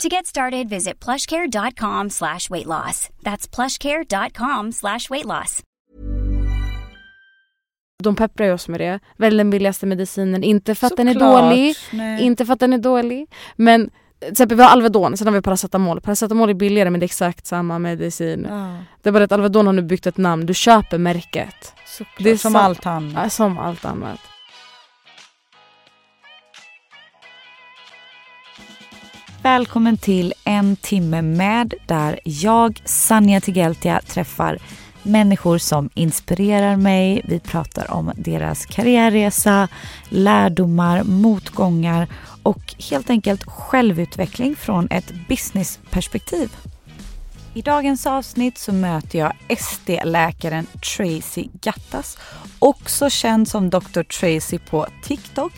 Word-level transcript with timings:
To 0.00 0.08
get 0.08 0.26
started, 0.26 0.68
visit 0.68 1.04
plushcare.com 1.04 2.10
slash 2.10 2.50
weight 2.50 2.66
loss. 2.66 3.08
That's 3.22 3.46
plushcare.com 3.54 4.72
slash 4.72 5.10
weight 5.10 5.24
loss. 5.26 5.62
De 8.04 8.16
pepprar 8.16 8.46
ju 8.46 8.52
oss 8.52 8.68
med 8.68 8.80
det. 8.80 9.00
Välj 9.16 9.36
den 9.36 9.50
billigaste 9.50 9.86
medicinen. 9.86 10.44
Inte 10.44 10.74
för 10.74 10.86
att 10.86 10.96
den 10.96 11.08
är 11.08 11.12
Såklart, 11.12 11.42
dålig. 11.42 11.76
nej. 11.92 12.22
Inte 12.22 12.46
för 12.46 12.52
att 12.52 12.60
den 12.60 12.72
är 12.72 12.78
dålig. 12.78 13.26
Men 13.56 13.90
till 14.20 14.30
exempel 14.30 14.56
vi 14.56 14.62
har 14.62 14.70
Alvedon, 14.70 15.16
sen 15.16 15.26
har 15.26 15.34
vi 15.34 15.42
paracetamol. 15.42 16.00
Paracetamol 16.00 16.50
är 16.50 16.54
billigare 16.54 16.90
men 16.90 17.00
det 17.00 17.04
är 17.04 17.08
exakt 17.08 17.46
samma 17.46 17.78
medicin. 17.78 18.46
Ja, 18.50 18.76
Det 19.02 19.08
är 19.08 19.12
bara 19.12 19.24
att 19.24 19.32
Alvedon 19.32 19.66
har 19.66 19.72
nu 19.72 19.82
byggt 19.82 20.06
ett 20.06 20.16
namn. 20.16 20.46
Du 20.46 20.54
köper 20.54 20.98
märket. 20.98 21.74
såklart. 21.86 22.18
Det 22.24 22.30
är 22.30 22.36
som 22.36 22.52
sant. 22.52 22.64
allt 22.64 22.86
annat. 22.86 23.24
Ja, 23.24 23.30
Som 23.30 23.58
allt 23.58 23.84
annat. 23.84 24.20
Välkommen 29.42 29.96
till 29.96 30.34
en 30.44 30.76
timme 30.76 31.22
med 31.22 31.74
där 31.86 32.20
jag, 32.24 32.82
Sanja 32.84 33.40
Tigeltia, 33.40 34.00
träffar 34.06 34.58
människor 35.02 35.58
som 35.58 35.90
inspirerar 35.94 36.76
mig. 36.76 37.22
Vi 37.24 37.40
pratar 37.40 37.90
om 37.90 38.12
deras 38.16 38.66
karriärresa, 38.66 39.68
lärdomar, 40.08 41.02
motgångar 41.04 42.08
och 42.42 42.74
helt 42.90 43.10
enkelt 43.10 43.44
självutveckling 43.44 44.56
från 44.56 44.88
ett 44.90 45.12
businessperspektiv. 45.28 46.56
I 47.54 47.62
dagens 47.62 48.06
avsnitt 48.06 48.58
så 48.58 48.72
möter 48.72 49.18
jag 49.18 49.32
SD-läkaren 49.58 50.66
Tracy 50.96 51.48
Gattas, 51.60 52.18
också 52.58 53.10
känd 53.10 53.48
som 53.48 53.70
Dr. 53.70 54.02
Tracy 54.02 54.58
på 54.58 54.86
TikTok, 55.02 55.52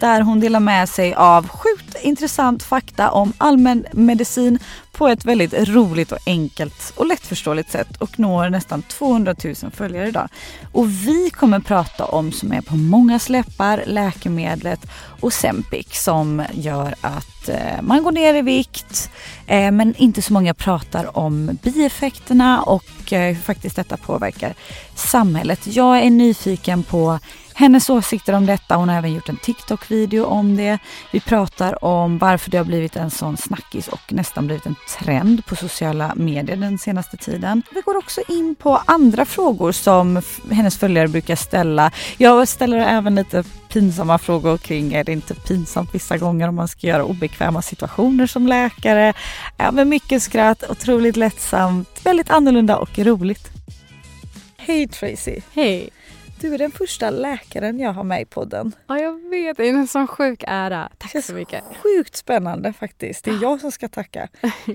där 0.00 0.20
hon 0.20 0.40
delar 0.40 0.60
med 0.60 0.88
sig 0.88 1.14
av 1.14 1.48
sjukt 1.48 1.96
intressant 2.02 2.62
fakta 2.62 3.10
om 3.10 3.32
allmän 3.38 3.86
medicin 3.92 4.58
på 4.92 5.08
ett 5.08 5.24
väldigt 5.24 5.54
roligt 5.68 6.12
och 6.12 6.18
enkelt 6.26 6.92
och 6.96 7.06
lättförståeligt 7.06 7.70
sätt 7.70 7.96
och 7.96 8.18
når 8.18 8.48
nästan 8.48 8.82
200 8.82 9.34
000 9.44 9.54
följare 9.54 10.08
idag. 10.08 10.28
Och 10.72 10.90
vi 10.90 11.30
kommer 11.30 11.60
prata 11.60 12.04
om, 12.04 12.32
som 12.32 12.52
är 12.52 12.60
på 12.60 12.76
många 12.76 13.18
släppar, 13.18 13.82
läkemedlet 13.86 14.80
Ozempic 15.20 15.86
som 15.92 16.42
gör 16.52 16.94
att 17.00 17.48
eh, 17.48 17.82
man 17.82 18.02
går 18.02 18.12
ner 18.12 18.34
i 18.34 18.42
vikt 18.42 19.10
eh, 19.46 19.70
men 19.70 19.94
inte 19.94 20.22
så 20.22 20.32
många 20.32 20.54
pratar 20.54 21.18
om 21.18 21.58
bieffekterna 21.62 22.62
och 22.62 23.12
eh, 23.12 23.34
hur 23.34 23.42
faktiskt 23.42 23.76
detta 23.76 23.96
påverkar 23.96 24.54
samhället. 24.94 25.60
Jag 25.66 25.98
är 25.98 26.10
nyfiken 26.10 26.82
på 26.82 27.18
hennes 27.60 27.90
åsikter 27.90 28.32
om 28.32 28.46
detta. 28.46 28.76
Hon 28.76 28.88
har 28.88 28.96
även 28.96 29.12
gjort 29.12 29.28
en 29.28 29.36
TikTok-video 29.36 30.24
om 30.24 30.56
det. 30.56 30.78
Vi 31.10 31.20
pratar 31.20 31.84
om 31.84 32.18
varför 32.18 32.50
det 32.50 32.58
har 32.58 32.64
blivit 32.64 32.96
en 32.96 33.10
sån 33.10 33.36
snackis 33.36 33.88
och 33.88 34.12
nästan 34.12 34.46
blivit 34.46 34.66
en 34.66 34.74
trend 34.98 35.46
på 35.46 35.56
sociala 35.56 36.14
medier 36.16 36.56
den 36.56 36.78
senaste 36.78 37.16
tiden. 37.16 37.62
Vi 37.74 37.80
går 37.80 37.96
också 37.96 38.20
in 38.28 38.54
på 38.54 38.82
andra 38.86 39.24
frågor 39.24 39.72
som 39.72 40.22
hennes 40.50 40.78
följare 40.78 41.08
brukar 41.08 41.36
ställa. 41.36 41.90
Jag 42.16 42.48
ställer 42.48 42.78
även 42.78 43.14
lite 43.14 43.44
pinsamma 43.68 44.18
frågor 44.18 44.56
kring 44.56 44.92
är 44.92 45.04
det 45.04 45.12
inte 45.12 45.34
pinsamt 45.34 45.94
vissa 45.94 46.16
gånger 46.18 46.48
om 46.48 46.54
man 46.54 46.68
ska 46.68 46.86
göra 46.86 47.04
obekväma 47.04 47.62
situationer 47.62 48.26
som 48.26 48.46
läkare. 48.46 49.12
Ja, 49.56 49.70
men 49.72 49.88
mycket 49.88 50.22
skratt, 50.22 50.64
otroligt 50.70 51.16
lättsamt, 51.16 52.00
väldigt 52.04 52.30
annorlunda 52.30 52.76
och 52.76 52.98
roligt. 52.98 53.50
Hej 54.56 54.88
Tracy! 54.88 55.40
Hej! 55.54 55.90
Du 56.40 56.54
är 56.54 56.58
den 56.58 56.70
första 56.70 57.10
läkaren 57.10 57.80
jag 57.80 57.92
har 57.92 58.04
med 58.04 58.22
i 58.22 58.24
podden. 58.24 58.72
Ja 58.86 58.98
jag 58.98 59.28
vet, 59.30 59.56
det 59.56 59.68
är 59.68 59.72
en 59.72 59.86
sån 59.86 60.06
sjuk 60.06 60.44
ära. 60.46 60.90
Tack 60.98 61.12
Känns 61.12 61.26
så 61.26 61.32
mycket. 61.34 61.64
Sjukt 61.82 62.16
spännande 62.16 62.72
faktiskt. 62.72 63.24
Det 63.24 63.30
är 63.30 63.42
jag 63.42 63.60
som 63.60 63.72
ska 63.72 63.88
tacka. 63.88 64.28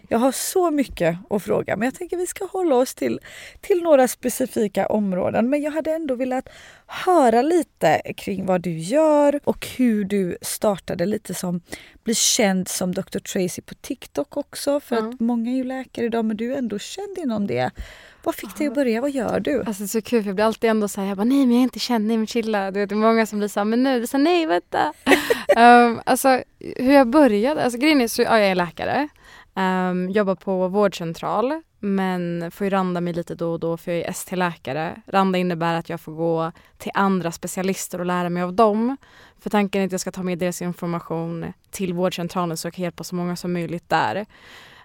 Jag 0.09 0.19
har 0.19 0.31
så 0.31 0.71
mycket 0.71 1.17
att 1.29 1.43
fråga 1.43 1.75
men 1.77 1.85
jag 1.85 1.95
tänker 1.95 2.17
vi 2.17 2.27
ska 2.27 2.45
hålla 2.45 2.75
oss 2.75 2.95
till, 2.95 3.19
till 3.61 3.81
några 3.83 4.07
specifika 4.07 4.87
områden. 4.87 5.49
Men 5.49 5.61
jag 5.61 5.71
hade 5.71 5.91
ändå 5.91 6.15
velat 6.15 6.49
höra 6.87 7.41
lite 7.41 8.01
kring 8.17 8.45
vad 8.45 8.61
du 8.61 8.77
gör 8.79 9.39
och 9.43 9.67
hur 9.77 10.03
du 10.05 10.37
startade 10.41 11.05
lite 11.05 11.33
som 11.33 11.61
blir 12.03 12.15
känd 12.15 12.67
som 12.67 12.93
Dr. 12.93 13.19
Tracy 13.19 13.61
på 13.61 13.73
TikTok 13.75 14.37
också. 14.37 14.79
För 14.79 14.95
Ja. 14.95 15.09
att 15.09 15.19
många 15.19 15.51
är 15.51 15.55
ju 15.55 15.63
läkare 15.63 16.05
idag 16.05 16.25
men 16.25 16.37
du 16.37 16.53
är 16.53 16.57
ändå 16.57 16.79
känd 16.79 17.17
inom 17.17 17.47
det. 17.47 17.71
Vad 18.25 18.35
fick 18.35 18.57
dig 18.57 18.67
att 18.67 18.73
börja? 18.73 19.01
Vad 19.01 19.11
gör 19.11 19.39
du? 19.39 19.59
Alltså 19.59 19.83
det 19.83 19.85
är 19.85 19.87
så 19.87 20.01
kul 20.01 20.23
för 20.23 20.29
jag 20.29 20.35
blir 20.35 20.45
alltid 20.45 20.69
ändå 20.69 20.87
såhär, 20.87 21.07
jag 21.07 21.17
bara 21.17 21.23
nej 21.23 21.45
men 21.45 21.51
jag 21.51 21.59
är 21.59 21.63
inte 21.63 21.79
känd, 21.79 22.07
nej 22.07 22.17
men 22.17 22.27
chilla. 22.27 22.71
Du 22.71 22.79
vet 22.79 22.89
det 22.89 22.95
är 22.95 22.97
många 22.97 23.25
som 23.25 23.39
blir 23.39 23.47
såhär, 23.47 23.65
men 23.65 23.83
nu, 23.83 23.99
det 23.99 24.05
är 24.05 24.07
så 24.07 24.17
här, 24.17 24.23
nej 24.23 24.45
vänta. 24.45 24.93
um, 25.57 26.01
alltså 26.05 26.41
hur 26.59 26.93
jag 26.93 27.07
började, 27.07 27.63
alltså 27.63 27.79
grejen 27.79 28.01
är 28.01 28.07
så, 28.07 28.21
ja 28.21 28.39
jag 28.39 28.49
är 28.49 28.55
läkare. 28.55 29.07
Um, 29.53 30.09
jobbar 30.09 30.35
på 30.35 30.67
vårdcentral 30.67 31.61
men 31.79 32.51
får 32.51 32.65
ju 32.65 32.69
randa 32.69 33.01
mig 33.01 33.13
lite 33.13 33.35
då 33.35 33.51
och 33.51 33.59
då 33.59 33.77
för 33.77 33.91
jag 33.91 34.01
är 34.01 34.09
ST-läkare. 34.09 35.01
Randa 35.07 35.39
innebär 35.39 35.73
att 35.73 35.89
jag 35.89 36.01
får 36.01 36.11
gå 36.11 36.51
till 36.77 36.91
andra 36.93 37.31
specialister 37.31 37.99
och 37.99 38.05
lära 38.05 38.29
mig 38.29 38.43
av 38.43 38.53
dem. 38.53 38.97
För 39.39 39.49
tanken 39.49 39.81
är 39.81 39.85
att 39.85 39.91
jag 39.91 40.01
ska 40.01 40.11
ta 40.11 40.23
med 40.23 40.37
deras 40.37 40.61
information 40.61 41.53
till 41.71 41.93
vårdcentralen 41.93 42.57
så 42.57 42.67
jag 42.67 42.73
kan 42.73 42.83
hjälpa 42.83 43.03
så 43.03 43.15
många 43.15 43.35
som 43.35 43.53
möjligt 43.53 43.89
där. 43.89 44.25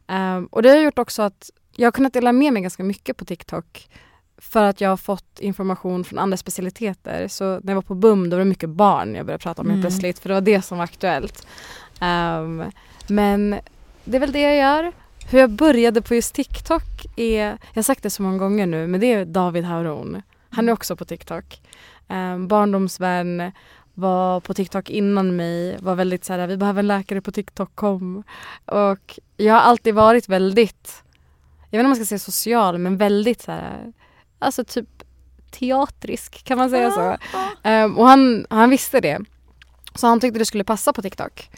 Um, 0.09 0.47
och 0.47 0.63
det 0.63 0.69
har 0.69 0.77
gjort 0.77 0.99
också 0.99 1.23
att 1.23 1.51
jag 1.77 1.87
har 1.87 1.93
kunnat 1.93 2.13
dela 2.13 2.33
med 2.33 2.53
mig 2.53 2.63
ganska 2.63 2.83
mycket 2.85 3.17
på 3.17 3.25
TikTok 3.25 3.89
för 4.39 4.63
att 4.63 4.81
jag 4.81 4.89
har 4.91 4.97
fått 4.97 5.41
information 5.41 6.05
från 6.05 6.19
andra 6.19 6.37
specialiteter. 6.37 7.29
Så 7.29 7.45
när 7.45 7.71
jag 7.71 7.75
var 7.75 7.83
på 7.83 7.95
BUM 7.95 8.31
då 8.31 8.37
var 8.37 8.39
det 8.45 8.49
mycket 8.49 8.71
barn 8.71 9.15
jag 9.15 9.27
började 9.27 9.43
prata 9.43 9.63
om 9.63 9.69
Mm. 9.69 9.81
plötsligt 9.81 10.19
för 10.19 10.29
det 10.29 10.35
var 10.35 10.41
det 10.41 10.63
som 10.63 10.79
var 10.79 10.85
aktuellt. 10.85 11.47
Ehm, 12.01 12.65
men 13.07 13.57
det 14.05 14.17
är 14.17 14.21
väl 14.21 14.33
det 14.33 14.41
jag 14.41 14.57
gör. 14.57 14.93
Hur 15.31 15.39
jag 15.39 15.51
började 15.51 16.03
på 16.03 16.15
just 16.15 16.35
TikTok 16.35 17.07
är, 17.17 17.47
jag 17.47 17.59
har 17.75 17.83
sagt 17.83 18.03
det 18.03 18.11
så 18.11 18.23
många 18.23 18.39
gånger 18.39 18.67
nu, 18.67 18.87
men 18.87 19.01
det 19.01 19.13
är 19.13 19.25
David 19.25 19.65
Hauron. 19.65 20.23
Han 20.51 20.69
är 20.69 20.73
också 20.73 20.97
på 20.97 21.05
TikTok. 21.05 21.63
Um, 22.09 22.49
barndomsvän, 22.49 23.53
var 23.95 24.41
på 24.41 24.55
TikTok 24.55 24.91
innan 24.91 25.37
mig, 25.37 25.77
var 25.81 25.95
väldigt 25.95 26.25
så 26.25 26.33
här, 26.33 26.47
vi 26.47 26.57
behöver 26.57 26.81
en 26.81 26.87
läkare 26.87 27.21
på 27.21 27.33
TikTok, 27.33 27.75
kom. 27.75 28.23
Och 28.65 29.19
jag 29.37 29.55
har 29.55 29.61
alltid 29.61 29.95
varit 29.95 30.29
väldigt, 30.29 31.03
jag 31.71 31.79
vet 31.79 31.81
inte 31.81 31.85
om 31.85 31.89
man 31.91 31.97
ska 31.97 32.05
säga 32.05 32.19
social, 32.19 32.79
men 32.79 32.97
väldigt 32.97 33.43
så 33.43 33.53
här, 33.53 33.93
alltså 34.39 34.65
typ 34.65 34.89
teatrisk, 35.51 36.45
kan 36.45 36.59
man 36.59 36.71
säga 36.71 36.91
så? 36.91 37.17
Ehm, 37.63 37.99
och 37.99 38.07
han, 38.07 38.47
han 38.51 38.71
visste 38.71 39.01
det. 39.01 39.19
Så 39.95 40.07
han 40.07 40.21
tyckte 40.21 40.39
det 40.39 40.45
skulle 40.47 40.65
passa 40.65 40.93
på 40.93 41.03
TikTok. 41.03 41.51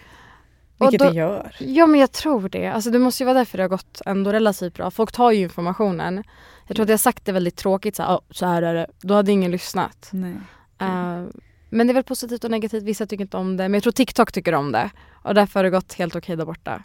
Vilket 0.80 1.00
då- 1.00 1.10
det 1.10 1.16
gör. 1.16 1.56
Ja 1.60 1.86
men 1.86 2.00
jag 2.00 2.12
tror 2.12 2.48
det. 2.48 2.66
Alltså 2.66 2.90
det 2.90 2.98
måste 2.98 3.22
ju 3.22 3.24
vara 3.24 3.38
därför 3.38 3.58
det 3.58 3.64
har 3.64 3.68
gått 3.68 4.00
ändå 4.06 4.32
relativt 4.32 4.74
bra. 4.74 4.90
Folk 4.90 5.12
tar 5.12 5.30
ju 5.30 5.40
informationen. 5.42 6.24
Jag 6.66 6.76
tror 6.76 6.84
att 6.84 6.90
jag 6.90 7.00
sagt 7.00 7.24
det 7.24 7.32
väldigt 7.32 7.56
tråkigt 7.56 7.96
så 7.96 8.02
här, 8.02 8.10
"Åh, 8.14 8.20
så 8.30 8.46
här 8.46 8.62
är 8.62 8.74
det. 8.74 8.86
Då 9.00 9.14
hade 9.14 9.32
ingen 9.32 9.50
lyssnat. 9.50 10.08
Nej. 10.12 10.34
Eh, 10.78 11.24
men 11.70 11.86
det 11.86 11.90
är 11.90 11.94
väl 11.94 12.02
positivt 12.04 12.44
och 12.44 12.50
negativt. 12.50 12.82
Vissa 12.82 13.06
tycker 13.06 13.22
inte 13.24 13.36
om 13.36 13.56
det. 13.56 13.62
Men 13.64 13.74
jag 13.74 13.82
tror 13.82 13.92
TikTok 13.92 14.32
tycker 14.32 14.54
om 14.54 14.72
det. 14.72 14.90
Och 15.22 15.34
därför 15.34 15.60
har 15.60 15.64
det 15.64 15.70
gått 15.70 15.92
helt 15.94 16.16
okej 16.16 16.36
där 16.36 16.44
borta. 16.44 16.82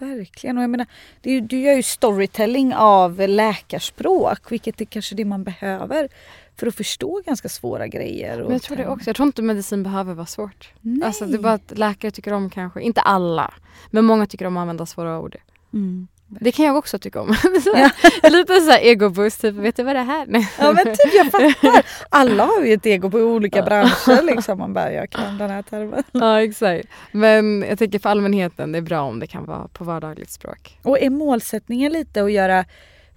Verkligen. 0.00 0.56
Och 0.56 0.62
jag 0.62 0.70
menar, 0.70 0.86
det 1.20 1.30
är, 1.30 1.34
ju- 1.34 1.40
du 1.40 1.58
gör 1.60 1.74
ju 1.74 1.82
storytelling 1.82 2.74
av 2.74 3.20
läkarspråk, 3.28 4.52
vilket 4.52 4.80
är 4.80 4.84
kanske 4.84 5.14
det 5.14 5.24
man 5.24 5.44
behöver 5.44 6.08
för 6.56 6.66
att 6.66 6.74
förstå 6.74 7.22
ganska 7.26 7.48
svåra 7.48 7.86
grejer. 7.86 8.42
Men 8.42 8.52
jag 8.52 8.62
tror 8.62 8.76
det 8.76 8.86
också. 8.86 9.08
Jag 9.08 9.16
tror 9.16 9.26
inte 9.26 9.42
medicin 9.42 9.82
behöver 9.82 10.14
vara 10.14 10.26
svårt. 10.26 10.72
Nej. 10.80 11.06
Alltså 11.06 11.26
det 11.26 11.34
är 11.34 11.38
bara 11.38 11.52
att 11.52 11.78
läkare 11.78 12.10
tycker 12.10 12.32
om 12.32 12.50
kanske, 12.50 12.80
inte 12.80 13.00
alla, 13.00 13.54
men 13.90 14.04
många 14.04 14.26
tycker 14.26 14.46
om 14.46 14.56
att 14.56 14.60
använda 14.60 14.86
svåra 14.86 15.20
ord. 15.20 15.36
Mm. 15.72 16.08
Det 16.28 16.52
kan 16.52 16.64
jag 16.66 16.76
också 16.76 16.98
tycka 16.98 17.20
om. 17.20 17.34
Ja. 17.74 17.90
Lite 18.30 18.60
så 18.60 18.70
här 18.70 18.78
egoboost, 18.80 19.40
typ 19.40 19.54
vet 19.54 19.76
du 19.76 19.82
vad 19.82 19.96
det 19.96 20.02
här 20.02 20.26
är? 20.26 20.46
Ja 20.58 20.72
men 20.72 20.84
typ 20.84 21.14
jag 21.14 21.26
fattar. 21.32 21.86
Alla 22.08 22.44
har 22.44 22.62
ju 22.64 22.72
ett 22.72 22.86
ego 22.86 23.10
på 23.10 23.18
olika 23.18 23.62
branscher 23.62 24.22
liksom. 24.22 24.58
Man 24.58 24.72
bara, 24.74 24.92
jag 24.92 25.10
kan 25.10 25.38
den 25.38 25.50
här 25.50 25.62
termen. 25.62 26.02
Ja 26.12 26.42
exakt. 26.42 26.88
Men 27.12 27.62
jag 27.68 27.78
tänker 27.78 27.98
för 27.98 28.08
allmänheten, 28.10 28.72
det 28.72 28.78
är 28.78 28.82
bra 28.82 29.00
om 29.00 29.20
det 29.20 29.26
kan 29.26 29.44
vara 29.44 29.68
på 29.68 29.84
vardagligt 29.84 30.30
språk. 30.30 30.78
Och 30.82 30.98
är 31.02 31.10
målsättningen 31.10 31.92
lite 31.92 32.22
att 32.22 32.32
göra 32.32 32.64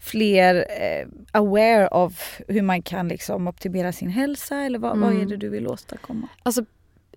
fler 0.02 0.56
eh, 0.56 1.08
aware 1.32 1.88
av 1.88 2.14
hur 2.48 2.62
man 2.62 2.82
kan 2.82 3.08
liksom 3.08 3.48
optimera 3.48 3.92
sin 3.92 4.10
hälsa 4.10 4.56
eller 4.58 4.80
vad, 4.80 4.98
vad 4.98 5.10
är 5.10 5.16
Mm. 5.16 5.30
det 5.30 5.38
du 5.38 5.50
vill 5.50 5.68
åstadkomma? 5.68 6.28
Alltså 6.44 6.66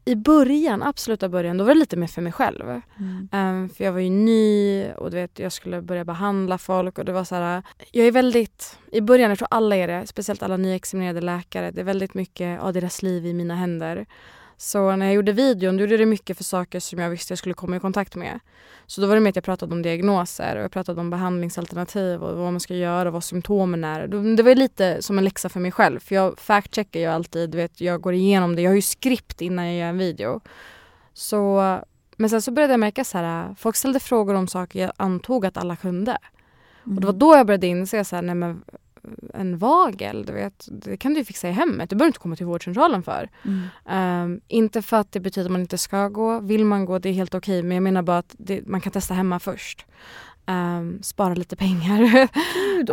i 0.05 0.15
början, 0.15 0.83
absoluta 0.83 1.29
början, 1.29 1.59
då 1.59 1.65
var 1.65 1.75
det 1.75 1.81
lite 1.81 1.97
mer 1.97 2.07
för 2.07 2.23
mig 2.23 2.33
själv. 2.33 2.63
Mm. 2.71 3.29
Um, 3.33 3.69
för 3.69 3.85
jag 3.85 3.93
var 3.93 4.01
ju 4.01 4.11
ny 4.11 4.87
och 4.93 5.11
du 5.11 5.17
vet, 5.17 5.39
jag 5.39 5.53
skulle 5.53 5.83
börja 5.83 6.05
behandla 6.05 6.59
folk 6.59 6.99
och 6.99 7.05
det 7.05 7.13
var 7.13 7.25
så 7.25 7.35
här, 7.35 7.63
Jag 7.91 8.07
är 8.07 8.13
väldigt, 8.13 8.79
i 8.93 9.01
början, 9.01 9.31
jag 9.31 9.39
tror 9.39 9.49
alla 9.51 9.77
är 9.77 9.89
det, 9.89 10.07
speciellt 10.07 10.43
alla 10.43 10.57
nyexaminerade 10.57 11.21
läkare, 11.21 11.71
det 11.71 11.81
är 11.81 11.85
väldigt 11.85 12.15
mycket 12.15 12.61
av 12.61 12.73
deras 12.73 13.03
liv 13.03 13.27
i 13.27 13.35
mina 13.35 13.55
händer. 13.55 14.07
Så 14.63 14.97
när 14.97 15.07
jag 15.07 15.15
gjorde 15.15 15.33
videon 15.33 15.77
då 15.77 15.81
gjorde 15.81 15.97
det 15.97 16.07
mycket 16.07 16.37
för 16.37 16.45
saker 16.45 16.81
som 16.81 16.99
jag 16.99 17.11
visste 17.11 17.33
jag 17.33 17.39
skulle 17.39 17.55
komma 17.55 17.77
i 17.77 17.81
kontakt 17.81 18.15
med. 18.17 18.41
Så 18.87 19.01
då 19.01 19.07
var 19.07 19.15
det 19.15 19.21
mer 19.21 19.31
att 19.31 19.37
jag 19.37 19.45
pratade 19.45 19.75
om 19.75 19.83
diagnoser 19.83 20.57
och 20.57 20.63
jag 20.63 20.71
pratade 20.71 21.01
om 21.01 21.11
behandlingsalternativ 21.11 22.23
och 22.23 22.37
vad 22.37 22.53
man 22.53 22.61
ska 22.61 22.75
göra 22.75 23.09
och 23.09 23.13
vad 23.13 23.25
symptomen 23.25 23.85
är. 23.85 24.07
Det 24.37 24.43
var 24.43 24.55
lite 24.55 25.03
som 25.03 25.19
en 25.19 25.25
läxa 25.25 25.49
för 25.49 25.61
mig 25.61 25.73
själv 25.73 26.01
för 26.01 26.15
jag 26.15 26.39
fact-checkar 26.39 27.01
ju 27.01 27.07
alltid, 27.07 27.55
vet, 27.55 27.81
jag 27.81 28.01
går 28.01 28.15
igenom 28.15 28.57
det. 28.57 28.63
Jag 28.63 28.71
har 28.71 28.75
ju 28.75 28.83
skript 28.83 29.41
innan 29.41 29.67
jag 29.67 29.77
gör 29.77 29.87
en 29.87 29.99
video. 29.99 30.41
Så, 31.13 31.79
men 32.17 32.31
sen 32.31 32.43
så 32.43 32.51
började 32.51 32.73
jag 32.73 32.81
märka 32.81 33.05
så 33.05 33.19
här, 33.19 33.55
folk 33.59 33.77
ställde 33.77 34.01
frågor 34.01 34.35
om 34.35 34.49
saker 34.49 34.81
jag 34.81 34.93
antog 34.97 35.47
att 35.47 35.57
alla 35.57 35.77
kunde. 35.77 36.19
Och 36.85 37.01
det 37.01 37.07
var 37.07 37.13
då 37.13 37.37
jag 37.37 37.47
började 37.47 37.67
inse 37.67 38.05
så 38.05 38.17
här, 38.17 38.23
nej 38.23 38.35
men 38.35 38.63
en 39.35 39.59
vagel, 39.59 40.25
du 40.25 40.33
vet, 40.33 40.69
det 40.71 40.97
kan 40.97 41.15
du 41.15 41.25
fixa 41.25 41.49
i 41.49 41.53
hemmet. 41.53 41.91
Du 41.91 41.97
behöver 41.97 42.09
inte 42.09 42.19
komma 42.19 42.37
till 42.37 42.47
vårdcentralen 42.47 43.03
för. 43.03 43.31
Mm. 43.45 44.25
Um, 44.25 44.41
inte 44.49 44.83
för 44.83 44.97
att 44.97 45.13
det 45.13 45.21
betyder 45.21 45.47
att 45.47 45.53
man 45.53 45.61
inte 45.61 45.79
ska 45.79 46.09
gå. 46.09 46.41
Vill 46.41 46.65
man 46.65 46.85
gå, 46.85 46.99
det 46.99 47.09
är 47.09 47.13
helt 47.13 47.35
okej. 47.35 47.63
Men 47.63 47.75
jag 47.75 47.83
menar 47.83 48.03
bara 48.03 48.19
att 48.19 48.35
det, 48.39 48.67
man 48.67 48.81
kan 48.81 48.93
testa 48.93 49.15
hemma 49.15 49.41
först. 49.41 49.87
Um, 50.47 51.03
spara 51.03 51.35
lite 51.35 51.57
pengar. 51.57 52.29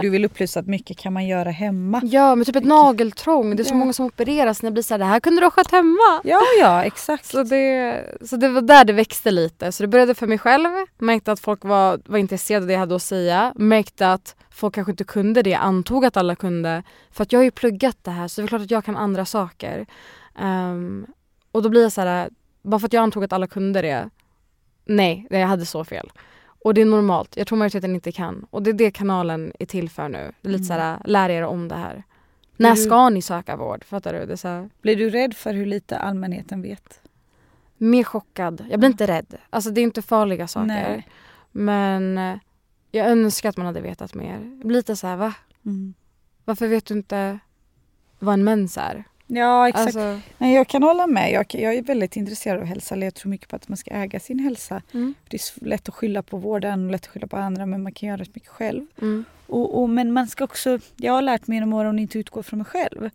Du 0.02 0.10
vill 0.10 0.26
upplysa 0.26 0.60
att 0.60 0.68
mycket 0.68 0.98
kan 0.98 1.14
man 1.14 1.28
göra 1.28 1.50
hemma. 1.50 2.02
ja, 2.04 2.36
men 2.36 2.46
typ 2.46 2.56
ett 2.56 2.64
nageltrång. 2.66 3.56
Det 3.56 3.62
är 3.62 3.66
så 3.66 3.74
Ja. 3.74 3.78
många 3.78 3.94
som 3.94 4.06
opereras 4.06 4.62
när 4.62 4.68
jag 4.68 4.74
blir 4.74 4.84
så 4.84 4.94
här, 4.94 5.00
det 5.00 5.06
här 5.06 5.20
kunde 5.20 5.42
du 5.42 5.46
ha 5.46 5.52
skött 5.52 5.72
hemma. 5.72 6.22
Ja, 6.24 6.42
ja, 6.60 6.84
exakt. 6.84 7.26
Så 7.26 7.44
det, 7.44 8.04
så 8.22 8.36
det 8.38 8.50
var 8.50 8.62
där 8.62 8.86
det 8.86 8.94
växte 8.94 9.32
lite. 9.32 9.72
Så 9.72 9.84
det 9.84 9.88
började 9.88 10.16
för 10.16 10.28
mig 10.28 10.38
själv. 10.38 10.68
Märkte 10.98 11.32
att 11.32 11.40
folk 11.40 11.64
var, 11.64 12.02
var 12.06 12.18
intresserade 12.18 12.64
av 12.64 12.68
det 12.68 12.74
jag 12.74 12.80
hade 12.80 12.96
att 12.96 13.02
säga. 13.02 13.54
Märkte 13.56 14.12
att 14.12 14.36
folk 14.52 14.76
kanske 14.76 14.92
inte 14.92 15.04
kunde 15.04 15.42
det. 15.42 15.54
Antog 15.56 16.06
att 16.06 16.18
alla 16.18 16.36
kunde. 16.36 16.84
För 17.12 17.24
att 17.24 17.32
jag 17.32 17.40
har 17.40 17.44
ju 17.44 17.52
pluggat 17.52 17.98
det 18.02 18.12
här 18.12 18.28
så 18.28 18.42
det 18.42 18.46
är 18.46 18.48
klart 18.48 18.62
att 18.62 18.72
jag 18.72 18.86
kan 18.86 18.98
andra 18.98 19.26
saker. 19.26 19.86
Ehm, 20.40 21.06
och 21.52 21.62
då 21.64 21.70
blir 21.70 21.82
jag 21.82 21.92
så 21.92 22.02
här, 22.02 22.30
bara 22.64 22.80
för 22.80 22.86
att 22.88 22.94
jag 22.94 23.04
antog 23.04 23.24
att 23.24 23.34
alla 23.34 23.48
kunde 23.48 23.82
det. 23.82 24.10
Nej, 24.86 25.28
jag 25.30 25.48
hade 25.48 25.66
så 25.66 25.86
fel. 25.86 26.12
Och 26.62 26.74
det 26.74 26.82
är 26.82 26.86
normalt. 26.86 27.38
Jag 27.38 27.48
tror 27.48 27.58
majoriteten 27.58 27.96
inte 27.96 28.12
kan. 28.12 28.46
Och 28.50 28.64
det 28.64 28.70
är 28.70 28.74
det 28.74 28.92
kanalen 28.92 29.54
är 29.60 29.66
till 29.66 29.90
för 29.90 30.10
nu. 30.10 30.32
Det 30.42 30.48
är 30.48 30.52
lite 30.52 30.56
Mm. 30.62 30.64
så 30.68 30.74
här, 30.74 31.00
lär 31.06 31.30
er 31.30 31.44
om 31.44 31.68
det 31.68 31.76
här. 31.76 32.04
När 32.58 32.76
ska 32.76 33.10
ni 33.10 33.22
söka 33.22 33.56
vård? 33.56 33.84
Fattar 33.84 34.14
du? 34.14 34.26
Det 34.26 34.38
så 34.38 34.48
här, 34.48 34.70
Blir 34.82 34.96
du 34.96 35.10
rädd 35.10 35.34
för 35.34 35.54
hur 35.54 35.66
lite 35.66 35.98
allmänheten 36.00 36.62
vet? 36.62 37.02
mer 37.82 38.04
chockad. 38.04 38.66
Jag 38.70 38.80
blir 38.80 38.90
inte 38.90 39.08
rädd. 39.08 39.36
Alltså 39.50 39.70
det 39.72 39.82
är 39.82 39.84
inte 39.84 40.02
farliga 40.02 40.48
saker. 40.48 40.66
Nej. 40.68 41.08
Men 41.52 42.18
eh, 42.18 42.36
jag 42.92 43.08
önskar 43.08 43.50
att 43.50 43.58
man 43.58 43.66
hade 43.66 43.82
vetat 43.82 44.14
mer. 44.16 44.62
Lite 44.64 44.96
så 44.96 45.08
här, 45.08 45.16
va? 45.16 45.34
Mm. 45.66 45.94
Varför 46.46 46.68
vet 46.68 46.86
du 46.86 46.94
inte 46.94 47.40
vad 48.20 48.34
en 48.34 48.44
mens 48.44 48.78
är? 48.78 49.04
Ja, 49.32 49.68
exakt. 49.70 49.86
Alltså, 49.86 50.20
Nej, 50.38 50.54
jag 50.56 50.68
kan 50.68 50.84
hålla 50.84 51.08
med. 51.08 51.32
Jag, 51.32 51.46
jag 51.50 51.74
är 51.76 51.82
väldigt 51.82 52.16
intresserad 52.16 52.60
av 52.60 52.66
hälsa. 52.66 52.96
Jag 52.98 53.14
tror 53.16 53.30
mycket 53.30 53.48
på 53.50 53.56
att 53.56 53.68
man 53.68 53.78
ska 53.78 53.92
äga 53.92 54.20
sin 54.20 54.40
hälsa. 54.40 54.82
mm, 54.94 55.14
Det 55.28 55.38
är 55.38 55.66
lätt 55.66 55.90
att 55.90 55.96
skylla 55.96 56.24
på 56.24 56.38
vården 56.38 56.86
och 56.86 56.92
lätt 56.92 57.02
att 57.02 57.08
skylla 57.08 57.28
på 57.28 57.38
andra 57.38 57.66
men 57.66 57.84
man 57.84 57.92
kan 57.92 58.10
göra 58.10 58.26
så 58.26 58.32
mycket 58.34 58.50
själv. 58.50 58.86
mm, 59.02 59.26
Och, 59.48 59.82
och, 59.82 59.90
men 59.90 60.14
man 60.14 60.28
ska 60.28 60.44
också, 60.44 60.80
jag 60.96 61.14
har 61.14 61.22
lärt 61.22 61.48
mig 61.48 61.56
genom 61.58 61.74
åren 61.74 61.96
att 61.96 62.02
inte 62.02 62.20
utgå 62.20 62.44
från 62.44 62.58
mig 62.60 62.66
själv. 62.66 63.10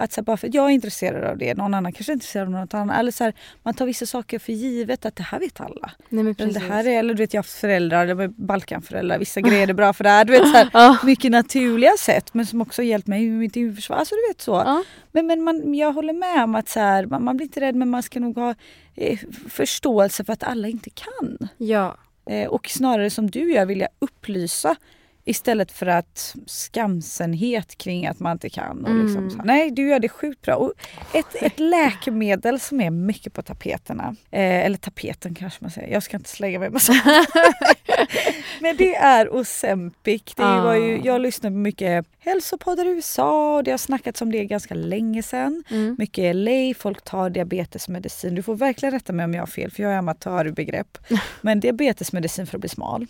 Att 0.00 0.12
så 0.12 0.20
här, 0.20 0.24
bara 0.24 0.36
för 0.36 0.48
att 0.48 0.54
jag 0.54 0.64
är 0.64 0.70
intresserad 0.70 1.24
av 1.24 1.38
det, 1.38 1.54
någon 1.54 1.74
annan 1.74 1.92
kanske 1.92 2.12
är 2.12 2.14
intresserad 2.14 2.46
av 2.46 2.52
något 2.52 2.74
annat. 2.74 2.98
Eller 2.98 3.10
så 3.12 3.24
här, 3.24 3.32
man 3.62 3.74
tar 3.74 3.86
vissa 3.86 4.06
saker 4.06 4.38
för 4.38 4.52
givet 4.52 5.06
att 5.06 5.16
det 5.16 5.22
här 5.22 5.38
vet 5.38 5.60
alla. 5.60 5.90
nej 6.08 6.24
men 6.24 6.26
Eller, 6.26 6.34
precis. 6.34 6.54
det 6.54 6.74
här 6.74 6.86
är, 6.86 6.98
eller 6.98 7.14
du 7.14 7.18
vet 7.22 7.34
jag 7.34 7.38
har 7.38 7.42
haft 7.44 7.60
föräldrar, 7.60 8.14
var 8.14 8.28
Balkanföräldrar, 8.28 9.18
vissa 9.18 9.40
grejer 9.40 9.68
är 9.68 9.72
bra 9.72 9.92
för 9.92 10.04
det 10.04 10.10
här. 10.10 10.24
Du 10.24 10.32
vet 10.32 10.42
så 10.48 10.56
här, 10.56 10.70
Ja. 10.72 10.96
mycket 11.04 11.30
naturliga 11.30 11.92
sätt 11.98 12.34
men 12.34 12.46
som 12.46 12.60
också 12.60 12.82
hjälpt 12.82 13.08
mig 13.08 13.24
i 13.24 13.30
mitt 13.30 13.56
immunförsvar. 13.56 13.96
Alltså 13.96 14.14
du 14.14 14.30
vet 14.32 14.40
så. 14.40 14.52
Ja. 14.52 14.84
Men, 15.12 15.26
men 15.26 15.42
man, 15.42 15.74
jag 15.74 15.92
håller 15.92 16.12
med 16.12 16.44
om 16.44 16.54
att 16.54 16.68
så 16.68 16.80
här, 16.80 17.06
man, 17.06 17.24
man 17.24 17.36
blir 17.36 17.46
inte 17.46 17.60
rädd 17.60 17.74
men 17.74 17.90
man 17.90 18.02
ska 18.02 18.20
nog 18.20 18.36
ha 18.36 18.54
eh, 18.96 19.18
förståelse 19.48 20.24
för 20.24 20.32
att 20.32 20.42
alla 20.42 20.68
inte 20.68 20.90
kan. 20.90 21.48
ja. 21.56 21.96
Eh, 22.30 22.48
och 22.48 22.68
snarare 22.68 23.10
som 23.10 23.30
du 23.30 23.52
gör 23.52 23.66
vilja 23.66 23.88
upplysa 23.98 24.76
istället 25.24 25.72
för 25.72 25.86
att 25.86 26.34
skamsenhet 26.46 27.78
kring 27.78 28.06
att 28.06 28.20
man 28.20 28.32
inte 28.32 28.50
kan. 28.50 28.84
Och 28.84 28.94
liksom 28.94 29.16
Mm. 29.18 29.30
så. 29.30 29.36
Nej, 29.44 29.70
du 29.70 29.88
gör 29.88 29.98
det 30.00 30.08
sjukt 30.08 30.42
bra. 30.42 30.54
Och 30.54 30.72
ett, 31.14 31.34
ett 31.42 31.58
läkemedel 31.60 32.60
som 32.60 32.80
är 32.80 32.90
mycket 32.90 33.32
på 33.32 33.42
tapeterna, 33.42 34.16
eh, 34.30 34.64
eller 34.66 34.76
tapeten 34.78 35.34
kanske 35.34 35.58
man 35.64 35.70
säger, 35.70 35.92
jag 35.92 36.02
ska 36.02 36.16
inte 36.16 36.28
slänga 36.30 36.58
mig 36.58 36.70
med 36.70 36.82
sånt. 36.82 37.02
Men 38.60 38.76
det 38.76 38.94
är 38.96 39.34
Ozempic. 39.34 40.22
Det 40.36 40.42
Ah. 40.44 40.62
var 40.64 40.74
ju, 40.74 41.00
jag 41.04 41.20
lyssnar 41.20 41.50
på 41.50 41.56
mycket 41.56 42.06
hälsopoddar 42.18 42.84
i 42.84 42.88
USA 42.88 43.56
och 43.56 43.64
det 43.64 43.70
har 43.70 43.78
snackats 43.78 44.22
om 44.22 44.32
det 44.32 44.44
ganska 44.44 44.74
länge 44.74 45.22
sedan. 45.22 45.64
Mm. 45.70 45.96
Mycket 45.98 46.36
LA, 46.36 46.74
folk 46.78 47.02
tar 47.04 47.30
diabetesmedicin. 47.30 48.34
Du 48.34 48.42
får 48.42 48.54
verkligen 48.54 48.92
rätta 48.92 49.12
mig 49.12 49.24
om 49.24 49.34
jag 49.34 49.42
har 49.42 49.46
fel 49.46 49.70
för 49.70 49.82
jag 49.82 49.92
är 49.92 49.96
amatör 49.96 50.46
i 50.46 50.52
begrepp. 50.52 50.98
Men 51.40 51.60
diabetesmedicin 51.60 52.46
för 52.46 52.56
att 52.56 52.60
bli 52.60 52.68
smal. 52.68 53.06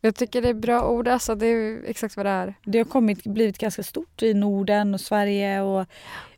Jag 0.00 0.14
tycker 0.14 0.42
det 0.42 0.48
är 0.48 0.54
bra 0.54 0.88
ord 0.88 1.08
alltså. 1.08 1.34
Det 1.34 1.46
är 1.46 1.84
exakt 1.86 2.16
vad 2.16 2.26
det 2.26 2.30
är. 2.30 2.54
Det 2.64 2.78
har 2.78 2.84
kommit, 2.84 3.24
blivit 3.24 3.58
ganska 3.58 3.82
stort 3.82 4.22
i 4.22 4.34
Norden 4.34 4.94
och 4.94 5.00
Sverige. 5.00 5.60
Och 5.60 5.86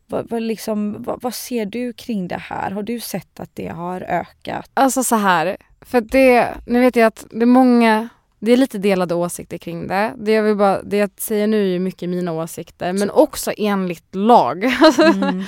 vad, 0.07 0.29
vad, 0.29 0.41
liksom, 0.41 1.03
vad, 1.03 1.21
vad 1.21 1.33
ser 1.33 1.65
du 1.65 1.93
kring 1.93 2.27
det 2.27 2.37
här? 2.37 2.71
Har 2.71 2.83
du 2.83 2.99
sett 2.99 3.39
att 3.39 3.49
det 3.53 3.67
har 3.67 4.01
ökat? 4.01 4.69
Alltså 4.73 5.03
så 5.03 5.15
här. 5.15 5.57
För 5.81 6.01
det, 6.01 6.53
nu 6.65 6.79
vet 6.79 6.95
jag 6.95 7.07
att 7.07 7.25
det 7.31 7.41
är 7.41 7.45
många 7.45 8.09
det 8.39 8.51
är 8.51 8.57
lite 8.57 8.77
delade 8.77 9.15
åsikter 9.15 9.57
kring 9.57 9.87
det. 9.87 10.13
Det 10.17 10.31
jag, 10.31 10.43
vill 10.43 10.55
bara, 10.55 10.81
det 10.81 10.97
jag 10.97 11.09
säger 11.17 11.47
nu 11.47 11.61
är 11.61 11.67
ju 11.67 11.79
mycket 11.79 12.09
mina 12.09 12.31
åsikter 12.31 12.93
men 12.93 13.09
också 13.09 13.51
enligt 13.57 14.15
lag. 14.15 14.63
Mm, 15.03 15.43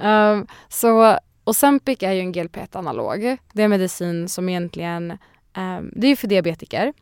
mm. 0.00 0.38
Um, 0.38 0.46
så 0.68 1.18
Ozempic 1.44 2.02
är 2.02 2.12
ju 2.12 2.20
en 2.20 2.32
GLP-1-analog. 2.34 3.36
Det 3.52 3.62
är 3.62 3.64
en 3.64 3.70
medicin 3.70 4.28
som 4.28 4.48
egentligen, 4.48 5.10
um, 5.56 5.92
det 5.96 6.06
är 6.06 6.08
ju 6.08 6.16
för 6.16 6.28
diabetiker. 6.28 6.92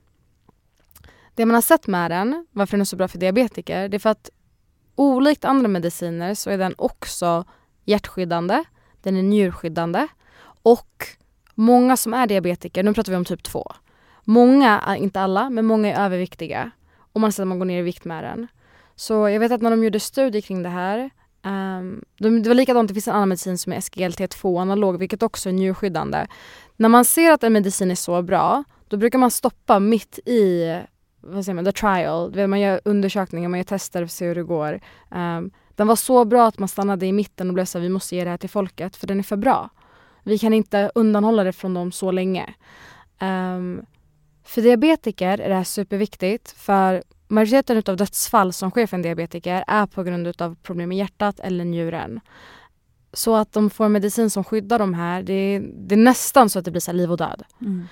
Det 1.37 1.47
man 1.47 1.55
har 1.55 1.63
sett 1.63 1.87
med 1.87 2.11
den, 2.11 2.47
varför 2.53 2.77
den 2.77 2.81
är 2.81 2.85
så 2.85 2.97
bra 2.97 3.09
för 3.09 3.19
diabetiker, 3.19 3.89
det 3.89 3.97
är 3.97 3.99
för 3.99 4.11
att 4.11 4.31
olikt 4.95 5.45
andra 5.45 5.69
mediciner 5.69 6.35
så 6.35 6.51
är 6.51 6.59
den 6.59 6.75
också 6.79 7.45
hjärtskyddande, 7.85 8.65
den 9.03 9.17
är 9.17 9.23
njurskyddande 9.23 10.07
och 10.63 11.07
många 11.55 11.97
som 11.97 12.15
är 12.15 12.27
diabetiker, 12.27 12.83
nu 12.83 12.95
pratar 12.95 13.13
vi 13.13 13.17
om 13.17 13.25
typ 13.25 13.43
2, 13.43 13.73
många, 14.25 14.97
inte 14.99 15.21
alla, 15.21 15.51
men 15.51 15.67
många 15.67 15.95
är 15.95 16.05
överviktiga 16.05 16.71
och 17.13 17.21
man 17.21 17.33
ser 17.33 17.43
att 17.43 17.49
man 17.49 17.59
går 17.59 17.67
ner 17.67 17.79
i 17.79 17.83
vikt 17.83 18.05
med 18.05 18.25
den. 18.25 18.47
Så 18.95 19.29
jag 19.29 19.41
vet 19.41 19.53
att 19.53 19.63
när 19.63 19.71
de 19.71 19.85
gjorde 19.85 20.01
studier 20.01 20.43
kring 20.43 20.63
det 20.63 20.69
här 20.69 21.11
Um, 21.47 22.05
de, 22.19 22.43
det 22.43 22.49
var 22.49 22.55
likadant, 22.55 22.89
det 22.89 22.95
finns 22.95 23.09
en 23.09 23.15
annan 23.15 23.29
medicin 23.29 23.59
som 23.59 23.73
är 23.73 23.77
SGLT2 23.77 24.61
analog 24.61 24.99
vilket 24.99 25.23
också 25.23 25.49
är 25.49 25.53
njurskyddande. 25.53 26.27
När 26.77 26.89
man 26.89 27.05
ser 27.05 27.33
att 27.33 27.45
en 27.45 27.53
medicin 27.53 27.91
är 27.91 27.95
så 27.95 28.23
bra 28.23 28.65
då 28.89 28.97
brukar 28.97 29.19
man 29.19 29.31
stoppa 29.31 29.79
mitt 29.79 30.19
i 30.19 30.75
vad 31.27 31.45
säger 31.45 31.55
man, 31.55 31.65
the 31.65 31.73
trial. 31.73 32.47
Man 32.49 32.61
gör 32.61 32.81
undersökningar, 32.85 33.49
man 33.49 33.59
gör 33.59 33.65
tester 33.65 34.01
för 34.01 34.05
att 34.05 34.11
se 34.11 34.27
hur 34.27 34.35
det 34.35 34.43
går. 34.43 34.81
Um, 35.11 35.51
den 35.75 35.87
var 35.87 35.97
så 35.97 36.25
bra 36.25 36.47
att 36.47 36.59
man 36.59 36.69
stannade 36.69 37.07
i 37.07 37.13
mitten 37.13 37.49
och 37.49 37.55
blev 37.55 37.65
så 37.65 37.79
här, 37.79 37.83
vi 37.83 37.89
måste 37.89 38.17
ge 38.17 38.25
det 38.25 38.31
här 38.31 38.37
till 38.37 38.51
folket 38.51 38.97
för 38.97 39.07
den 39.07 39.19
är 39.19 39.23
för 39.23 39.37
bra. 39.37 39.71
Vi 40.23 40.39
kan 40.39 40.53
inte 40.53 40.91
undanhålla 40.95 41.45
det 41.45 41.53
från 41.53 41.75
dem 41.75 41.93
så 41.93 42.11
länge. 42.11 42.55
Um, 43.21 43.87
för 44.45 44.63
diabetiker 44.63 45.41
är 45.41 45.49
det 45.49 45.55
här 45.55 45.65
superviktigt 45.65 46.51
för 46.51 47.03
majoriteten 47.29 47.83
av 47.87 47.97
dödsfall 47.97 48.53
som 48.53 48.71
sker 48.71 48.87
för 48.87 48.97
en 48.97 49.03
diabetiker 49.03 49.65
är 49.67 49.87
på 49.87 50.03
grund 50.03 50.43
av 50.43 50.57
problem 50.63 50.89
med 50.89 50.99
hjärtat 50.99 51.41
eller 51.41 51.65
njuren. 51.65 52.21
Så 53.13 53.37
att 53.37 53.53
de 53.53 53.71
får 53.71 53.89
medicin 53.89 54.31
som 54.31 54.45
skyddar 54.45 54.79
de 54.79 54.95
här, 54.95 55.23
det 55.23 55.33
är, 55.33 55.61
det 55.61 55.95
är 55.95 55.99
nästan 55.99 56.51
så 56.51 56.59
att 56.59 56.65
det 56.65 56.71
blir 56.71 56.81
så 56.81 56.93
liv 56.93 57.11
och 57.11 57.17
död. 57.17 57.43
Mm. 57.61 57.87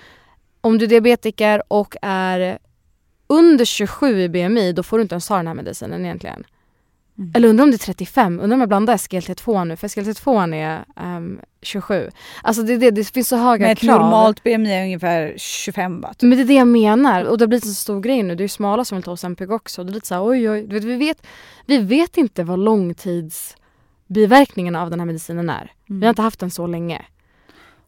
Om 0.60 0.78
du 0.78 0.84
är 0.84 0.88
diabetiker 0.88 1.62
och 1.68 1.96
är 2.02 2.58
under 3.26 3.64
27 3.64 4.21
i 4.21 4.28
BMI, 4.28 4.73
då 4.73 4.83
får 4.83 4.99
du 4.99 5.02
inte 5.02 5.14
ens 5.14 5.28
ta 5.28 5.37
den 5.37 5.47
här 5.47 5.54
medicinen 5.54 6.04
egentligen. 6.04 6.45
Mm. 7.19 7.33
Eller 7.35 7.49
undrar 7.49 7.64
om 7.64 7.71
det 7.71 7.76
är 7.76 7.87
35, 7.87 8.40
undrar 8.40 8.54
om 8.54 8.61
jag 8.61 8.69
blandar 8.69 8.97
SGLT2 8.97 9.64
nu, 9.64 9.76
för 9.76 9.88
SGLT2 9.88 10.54
är 10.54 10.85
ehm, 10.97 11.40
27. 11.62 12.11
Alltså 12.43 12.62
det, 12.62 12.76
det, 12.76 12.90
det 12.90 13.04
finns 13.04 13.28
så 13.28 13.37
höga 13.37 13.62
Men 13.62 13.71
ett 13.73 13.78
krav. 13.78 14.00
normalt 14.00 14.43
BMI 14.43 14.73
är 14.73 14.83
ungefär 14.85 15.35
25 15.37 16.00
va? 16.00 16.14
typ. 16.14 16.23
Men 16.23 16.31
det 16.38 16.45
är 16.45 16.47
det 16.47 16.54
jag 16.54 16.69
menar 16.69 17.25
och 17.25 17.38
det 17.38 17.43
har 17.43 17.49
blivit 17.49 17.64
en 17.64 17.71
så 17.71 17.81
stor 17.81 18.00
grej 18.00 18.23
nu. 18.23 18.35
Det 18.35 18.40
är 18.40 18.45
ju 18.45 18.49
smala 18.49 18.85
som 18.85 18.97
vill 18.97 19.02
ta 19.02 19.12
Ozempic 19.12 19.50
också. 19.50 19.85
Det 19.85 19.90
är 19.90 19.95
lite 19.95 20.07
såhär 20.07 20.25
oj 20.25 20.50
oj. 20.50 20.66
Du 20.66 20.75
vet, 20.75 20.85
vi, 20.85 20.97
vet, 20.97 21.26
vi 21.66 21.78
vet 21.78 22.16
inte 22.16 22.45
vad 22.45 22.59
långtidsbiverkningarna 22.59 24.83
av 24.83 24.90
den 24.90 25.00
här 25.00 25.07
medicinen 25.07 25.50
är. 25.50 25.73
Vi 25.87 26.07
har 26.07 26.11
inte 26.11 26.23
haft 26.23 26.40
den 26.40 26.50
så 26.50 26.66
länge. 26.66 27.02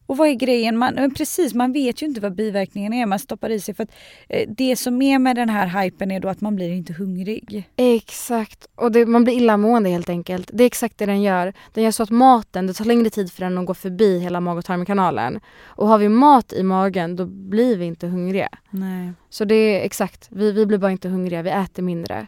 Och 0.07 0.17
vad 0.17 0.29
är 0.29 0.35
grejen? 0.35 0.79
Man, 0.79 1.15
precis, 1.17 1.55
man 1.55 1.73
vet 1.73 2.03
ju 2.03 2.07
inte 2.07 2.21
vad 2.21 2.35
biverkningen 2.35 2.93
är 2.93 3.07
man 3.07 3.19
stoppar 3.19 3.51
i 3.51 3.61
sig. 3.61 3.75
För 3.75 3.83
att, 3.83 3.91
eh, 4.29 4.49
det 4.49 4.77
som 4.77 5.03
är 5.03 5.19
med 5.19 5.37
den 5.37 5.49
här 5.49 5.83
hypen 5.83 6.11
är 6.11 6.21
då 6.21 6.29
att 6.29 6.41
man 6.41 6.57
blir 6.57 6.71
inte 6.71 6.93
hungrig. 6.93 7.71
Exakt. 7.77 8.69
Och 8.75 8.93
det, 8.93 9.07
man 9.07 9.25
blir 9.25 9.35
illamående 9.35 9.91
helt 9.91 10.09
enkelt. 10.09 10.51
Det 10.53 10.65
är 10.65 10.67
exakt 10.67 10.99
det 10.99 11.07
den 11.07 11.23
gör. 11.23 11.53
Den 11.75 11.85
gör 11.85 11.91
så 11.91 12.03
att 12.03 12.11
maten, 12.11 12.67
det 12.67 12.73
tar 12.73 12.85
längre 12.85 13.11
tid 13.11 13.33
för 13.33 13.45
den 13.45 13.59
att 13.59 13.67
gå 13.67 13.75
förbi 13.75 14.19
hela 14.19 14.41
mag 14.41 14.59
och 14.59 14.65
tarmkanalen. 14.65 15.41
Och 15.65 15.89
har 15.89 15.99
vi 15.99 16.09
mat 16.09 16.53
i 16.53 16.63
magen 16.63 17.17
då 17.17 17.27
blir 17.27 17.77
vi 17.77 17.85
inte 17.85 18.07
hungriga. 18.07 18.49
Nej. 18.71 19.13
Så 19.31 19.45
det 19.45 19.55
är 19.55 19.85
exakt, 19.85 20.29
vi, 20.31 20.53
vi 20.53 20.67
blir 20.67 20.79
bara 20.79 20.91
inte 20.93 21.09
hungriga, 21.09 21.43
vi 21.43 21.51
äter 21.51 21.83
mindre. 21.83 22.27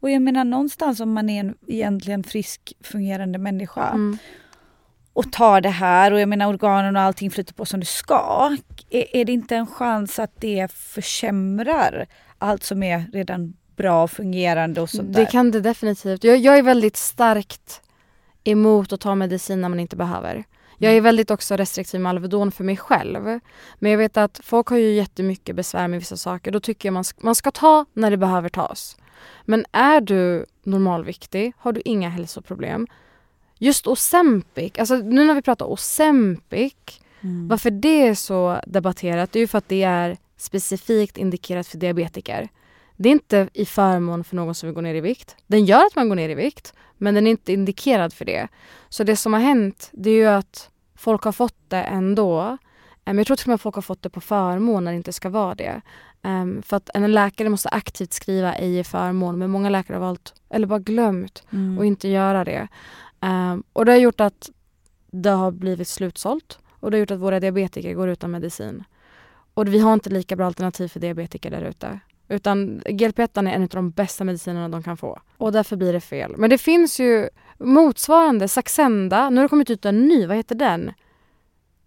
Och 0.00 0.10
jag 0.10 0.22
menar 0.22 0.44
någonstans 0.44 1.00
om 1.00 1.12
man 1.12 1.30
är 1.30 1.40
en 1.40 1.54
egentligen 1.66 2.24
frisk 2.24 2.72
fungerande 2.80 3.38
människa 3.38 3.88
Mm. 3.88 4.18
Och 5.16 5.32
tar 5.32 5.60
det 5.60 5.68
här 5.68 6.12
och 6.12 6.20
jag 6.20 6.28
menar 6.28 6.46
organen 6.46 6.96
och 6.96 7.02
allting 7.02 7.30
flyter 7.30 7.54
på 7.54 7.64
som 7.64 7.80
det 7.80 7.86
ska. 7.86 8.56
Är, 8.90 9.16
är 9.16 9.24
det 9.24 9.32
inte 9.32 9.56
en 9.56 9.66
chans 9.66 10.18
att 10.18 10.40
det 10.40 10.72
försämrar 10.72 12.06
allt 12.38 12.62
som 12.62 12.82
är 12.82 13.04
redan 13.12 13.54
bra 13.76 14.02
och 14.02 14.10
fungerande 14.10 14.80
och 14.80 14.90
sånt 14.90 15.12
där? 15.12 15.20
Det 15.20 15.26
kan 15.30 15.50
det 15.50 15.60
definitivt. 15.60 16.24
Jag, 16.24 16.38
jag 16.38 16.58
är 16.58 16.62
väldigt 16.62 16.96
starkt 16.96 17.82
emot 18.44 18.92
att 18.92 19.00
ta 19.00 19.14
medicin 19.14 19.60
när 19.60 19.68
man 19.68 19.80
inte 19.80 19.96
behöver. 19.96 20.44
Jag 20.78 20.92
är 20.92 21.00
väldigt 21.00 21.30
också 21.30 21.56
restriktiv 21.56 22.00
med 22.00 22.10
Alvedon 22.10 22.52
för 22.52 22.64
mig 22.64 22.76
själv. 22.76 23.40
Men 23.78 23.90
jag 23.90 23.98
vet 23.98 24.16
att 24.16 24.40
folk 24.44 24.66
har 24.66 24.76
ju 24.76 24.92
jättemycket 24.92 25.56
besvär 25.56 25.88
med 25.88 25.98
vissa 26.00 26.16
saker. 26.16 26.50
Då 26.50 26.60
tycker 26.60 26.88
jag 26.88 26.92
man 26.92 27.04
man 27.20 27.34
ska 27.34 27.50
ta 27.50 27.84
när 27.92 28.10
det 28.10 28.16
behöver 28.16 28.48
tas. 28.48 28.96
Men 29.44 29.64
är 29.72 30.00
du 30.00 30.46
normalviktig, 30.62 31.52
har 31.58 31.72
du 31.72 31.82
inga 31.84 32.08
hälsoproblem. 32.08 32.86
Just 33.58 33.86
Ozempic, 33.86 34.72
alltså 34.78 34.96
nu 34.96 35.24
när 35.24 35.34
vi 35.34 35.42
pratar 35.42 35.66
Ozempic, 35.66 36.74
Mm. 37.20 37.48
varför 37.48 37.70
det 37.70 38.08
är 38.08 38.14
så 38.14 38.60
debatterat, 38.66 39.32
det 39.32 39.38
är 39.38 39.40
ju 39.40 39.46
för 39.46 39.58
att 39.58 39.68
det 39.68 39.82
är 39.82 40.16
specifikt 40.36 41.16
indikerat 41.18 41.66
för 41.66 41.78
diabetiker. 41.78 42.48
Det 42.96 43.08
är 43.08 43.12
inte 43.12 43.48
i 43.52 43.64
förmån 43.64 44.24
för 44.24 44.36
någon 44.36 44.54
som 44.54 44.66
vill 44.66 44.74
gå 44.74 44.80
ner 44.80 44.94
i 44.94 45.00
vikt. 45.00 45.36
Den 45.46 45.64
gör 45.64 45.86
att 45.86 45.96
man 45.96 46.08
går 46.08 46.16
ner 46.16 46.28
i 46.28 46.34
vikt, 46.34 46.72
men 46.98 47.14
den 47.14 47.26
är 47.26 47.30
inte 47.30 47.52
indikerad 47.52 48.12
för 48.12 48.24
det. 48.24 48.48
Så 48.88 49.04
det 49.04 49.16
som 49.16 49.32
har 49.32 49.40
hänt, 49.40 49.88
det 49.92 50.10
är 50.10 50.14
ju 50.14 50.26
att 50.26 50.70
folk 50.96 51.22
har 51.24 51.32
fått 51.32 51.56
det 51.68 51.82
ändå. 51.82 52.58
Men 53.04 53.18
jag 53.18 53.26
tror 53.26 53.36
till 53.36 53.44
och 53.44 53.48
med 53.48 53.54
att 53.54 53.60
folk 53.62 53.74
har 53.74 53.82
fått 53.82 54.02
det 54.02 54.10
på 54.10 54.20
förmån 54.20 54.84
när 54.84 54.92
det 54.92 54.96
inte 54.96 55.12
ska 55.12 55.28
vara 55.28 55.54
det. 55.54 55.80
Ehm, 56.22 56.62
för 56.62 56.76
att 56.76 56.90
en 56.94 57.12
läkare 57.12 57.48
måste 57.48 57.68
aktivt 57.68 58.12
skriva 58.12 58.54
ej 58.54 58.78
i 58.78 58.84
förmån, 58.84 59.38
men 59.38 59.50
många 59.50 59.68
läkare 59.70 59.94
har 59.96 60.00
valt, 60.06 60.34
eller 60.50 60.66
bara 60.66 60.78
glömt, 60.78 61.42
Mm. 61.52 61.78
och 61.78 61.86
inte 61.86 62.08
göra 62.08 62.44
det. 62.44 62.68
Ehm, 63.26 63.62
och 63.72 63.84
det 63.84 63.92
har 63.92 63.98
gjort 63.98 64.20
att 64.20 64.50
det 65.10 65.30
har 65.30 65.50
blivit 65.50 65.88
slutsålt 65.88 66.58
och 66.80 66.90
det 66.90 66.96
har 66.96 67.00
gjort 67.00 67.10
att 67.10 67.18
våra 67.18 67.40
diabetiker 67.40 67.94
går 67.94 68.08
utan 68.08 68.30
medicin. 68.30 68.84
Och 69.54 69.68
vi 69.68 69.78
har 69.78 69.94
inte 69.94 70.10
lika 70.10 70.36
bra 70.36 70.46
alternativ 70.46 70.88
för 70.88 71.00
diabetiker 71.00 71.50
där 71.50 71.62
ute. 71.62 72.00
Utan 72.28 72.80
GLP-1 72.80 73.48
är 73.48 73.52
en 73.52 73.62
av 73.62 73.68
de 73.68 73.90
bästa 73.90 74.24
medicinerna 74.24 74.68
de 74.68 74.82
kan 74.82 74.96
få. 74.96 75.20
Och 75.36 75.52
därför 75.52 75.76
blir 75.76 75.92
det 75.92 76.00
fel. 76.00 76.34
Men 76.36 76.50
det 76.50 76.58
finns 76.58 77.00
ju 77.00 77.28
motsvarande, 77.58 78.48
Saxenda, 78.48 79.30
nu 79.30 79.36
har 79.36 79.42
det 79.42 79.48
kommit 79.48 79.70
ut 79.70 79.84
en 79.84 80.08
ny, 80.08 80.26
vad 80.26 80.36
heter 80.36 80.54
den? 80.54 80.92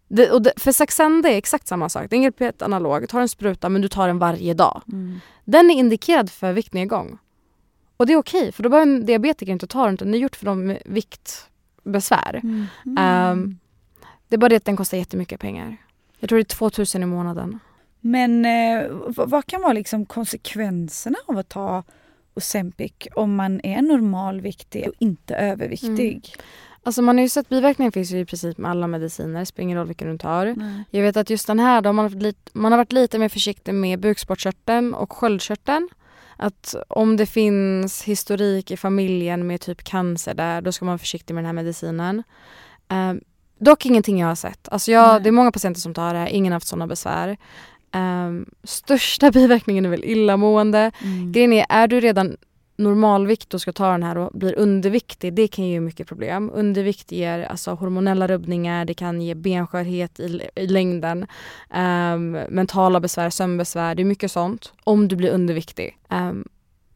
Det, 0.08 0.32
och 0.32 0.42
det, 0.42 0.54
för 0.58 0.72
Saxenda 0.72 1.30
är 1.30 1.38
exakt 1.38 1.68
samma 1.68 1.90
sak, 1.90 2.10
det 2.10 2.16
är 2.16 2.18
en 2.18 2.32
GLP-1-analog, 2.32 3.02
du 3.02 3.08
tar 3.08 3.22
en 3.22 3.30
spruta 3.30 3.70
men 3.70 3.82
du 3.82 3.88
tar 3.88 4.08
den 4.08 4.20
varje 4.20 4.54
dag. 4.54 4.82
Mm. 4.92 5.20
Den 5.46 5.72
är 5.72 5.76
indikerad 5.76 6.30
för 6.30 6.54
viktnedgång. 6.54 7.18
Och 8.00 8.06
det 8.06 8.14
är 8.14 8.18
okej, 8.18 8.52
för 8.52 8.64
då 8.64 8.70
behöver 8.70 8.92
en 8.92 9.06
diabetiker 9.06 9.52
inte 9.52 9.68
ta 9.68 9.86
den, 9.86 9.94
utan 9.94 10.12
det 10.12 10.18
är 10.18 10.20
gjort 10.20 10.36
för 10.36 10.46
dem 10.46 10.66
med 10.66 10.82
viktbesvär. 10.86 12.42
Mm. 12.44 12.68
Ehm, 12.98 13.60
det 14.28 14.36
är 14.36 14.38
bara 14.38 14.50
det 14.50 14.56
att 14.56 14.66
den 14.66 14.78
kostar 14.78 14.98
jättemycket 14.98 15.40
pengar. 15.40 15.78
Jag 16.20 16.30
tror 16.30 16.38
det 16.38 16.44
är 16.44 16.56
2000 16.56 17.04
i 17.04 17.06
månaden. 17.06 17.60
Men 18.00 18.46
eh, 18.46 18.88
vad, 19.08 19.46
kan 19.46 19.62
vara 19.62 19.74
liksom 19.74 20.06
konsekvenserna 20.06 21.18
av 21.26 21.38
att 21.38 21.50
ta 21.50 21.84
Ozempic 22.34 22.94
om 23.16 23.36
man 23.36 23.62
är 23.64 23.82
normalviktig 23.82 24.88
och 24.88 24.94
inte 25.00 25.36
överviktig? 25.36 26.34
Alltså 26.84 27.02
man 27.02 27.18
har 27.18 27.24
ju 27.24 27.30
sett 27.30 27.50
biverkningar 27.50 27.92
finns 27.92 28.12
ju 28.12 28.20
i 28.20 28.26
princip 28.26 28.58
med 28.58 28.72
alla 28.72 28.88
mediciner, 28.88 29.46
spelar 29.46 29.64
ingen 29.64 29.78
roll 29.78 29.88
vilken 29.88 30.12
du 30.12 30.18
tar. 30.18 30.46
Nej. 30.46 30.84
Jag 30.92 31.02
vet 31.02 31.18
att 31.18 31.30
just 31.30 31.48
den 31.48 31.60
här, 31.60 31.82
då 31.82 31.88
har 31.88 31.94
man, 31.94 32.06
haft 32.06 32.16
lite, 32.16 32.52
man 32.54 32.72
har 32.72 32.78
varit 32.78 32.92
lite 32.92 33.20
mer 33.20 33.30
försiktig 33.30 33.74
med 33.74 34.00
bukspottkörteln 34.00 34.94
och 34.94 35.14
sköldkörteln. 35.14 35.90
Att 36.40 36.76
om 36.88 37.18
det 37.18 37.26
finns 37.26 38.04
historik 38.04 38.72
i 38.72 38.78
familjen 38.78 39.48
med 39.48 39.62
typ 39.62 39.84
cancer 39.84 40.34
där, 40.34 40.62
då 40.62 40.72
ska 40.72 40.86
man 40.86 40.92
vara 40.92 40.98
försiktig 40.98 41.34
med 41.34 41.44
den 41.44 41.46
här 41.46 41.54
medicinen. 41.64 42.24
Um, 42.90 43.22
dock 43.60 43.86
ingenting 43.86 44.20
jag 44.20 44.28
har 44.28 44.36
sett. 44.36 44.70
Alltså 44.72 44.92
jag, 44.92 45.24
det 45.24 45.30
är 45.30 45.32
många 45.32 45.52
patienter 45.52 45.82
som 45.82 45.94
tar 45.94 46.14
det 46.14 46.20
här, 46.20 46.28
ingen 46.28 46.52
har 46.52 46.56
haft 46.56 46.68
sådana 46.68 46.88
besvär. 46.88 47.38
Ehm, 47.92 48.46
största 48.64 49.32
biverkningen 49.34 49.86
är 49.86 49.90
väl 49.90 50.04
illamående. 50.04 50.92
Mm. 51.04 51.32
Grejen 51.32 51.54
är, 51.54 51.66
är 51.70 51.88
du 51.88 52.00
redan 52.00 52.38
normalvikt 52.80 53.54
och 53.54 53.62
ska 53.62 53.72
ta 53.74 53.92
den 53.92 54.04
här 54.04 54.18
och 54.18 54.32
blir 54.34 54.58
underviktig, 54.60 55.34
det 55.34 55.48
kan 55.48 55.66
ge 55.66 55.80
mycket 55.80 56.08
problem. 56.08 56.52
Undervikt 56.54 57.12
ger 57.12 57.40
alltså 57.44 57.72
hormonella 57.74 58.28
rubbningar, 58.28 58.86
det 58.86 58.94
kan 58.94 59.22
ge 59.22 59.36
benskörhet 59.36 60.20
i, 60.20 60.42
i 60.56 60.68
längden, 60.68 61.28
ehm, 61.70 62.32
mentala 62.32 63.00
besvär, 63.00 63.30
sömnbesvär, 63.30 63.96
det 63.96 64.02
är 64.02 64.06
mycket 64.06 64.32
sånt. 64.32 64.74
Om 64.84 65.08
du 65.08 65.16
blir 65.16 65.30
underviktig. 65.30 65.98
Ehm, 66.10 66.46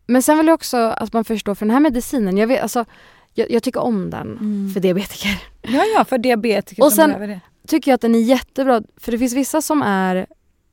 men 0.08 0.22
sen 0.24 0.38
vill 0.38 0.48
jag 0.48 0.54
också 0.54 0.78
att 0.78 1.14
man 1.14 1.24
förstår, 1.26 1.56
för 1.56 1.66
den 1.66 1.74
här 1.74 1.80
medicinen, 1.82 2.38
jag, 2.38 2.48
vet, 2.48 2.62
alltså, 2.62 2.86
jag, 3.34 3.52
jag 3.52 3.64
tycker 3.64 3.82
om 3.82 4.10
den 4.10 4.28
Mm. 4.32 4.72
för 4.74 4.80
diabetiker. 4.80 5.44
Ja, 5.62 5.84
ja, 5.96 6.06
för 6.06 6.18
diabetiker 6.18 6.84
Och 6.84 6.92
som 6.92 6.96
sen- 6.96 7.10
behöver 7.10 7.28
det. 7.28 7.40
Tycker 7.68 7.92
jag 7.92 7.96
att 7.96 8.02
den 8.02 8.16
är 8.16 8.20
jättebra, 8.20 8.82
för 8.98 9.12
det 9.12 9.18
finns 9.18 9.34
vissa 9.34 9.62
som 9.62 9.82
är, 9.82 10.26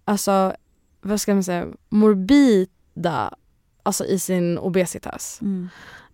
alltså, 0.05 0.53
vad 1.01 1.21
ska 1.21 1.35
man 1.35 1.45
säga, 1.45 1.67
morbida, 1.89 3.35
alltså 3.83 4.05
i 4.05 4.19
sin 4.19 4.59
obesitas. 4.59 5.39
Mm. 5.43 5.69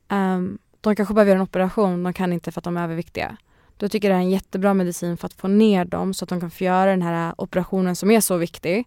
Ehm, 0.08 0.58
de 0.80 0.96
kanske 0.96 1.14
behöver 1.14 1.30
göra 1.30 1.38
en 1.38 1.42
operation, 1.42 2.02
de 2.02 2.12
kan 2.12 2.32
inte 2.32 2.52
för 2.52 2.60
att 2.60 2.64
de 2.64 2.76
är 2.76 2.84
överviktiga. 2.84 3.36
Då 3.76 3.88
tycker 3.88 4.10
jag 4.10 4.16
det 4.16 4.20
är 4.20 4.24
en 4.24 4.30
jättebra 4.30 4.74
medicin 4.74 5.16
för 5.16 5.26
att 5.26 5.32
få 5.34 5.48
ner 5.48 5.84
dem 5.84 6.14
så 6.14 6.24
att 6.24 6.28
de 6.28 6.40
kan 6.40 6.50
få 6.50 6.64
göra 6.64 6.90
den 6.90 7.02
här 7.02 7.34
operationen 7.38 7.96
som 7.96 8.10
är 8.10 8.20
så 8.20 8.36
viktig. 8.36 8.84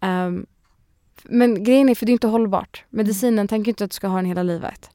Ehm, 0.00 0.46
men 1.22 1.64
grejen 1.64 1.88
är, 1.88 1.94
för 1.94 2.06
det 2.06 2.10
är 2.10 2.12
inte 2.12 2.26
hållbart. 2.26 2.84
Medicinen 2.90 3.48
tänker 3.48 3.68
inte 3.68 3.84
att 3.84 3.90
du 3.90 3.94
ska 3.94 4.08
ha 4.08 4.16
den 4.16 4.24
hela 4.26 4.42
livet. 4.42 4.90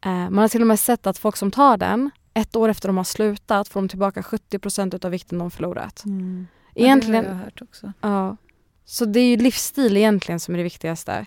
Ehm, 0.00 0.34
man 0.34 0.38
har 0.38 0.48
till 0.48 0.60
och 0.60 0.66
med 0.66 0.80
sett 0.80 1.06
att 1.06 1.18
folk 1.18 1.36
som 1.36 1.50
tar 1.50 1.76
den, 1.76 2.10
ett 2.34 2.56
år 2.56 2.68
efter 2.68 2.88
de 2.88 2.96
har 2.96 3.04
slutat 3.04 3.68
får 3.68 3.80
de 3.80 3.88
tillbaka 3.88 4.22
70% 4.22 5.04
av 5.04 5.10
vikten 5.10 5.38
de 5.38 5.50
förlorat. 5.50 6.04
Mm. 6.04 6.46
Egentligen, 6.74 7.24
Ja, 7.24 7.30
det 7.30 7.34
har 7.34 7.38
jag 7.38 7.44
hört 7.44 7.62
också. 7.62 7.92
ja. 8.00 8.36
Så 8.84 9.04
det 9.04 9.20
är 9.20 9.24
ju 9.26 9.36
livsstil 9.36 9.96
egentligen 9.96 10.40
som 10.40 10.54
är 10.54 10.58
det 10.58 10.64
viktigaste. 10.64 11.26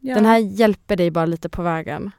Ja. 0.00 0.14
Den 0.14 0.24
här 0.24 0.38
hjälper 0.38 0.96
dig 0.96 1.10
bara 1.10 1.26
lite 1.26 1.48
på 1.48 1.62
vägen. 1.62 2.10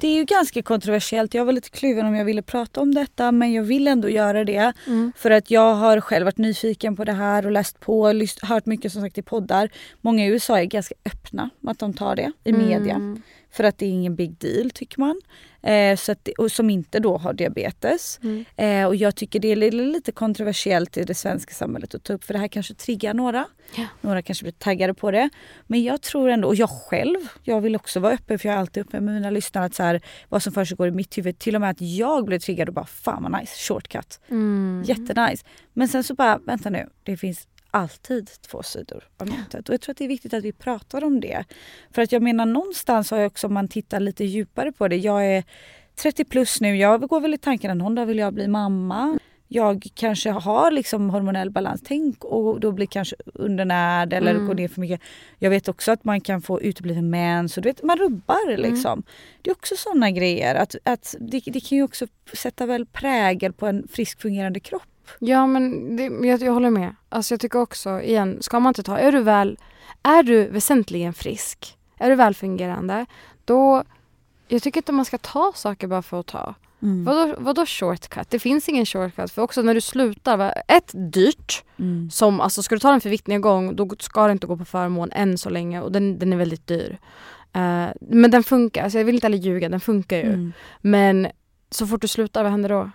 Det 0.00 0.08
är 0.08 0.14
ju 0.14 0.24
ganska 0.24 0.62
kontroversiellt. 0.62 1.34
Jag 1.34 1.44
var 1.44 1.52
lite 1.52 1.70
kluven 1.70 2.06
om 2.06 2.14
jag 2.14 2.24
ville 2.24 2.42
prata 2.42 2.80
om 2.80 2.94
detta 2.94 3.32
men 3.32 3.52
jag 3.52 3.62
vill 3.62 3.88
ändå 3.88 4.08
göra 4.08 4.44
det. 4.44 4.72
För 5.16 5.30
att 5.30 5.50
jag 5.50 5.74
har 5.74 6.00
själv 6.00 6.24
varit 6.24 6.38
nyfiken 6.38 6.96
på 6.96 7.04
det 7.04 7.12
här 7.12 7.46
och 7.46 7.52
läst 7.52 7.80
på 7.80 8.00
och 8.00 8.14
hört 8.42 8.66
mycket 8.66 8.92
som 8.92 9.02
sagt 9.02 9.18
i 9.18 9.22
poddar. 9.22 9.68
Många 10.00 10.24
i 10.24 10.28
USA 10.28 10.60
är 10.60 10.64
ganska 10.64 10.94
öppna 11.04 11.50
med 11.60 11.72
att 11.72 11.78
de 11.78 11.94
tar 11.94 12.16
det 12.16 12.32
i 12.44 12.52
media. 12.52 12.94
Mm. 12.94 13.22
För 13.56 13.64
att 13.64 13.78
det 13.78 13.86
är 13.86 13.90
ingen 13.90 14.16
big 14.16 14.38
deal 14.38 14.70
tycker 14.70 15.00
man. 15.00 15.20
Eh, 15.62 15.96
så 15.96 16.12
att 16.12 16.28
och 16.38 16.52
som 16.52 16.70
inte 16.70 16.98
då 16.98 17.16
har 17.16 17.32
diabetes. 17.32 18.20
Mm. 18.22 18.44
Eh, 18.56 18.86
och 18.86 18.96
jag 18.96 19.16
tycker 19.16 19.40
det 19.40 19.48
är 19.48 19.56
li- 19.56 19.70
lite 19.70 20.12
kontroversiellt 20.12 20.96
i 20.96 21.04
det 21.04 21.14
svenska 21.14 21.54
samhället 21.54 21.94
att 21.94 22.04
ta 22.04 22.12
upp 22.12 22.24
för 22.24 22.34
det 22.34 22.40
här 22.40 22.48
kanske 22.48 22.74
triggar 22.74 23.14
några. 23.14 23.46
Ja. 23.76 23.84
Några 24.00 24.22
kanske 24.22 24.44
blir 24.44 24.52
taggade 24.52 24.94
på 24.94 25.10
det. 25.10 25.28
Men 25.66 25.82
jag 25.82 26.02
tror 26.02 26.28
ändå, 26.28 26.48
och 26.48 26.54
jag 26.54 26.70
själv, 26.70 27.18
jag 27.42 27.60
vill 27.60 27.76
också 27.76 28.00
vara 28.00 28.12
öppen 28.12 28.38
för 28.38 28.48
jag 28.48 28.56
är 28.56 28.60
alltid 28.60 28.80
öppen 28.80 29.04
med 29.04 29.14
mina 29.14 29.30
lyssnare 29.30 29.64
att 29.64 29.74
så 29.74 29.82
här, 29.82 30.00
vad 30.28 30.42
som 30.42 30.52
försiggår 30.52 30.88
i 30.88 30.90
mitt 30.90 31.18
huvud. 31.18 31.38
Till 31.38 31.54
och 31.54 31.60
med 31.60 31.70
att 31.70 31.80
jag 31.80 32.24
blev 32.24 32.38
triggad 32.38 32.68
och 32.68 32.74
bara 32.74 32.86
fan 32.86 33.22
vad 33.22 33.40
nice, 33.40 33.52
shortcut. 33.56 34.20
Mm. 34.28 34.84
Jättenice. 34.86 35.44
Men 35.72 35.88
sen 35.88 36.04
så 36.04 36.14
bara, 36.14 36.38
vänta 36.38 36.70
nu, 36.70 36.88
det 37.02 37.16
finns 37.16 37.48
alltid 37.76 38.30
två 38.50 38.62
sidor 38.62 39.04
av 39.18 39.28
myntet. 39.28 39.68
Och 39.68 39.72
jag 39.72 39.80
tror 39.80 39.92
att 39.92 39.98
det 39.98 40.04
är 40.04 40.08
viktigt 40.08 40.34
att 40.34 40.44
vi 40.44 40.52
pratar 40.52 41.04
om 41.04 41.20
det. 41.20 41.44
För 41.90 42.02
att 42.02 42.12
jag 42.12 42.22
menar 42.22 42.46
någonstans 42.46 43.10
har 43.10 43.18
jag 43.18 43.26
också, 43.26 43.46
om 43.46 43.54
man 43.54 43.68
tittar 43.68 44.00
lite 44.00 44.24
djupare 44.24 44.72
på 44.72 44.88
det, 44.88 44.96
jag 44.96 45.26
är 45.26 45.44
30 45.94 46.24
plus 46.24 46.60
nu, 46.60 46.76
jag 46.76 47.00
går 47.08 47.20
väl 47.20 47.34
i 47.34 47.38
tanken 47.38 47.70
att 47.70 47.76
någon 47.76 47.94
dag 47.94 48.06
vill 48.06 48.18
jag 48.18 48.34
bli 48.34 48.48
mamma. 48.48 49.18
Jag 49.48 49.86
kanske 49.94 50.30
har 50.30 50.70
liksom 50.70 51.10
hormonell 51.10 51.50
balans, 51.50 51.82
tänk 51.84 52.24
och 52.24 52.60
då 52.60 52.72
blir 52.72 52.86
kanske 52.86 53.16
undernärd 53.34 54.12
eller 54.12 54.30
Mm. 54.34 54.46
går 54.46 54.54
ner 54.54 54.68
för 54.68 54.80
mycket. 54.80 55.00
Jag 55.38 55.50
vet 55.50 55.68
också 55.68 55.92
att 55.92 56.04
man 56.04 56.20
kan 56.20 56.42
få 56.42 56.60
utebliven 56.60 57.10
mens 57.10 57.56
och 57.56 57.62
du 57.62 57.68
vet, 57.68 57.82
man 57.82 57.98
rubbar 57.98 58.56
liksom. 58.56 59.02
Det 59.42 59.50
är 59.50 59.54
också 59.54 59.74
sådana 59.76 60.10
grejer. 60.10 60.54
Att, 60.54 60.76
att 60.84 61.14
det, 61.20 61.42
det 61.46 61.60
kan 61.60 61.78
ju 61.78 61.84
också 61.84 62.06
sätta 62.32 62.66
väl 62.66 62.86
prägel 62.86 63.52
på 63.52 63.66
en 63.66 63.88
frisk 63.88 64.20
fungerande 64.20 64.60
kropp. 64.60 64.82
Ja 65.18 65.46
men 65.46 65.96
det, 65.96 66.28
jag, 66.28 66.42
jag 66.42 66.52
håller 66.52 66.70
med. 66.70 66.94
Alltså 67.08 67.34
jag 67.34 67.40
tycker 67.40 67.58
också, 67.58 68.00
igen, 68.00 68.38
ska 68.40 68.60
man 68.60 68.70
inte 68.70 68.82
ta, 68.82 68.98
är 68.98 69.12
du 69.12 69.20
väl, 69.20 69.58
är 70.02 70.22
du 70.22 70.46
väsentligen 70.46 71.14
frisk, 71.14 71.78
är 71.98 72.10
du 72.10 72.16
välfungerande, 72.16 73.06
då, 73.44 73.84
jag 74.48 74.62
tycker 74.62 74.78
inte 74.78 74.92
man 74.92 75.04
ska 75.04 75.18
ta 75.18 75.52
saker 75.54 75.86
bara 75.86 76.02
för 76.02 76.20
att 76.20 76.26
ta. 76.26 76.54
Mm. 76.82 77.04
Vadå, 77.04 77.34
vadå 77.38 77.66
shortcut? 77.66 78.30
Det 78.30 78.38
finns 78.38 78.68
ingen 78.68 78.86
shortcut. 78.86 79.30
För 79.32 79.42
också 79.42 79.62
när 79.62 79.74
du 79.74 79.80
slutar, 79.80 80.36
va? 80.36 80.50
ett 80.50 80.90
dyrt. 81.12 81.64
Mm. 81.78 82.10
Som, 82.10 82.40
alltså 82.40 82.62
ska 82.62 82.74
du 82.74 82.78
ta 82.78 82.94
en 82.94 83.00
förvittnedgång 83.00 83.76
då 83.76 83.90
ska 83.98 84.26
du 84.26 84.32
inte 84.32 84.46
gå 84.46 84.56
på 84.56 84.64
förmån 84.64 85.12
än 85.12 85.38
så 85.38 85.50
länge 85.50 85.80
och 85.80 85.92
den, 85.92 86.18
den 86.18 86.32
är 86.32 86.36
väldigt 86.36 86.66
dyr. 86.66 86.98
Eh, 87.52 87.86
men 88.00 88.30
den 88.30 88.42
funkar, 88.42 88.84
alltså 88.84 88.98
jag 88.98 89.04
vill 89.04 89.14
inte 89.14 89.24
heller 89.24 89.38
ljuga, 89.38 89.68
den 89.68 89.80
funkar 89.80 90.16
ju. 90.16 90.32
Mm. 90.32 90.52
Men 90.80 91.28
så 91.70 91.86
fort 91.86 92.00
du 92.00 92.08
slutar, 92.08 92.42
vad 92.42 92.52
händer 92.52 92.68
då? 92.68 92.90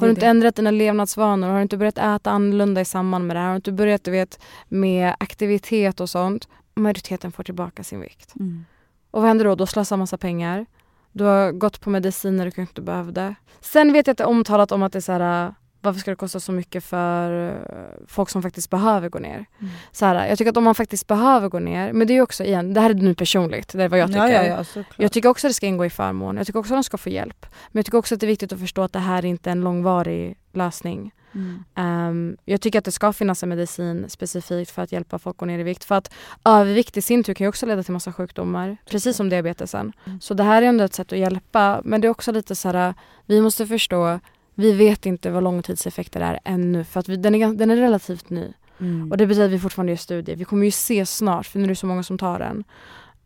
Har 0.00 0.06
du 0.06 0.10
inte 0.10 0.26
ändrat 0.26 0.56
dina 0.56 0.70
levnadsvanor? 0.70 1.48
Har 1.48 1.56
du 1.56 1.62
inte 1.62 1.76
börjat 1.76 1.98
äta 1.98 2.30
annorlunda 2.30 2.80
i 2.80 2.84
samband 2.84 3.26
med 3.26 3.36
det 3.36 3.40
här? 3.40 3.46
Har 3.46 3.54
du 3.54 3.56
inte 3.56 3.72
börjat 3.72 4.04
du 4.04 4.10
vet, 4.10 4.40
med 4.68 5.14
aktivitet 5.20 6.00
och 6.00 6.10
sånt? 6.10 6.48
Majoriteten 6.74 7.32
får 7.32 7.42
tillbaka 7.42 7.84
sin 7.84 8.00
vikt. 8.00 8.34
Mm. 8.40 8.64
Och 9.10 9.20
vad 9.20 9.28
händer 9.28 9.44
då? 9.44 9.54
Du 9.54 9.60
har 9.60 9.66
slösat 9.66 9.98
massa 9.98 10.18
pengar. 10.18 10.66
Du 11.12 11.24
har 11.24 11.52
gått 11.52 11.80
på 11.80 11.90
mediciner 11.90 12.44
du 12.44 12.50
kanske 12.50 12.72
inte 12.72 12.82
behövde. 12.82 13.34
Sen 13.60 13.92
vet 13.92 14.06
jag 14.06 14.12
att 14.12 14.18
det 14.18 14.24
är 14.24 14.28
omtalat 14.28 14.72
om 14.72 14.82
att 14.82 14.92
det 14.92 14.98
är 14.98 15.00
så 15.00 15.12
här, 15.12 15.46
äh, 15.46 15.52
varför 15.80 16.00
ska 16.00 16.10
det 16.10 16.16
kosta 16.16 16.40
så 16.40 16.52
mycket 16.52 16.84
för 16.84 17.48
äh, 17.48 18.06
folk 18.06 18.30
som 18.30 18.42
faktiskt 18.42 18.70
behöver 18.70 19.08
gå 19.08 19.18
ner? 19.18 19.46
Mm. 19.58 19.72
Så 19.92 20.06
här, 20.06 20.28
jag 20.28 20.38
tycker 20.38 20.50
att 20.50 20.56
om 20.56 20.64
man 20.64 20.74
faktiskt 20.74 21.06
behöver 21.06 21.48
gå 21.48 21.58
ner, 21.58 21.92
men 21.92 22.06
det 22.06 22.16
är 22.16 22.20
också 22.20 22.44
igen, 22.44 22.74
det 22.74 22.80
här 22.80 22.90
är 22.90 22.94
nu 22.94 23.14
personligt, 23.14 23.72
det 23.72 23.84
är 23.84 23.88
vad 23.88 23.98
jag 23.98 24.08
tycker. 24.08 24.28
Ja, 24.28 24.44
ja, 24.44 24.64
ja. 24.74 24.84
Jag 24.96 25.12
tycker 25.12 25.28
också 25.28 25.46
att 25.46 25.50
det 25.50 25.54
ska 25.54 25.66
ingå 25.66 25.84
i 25.84 25.90
förmån. 25.90 26.36
Jag 26.36 26.46
tycker 26.46 26.58
också 26.58 26.74
att 26.74 26.78
de 26.78 26.84
ska 26.84 26.98
få 26.98 27.08
hjälp. 27.08 27.46
Men 27.68 27.78
jag 27.78 27.84
tycker 27.84 27.98
också 27.98 28.14
att 28.14 28.20
det 28.20 28.26
är 28.26 28.28
viktigt 28.28 28.52
att 28.52 28.60
förstå 28.60 28.82
att 28.82 28.92
det 28.92 28.98
här 28.98 29.18
är 29.18 29.28
inte 29.28 29.50
en 29.50 29.60
långvarig 29.60 30.36
lösning. 30.52 31.12
Mm. 31.34 31.64
Ehm, 31.74 32.36
jag 32.44 32.60
tycker 32.60 32.78
att 32.78 32.84
det 32.84 32.92
ska 32.92 33.12
finnas 33.12 33.42
en 33.42 33.48
medicin 33.48 34.04
specifikt 34.08 34.70
för 34.70 34.82
att 34.82 34.92
hjälpa 34.92 35.18
folk 35.18 35.34
att 35.34 35.38
gå 35.38 35.46
ner 35.46 35.58
i 35.58 35.62
vikt. 35.62 35.84
För 35.84 35.94
att 35.94 36.12
övervikt 36.44 36.96
i 36.96 37.02
sin 37.02 37.24
tur 37.24 37.34
kan 37.34 37.44
ju 37.44 37.48
också 37.48 37.66
leda 37.66 37.82
till 37.82 37.92
massa 37.92 38.12
sjukdomar. 38.12 38.76
Precis 38.90 39.16
som 39.16 39.28
diabetesen. 39.28 39.92
Mm. 40.06 40.20
Så 40.20 40.34
det 40.34 40.42
här 40.42 40.62
är 40.62 40.66
ändå 40.66 40.84
ett 40.84 40.94
sätt 40.94 41.12
att 41.12 41.18
hjälpa. 41.18 41.80
Men 41.84 42.00
det 42.00 42.06
är 42.06 42.10
också 42.10 42.32
lite 42.32 42.56
så 42.56 42.68
här, 42.68 42.94
vi 43.26 43.40
måste 43.40 43.66
förstå, 43.66 44.20
vi 44.60 44.72
vet 44.72 45.06
inte 45.06 45.30
vad 45.30 45.42
långtidseffekter 45.42 46.20
är 46.20 46.38
ännu. 46.44 46.84
För 46.84 47.00
att 47.00 47.08
vi, 47.08 47.16
den, 47.16 47.34
är, 47.34 47.54
den 47.54 47.70
är 47.70 47.76
relativt 47.76 48.30
ny. 48.30 48.52
Mm. 48.80 49.10
Och 49.10 49.16
det 49.16 49.26
betyder 49.26 49.46
att 49.46 49.52
vi 49.52 49.58
fortfarande 49.58 49.92
gör 49.92 49.96
studier. 49.96 50.36
Vi 50.36 50.44
kommer 50.44 50.64
ju 50.64 50.70
se 50.70 51.06
snart, 51.06 51.46
för 51.46 51.58
nu 51.58 51.64
är 51.64 51.68
det 51.68 51.76
så 51.76 51.86
många 51.86 52.02
som 52.02 52.18
tar 52.18 52.38
den. 52.38 52.64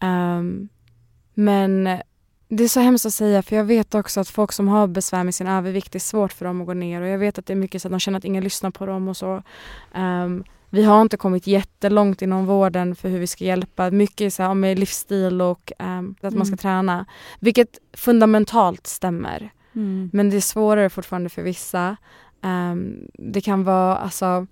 Ehm, 0.00 0.68
men 1.34 1.84
det 2.48 2.64
är 2.64 2.68
så 2.68 2.80
hemskt 2.80 3.06
att 3.06 3.14
säga, 3.14 3.42
för 3.42 3.56
jag 3.56 3.64
vet 3.64 3.94
också 3.94 4.20
att 4.20 4.28
folk 4.28 4.52
som 4.52 4.68
har 4.68 4.86
besvär 4.86 5.24
med 5.24 5.34
sin 5.34 5.46
övervikt, 5.46 5.92
det 5.92 5.96
är 5.98 6.00
svårt 6.00 6.32
för 6.32 6.44
dem 6.44 6.60
att 6.60 6.66
gå 6.66 6.74
ner. 6.74 7.00
Och 7.00 7.08
jag 7.08 7.18
vet 7.18 7.38
att 7.38 7.46
det 7.46 7.52
är 7.52 7.56
mycket 7.56 7.82
så 7.82 7.88
att 7.88 7.92
de 7.92 8.00
känner 8.00 8.18
att 8.18 8.24
ingen 8.24 8.44
lyssnar 8.44 8.70
på 8.70 8.86
dem 8.86 9.08
och 9.08 9.16
så. 9.16 9.42
Ehm, 9.94 10.44
vi 10.70 10.84
har 10.84 11.02
inte 11.02 11.16
kommit 11.16 11.46
jättelångt 11.46 12.22
inom 12.22 12.46
vården 12.46 12.96
för 12.96 13.08
hur 13.08 13.18
vi 13.18 13.26
ska 13.26 13.44
hjälpa. 13.44 13.90
Mycket 13.90 14.34
så 14.34 14.42
här, 14.42 14.54
med 14.54 14.78
livsstil 14.78 15.40
och 15.40 15.72
ehm, 15.78 16.14
att 16.20 16.34
man 16.34 16.46
ska 16.46 16.52
Mm. 16.52 16.58
träna. 16.58 17.06
Vilket 17.40 17.78
fundamentalt 17.92 18.86
stämmer. 18.86 19.50
Mm. 19.74 20.10
Men 20.12 20.30
det 20.30 20.36
är 20.36 20.40
svårare 20.40 20.90
fortfarande 20.90 21.28
för 21.28 21.42
vissa. 21.42 21.96
Ehm, 22.42 23.08
det 23.14 23.40
kan 23.40 23.64
vara 23.64 23.96
alltså, 23.96 24.46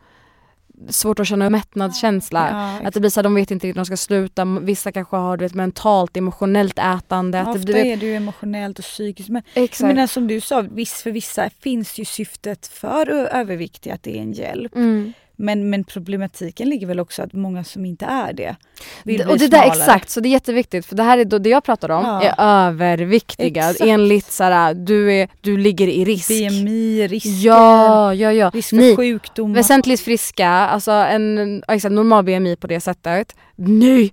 svårt 0.89 1.21
att 1.21 1.27
känna 1.27 1.51
mättnadskänsla. 1.51 2.49
Ja, 2.81 2.89
Att 2.89 2.95
det 2.95 3.01
blir 3.01 3.11
så 3.11 3.21
här, 3.21 3.23
de 3.23 3.35
vet 3.35 3.51
inte 3.51 3.67
riktigt 3.67 3.77
när 3.77 3.85
de 3.85 3.87
ska 3.87 3.97
sluta. 3.97 4.45
Vissa 4.45 4.93
kanske 4.93 5.17
har 5.17 5.37
du 5.37 5.45
vet, 5.45 5.55
mentalt, 5.55 6.17
emotionellt 6.17 6.79
ätande. 6.79 7.41
Att 7.41 7.49
Ofta 7.49 7.59
det, 7.59 7.73
vet, 7.73 7.87
är 7.87 7.97
det 7.97 8.07
ju 8.07 8.15
emotionellt 8.15 8.79
och 8.79 8.85
psykiskt. 8.85 9.29
Men 9.29 9.43
exakt. 9.55 9.89
menar, 9.89 10.07
som 10.07 10.29
du 10.29 10.41
sa, 10.41 10.61
viss, 10.61 11.03
för 11.03 11.11
vissa 11.11 11.51
finns 11.61 11.99
ju 11.99 12.05
syftet 12.05 12.67
för 12.67 13.09
överviktiga 13.11 13.95
att 13.95 14.03
det 14.03 14.19
är 14.19 14.23
en 14.23 14.33
hjälp. 14.33 14.75
Mm. 14.75 15.13
Men, 15.37 15.71
men 15.71 15.85
problematiken 15.85 16.69
ligger 16.69 16.87
väl 16.87 17.01
också 17.01 17.23
att 17.23 17.33
många 17.33 17.65
som 17.65 17.85
inte 17.85 18.05
är 18.05 18.33
det 18.33 18.57
vill 19.05 19.19
Det- 19.19 19.25
bli 19.25 19.35
och 19.35 19.39
det 19.39 19.49
där 19.49 19.59
smalare. 19.59 19.79
exakt, 19.81 20.11
så 20.11 20.21
det 20.21 20.29
är 20.29 20.31
jätteviktigt. 20.31 20.87
För 20.87 20.97
det 20.97 21.03
här 21.03 21.19
är 21.19 21.25
då, 21.25 21.39
det 21.39 21.49
jag 21.49 21.65
pratar 21.65 21.89
om 21.91 22.05
Ja. 22.05 22.23
är 22.23 22.67
överviktiga. 22.69 23.71
Exakt. 23.71 23.81
Enligt 23.91 24.33
så 24.33 24.45
här, 24.45 24.75
du, 24.75 25.13
är, 25.13 25.29
du 25.41 25.57
ligger 25.59 25.89
i 25.89 26.05
risk. 26.05 26.29
BMI, 26.29 27.07
risker, 27.09 27.31
Ja, 27.47 28.15
ja, 28.15 28.33
ja. 28.33 28.51
risk 28.55 28.69
för 28.69 28.77
Ni, 28.77 28.97
sjukdomar. 28.97 29.55
väsentligt 29.55 30.01
friska, 30.01 30.49
alltså 30.49 30.91
en 30.91 31.63
exakt, 31.69 31.93
normal 31.93 32.25
BMI 32.25 32.57
på 32.57 32.67
det 32.67 32.81
sättet. 32.81 33.37
Nej! 33.57 34.13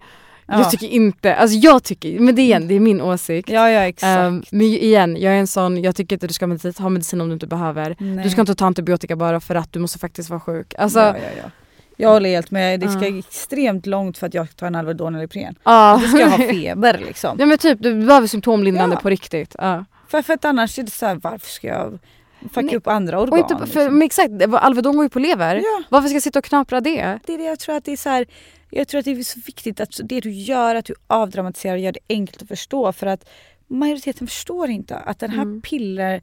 Ja. 0.52 0.58
Jag 0.60 0.72
tycker 0.72 0.88
inte, 0.88 1.36
alltså 1.36 1.58
jag 1.58 1.84
tycker, 1.84 2.20
men 2.20 2.36
det 2.36 2.42
är 2.42 2.44
igen, 2.44 2.68
det 2.68 2.74
är 2.76 2.80
min 2.80 3.02
åsikt. 3.02 3.50
Ja, 3.50 3.70
ja 3.72 3.80
exakt. 3.82 4.20
Um, 4.28 4.44
men 4.52 4.62
igen, 4.68 5.18
jag 5.20 5.34
är 5.34 5.38
en 5.40 5.48
sån, 5.48 5.82
jag 5.84 5.96
tycker 5.96 6.16
inte 6.16 6.28
du 6.28 6.34
ska 6.34 6.48
medicin, 6.48 6.74
ha 6.80 6.90
medicin 6.90 7.22
om 7.22 7.28
du 7.28 7.34
inte 7.34 7.48
behöver. 7.48 7.96
Nej. 8.00 8.24
Du 8.24 8.30
ska 8.30 8.42
inte 8.42 8.56
ta 8.56 8.66
antibiotika 8.66 9.16
bara 9.16 9.40
för 9.40 9.56
att 9.56 9.74
du 9.74 9.80
måste 9.80 10.00
faktiskt 10.00 10.30
vara 10.30 10.40
sjuk. 10.40 10.74
Alltså, 10.78 11.00
ja, 11.00 11.06
ja, 11.18 11.42
ja. 11.44 11.52
Jag 11.98 12.10
håller 12.10 12.30
helt 12.30 12.52
med. 12.52 12.80
Det 12.80 12.88
ska 12.90 13.08
Ja. 13.08 13.18
extremt 13.20 13.86
långt 13.86 14.18
för 14.18 14.28
att 14.28 14.34
jag 14.34 14.56
tar 14.56 14.68
en 14.68 14.76
Alvedon 14.76 15.16
eller 15.16 15.26
Ipren. 15.26 15.56
ja. 15.64 16.00
Då 16.02 16.08
ska 16.08 16.20
jag 16.20 16.30
ha 16.30 16.38
feber 16.50 17.02
liksom. 17.08 17.36
ja 17.40 17.46
men 17.46 17.58
typ, 17.58 17.78
du 17.82 18.06
behöver 18.06 18.28
symptomlindrande 18.28 18.96
Ja. 18.96 19.00
på 19.02 19.10
riktigt. 19.10 19.56
Ja. 19.60 19.86
För, 20.08 20.22
för 20.22 20.34
att 20.34 20.46
annars 20.46 20.80
är 20.80 20.84
det 20.84 20.92
så 20.92 21.06
här, 21.06 21.16
varför 21.16 21.48
ska 21.50 21.68
jag 21.68 22.00
fucka 22.42 22.62
Nej. 22.62 22.76
upp 22.76 22.88
andra 22.88 23.20
organ? 23.20 23.44
Och 23.44 23.52
inte, 23.52 23.68
för, 23.68 23.80
liksom? 23.84 24.02
exakt, 24.02 24.32
Alvedon 24.54 24.96
går 24.96 25.06
ju 25.06 25.10
på 25.10 25.20
lever. 25.20 25.56
Ja, 25.56 25.84
Varför 25.90 26.08
ska 26.08 26.16
jag 26.16 26.24
sitta 26.24 26.40
och 26.40 26.46
knapra 26.46 26.82
det? 26.82 27.20
det 27.26 27.34
är 27.34 27.38
det 27.38 27.44
jag 27.44 27.60
tror 27.60 27.76
att 27.76 27.86
det 27.86 27.92
är 27.92 27.98
så 27.98 28.10
här, 28.10 28.26
Jag 28.70 28.88
tror 28.88 29.00
att 29.00 29.06
det 29.06 29.12
är 29.12 29.24
så 29.24 29.40
viktigt 29.46 29.80
att 29.80 30.00
det 30.04 30.20
du 30.20 30.32
gör, 30.32 30.76
att 30.76 30.86
du 30.86 30.94
avdramatiserar 31.08 31.74
och 31.74 31.80
gör 31.80 31.92
det 31.92 32.00
enkelt 32.10 32.42
att 32.42 32.48
förstå. 32.48 32.94
För 32.94 33.08
att 33.08 33.30
majoriteten 33.68 34.28
förstår 34.28 34.70
inte 34.70 34.96
att 34.96 35.20
den 35.20 35.30
här 35.30 35.42
Mm. 35.42 35.62
piller, 35.62 36.22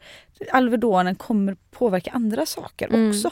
Alvedonen 0.53 1.15
kommer 1.15 1.57
påverka 1.71 2.11
andra 2.15 2.47
saker 2.47 2.89
Mm. 2.89 3.09
också. 3.11 3.31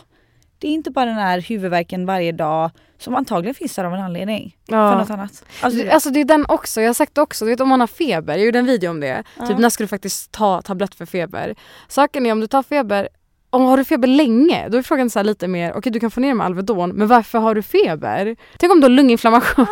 Det 0.64 0.68
är 0.68 0.72
inte 0.72 0.90
bara 0.90 1.04
den 1.04 1.14
här 1.14 1.40
huvudvärken 1.40 2.06
varje 2.06 2.32
dag 2.32 2.70
som 2.98 3.14
antagligen 3.14 3.54
finns 3.54 3.76
där 3.76 3.84
av 3.84 3.94
en 3.94 4.00
anledning. 4.00 4.56
För 4.68 4.76
Ja. 4.76 4.98
något 4.98 5.10
annat. 5.10 5.20
Alltså, 5.20 5.44
Alltså, 5.66 5.90
alltså 5.90 6.10
det 6.10 6.20
är 6.20 6.24
den 6.24 6.44
också, 6.48 6.80
jag 6.80 6.88
har 6.88 6.94
sagt 6.94 7.14
det 7.14 7.20
också, 7.20 7.44
du 7.44 7.50
vet 7.50 7.60
om 7.60 7.68
man 7.68 7.80
har 7.80 7.86
feber, 7.86 8.36
jag 8.36 8.44
gjorde 8.46 8.58
en 8.58 8.66
video 8.66 8.90
om 8.90 9.00
det. 9.00 9.24
Ja. 9.38 9.46
Typ 9.46 9.58
när 9.58 9.68
ska 9.70 9.84
du 9.84 9.88
faktiskt 9.88 10.32
ta 10.32 10.62
tablett 10.62 10.94
för 10.94 11.06
feber? 11.06 11.54
Saken 11.88 12.26
är 12.26 12.32
om 12.32 12.40
du 12.40 12.46
tar 12.46 12.62
feber, 12.62 13.08
om 13.50 13.62
har 13.64 13.76
du 13.76 13.84
feber 13.84 14.08
länge, 14.08 14.68
då 14.68 14.78
är 14.78 14.82
frågan 14.82 15.10
så 15.10 15.22
lite 15.22 15.48
mer, 15.48 15.72
okej 15.76 15.92
du 15.92 16.00
kan 16.00 16.10
få 16.10 16.20
ner 16.20 16.28
det 16.28 16.34
med 16.34 16.46
Alvedon, 16.46 16.90
men 16.90 17.08
varför 17.08 17.38
har 17.38 17.54
du 17.54 17.62
feber? 17.62 18.36
Tänk 18.58 18.72
om 18.72 18.80
du 18.80 18.84
har 18.84 18.90
lunginflammation 18.90 19.66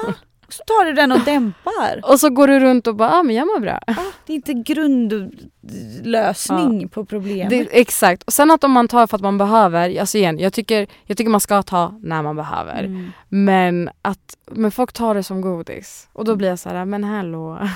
så 0.53 0.63
tar 0.67 0.85
du 0.85 0.93
den 0.93 1.13
och 1.13 1.21
dämpar. 1.21 2.01
och 2.03 2.21
så 2.21 2.31
går 2.31 2.49
du 2.49 2.61
runt 2.61 2.87
och 2.87 2.97
bara, 2.97 3.11
ah 3.11 3.23
men 3.23 3.37
jag 3.37 3.47
mår 3.47 3.61
bra. 3.61 3.81
Ah, 3.87 3.95
det 4.27 4.33
är 4.33 4.35
inte 4.35 4.53
grundlösning 4.53 6.89
på 6.89 7.05
problemet. 7.05 7.69
Exakt, 7.71 8.23
och 8.23 8.33
sen 8.33 8.51
att 8.51 8.65
om 8.65 8.71
man 8.71 8.89
tar 8.89 9.07
för 9.07 9.17
att 9.17 9.23
man 9.23 9.39
behöver, 9.39 10.01
alltså 10.01 10.19
igen, 10.19 10.39
jag 10.39 10.53
tycker, 10.53 10.87
jag 11.07 11.17
tycker 11.17 11.31
man 11.31 11.41
ska 11.41 11.63
ta 11.63 11.99
när 12.03 12.23
man 12.23 12.37
behöver. 12.37 12.85
Mm. 12.85 13.13
Men 13.29 13.91
att 14.03 14.37
men 14.51 14.71
folk 14.71 14.93
tar 14.93 15.15
det 15.15 15.23
som 15.23 15.41
godis 15.41 16.09
och 16.13 16.25
då 16.25 16.37
blir 16.37 16.49
jag 16.49 16.59
så 16.59 16.69
här, 16.69 16.85
men 16.85 17.05
hallå. 17.05 17.69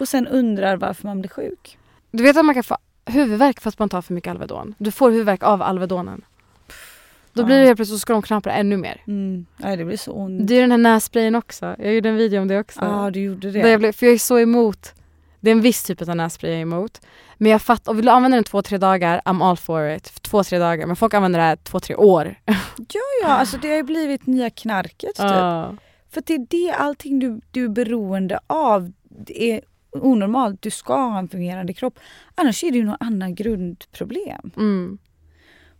Och 0.00 0.08
sen 0.08 0.26
undrar 0.26 0.76
varför 0.76 1.06
man 1.06 1.20
blir 1.20 1.30
sjuk. 1.30 1.78
Du 2.10 2.22
vet 2.22 2.36
att 2.36 2.44
man 2.44 2.54
kan 2.54 2.64
få 2.64 2.76
huvudvärk 3.04 3.60
fast 3.60 3.78
man 3.78 3.88
tar 3.88 4.02
för 4.02 4.14
mycket 4.14 4.30
Alvedon. 4.30 4.74
Du 4.78 4.90
får 4.90 5.10
huvudvärk 5.10 5.42
av 5.42 5.62
Alvedonen. 5.62 6.22
Då 7.34 7.42
Ja. 7.42 7.46
blir 7.46 7.58
det 7.60 7.64
helt 7.66 7.76
plötsligt 7.78 7.96
så 7.98 8.00
ska 8.00 8.12
de 8.12 8.22
knapra 8.22 8.52
ännu 8.52 8.76
mer. 8.76 9.02
Mm. 9.06 9.46
Nej, 9.56 9.76
det 9.76 9.84
blir 9.84 9.96
så 9.96 10.12
ont. 10.12 10.48
Det 10.48 10.54
är 10.56 10.60
den 10.60 10.70
här 10.70 10.78
nässprayen 10.78 11.34
också. 11.34 11.76
Jag 11.78 11.94
gjorde 11.94 12.08
en 12.08 12.16
video 12.16 12.40
om 12.40 12.48
det 12.48 12.58
också. 12.60 12.80
Ja, 12.80 13.10
du 13.10 13.20
gjorde 13.20 13.50
Där 13.50 13.62
det. 13.62 13.70
jag 13.70 13.80
blev, 13.80 13.92
för 13.92 14.06
jag 14.06 14.14
är 14.14 14.18
så 14.18 14.38
emot. 14.38 14.94
Det 15.40 15.50
är 15.50 15.52
en 15.52 15.60
viss 15.60 15.84
typ 15.84 16.02
av 16.08 16.16
nässpray 16.16 16.50
jag 16.50 16.58
är 16.58 16.62
emot. 16.62 17.00
Men 17.38 17.50
jag 17.52 17.62
fattar, 17.62 17.92
och 17.92 17.98
vill 17.98 18.04
du 18.04 18.10
använda 18.10 18.36
den 18.36 18.44
två, 18.44 18.62
tre 18.62 18.78
dagar, 18.78 19.20
I'm 19.24 19.44
all 19.44 19.56
for 19.56 19.90
it. 19.90 20.22
Två, 20.22 20.44
tre 20.44 20.58
dagar. 20.58 20.86
Men 20.86 20.96
folk 20.96 21.14
använder 21.14 21.38
det 21.38 21.44
här 21.44 21.56
två, 21.56 21.80
tre 21.80 21.94
år. 21.96 22.34
Ja, 23.22 23.28
alltså 23.28 23.56
det 23.58 23.68
har 23.68 23.76
ju 23.76 23.82
blivit 23.82 24.26
nya 24.26 24.50
knarket. 24.50 25.14
Typ. 25.14 25.24
Ja. 25.24 25.76
För 26.10 26.22
det 26.26 26.34
är 26.34 26.46
det 26.50 26.72
allting 26.72 27.18
du, 27.18 27.40
du 27.50 27.64
är 27.64 27.68
beroende 27.68 28.38
av. 28.46 28.92
Det 29.26 29.52
är 29.52 29.60
onormalt. 29.92 30.62
Du 30.62 30.70
ska 30.70 30.94
ha 30.96 31.18
en 31.18 31.28
fungerande 31.28 31.72
kropp. 31.74 31.98
Annars 32.34 32.64
är 32.64 32.70
det 32.70 32.78
ju 32.78 32.84
någon 32.84 32.96
annan 33.00 33.34
grundproblem. 33.34 34.50
Mm. 34.56 34.98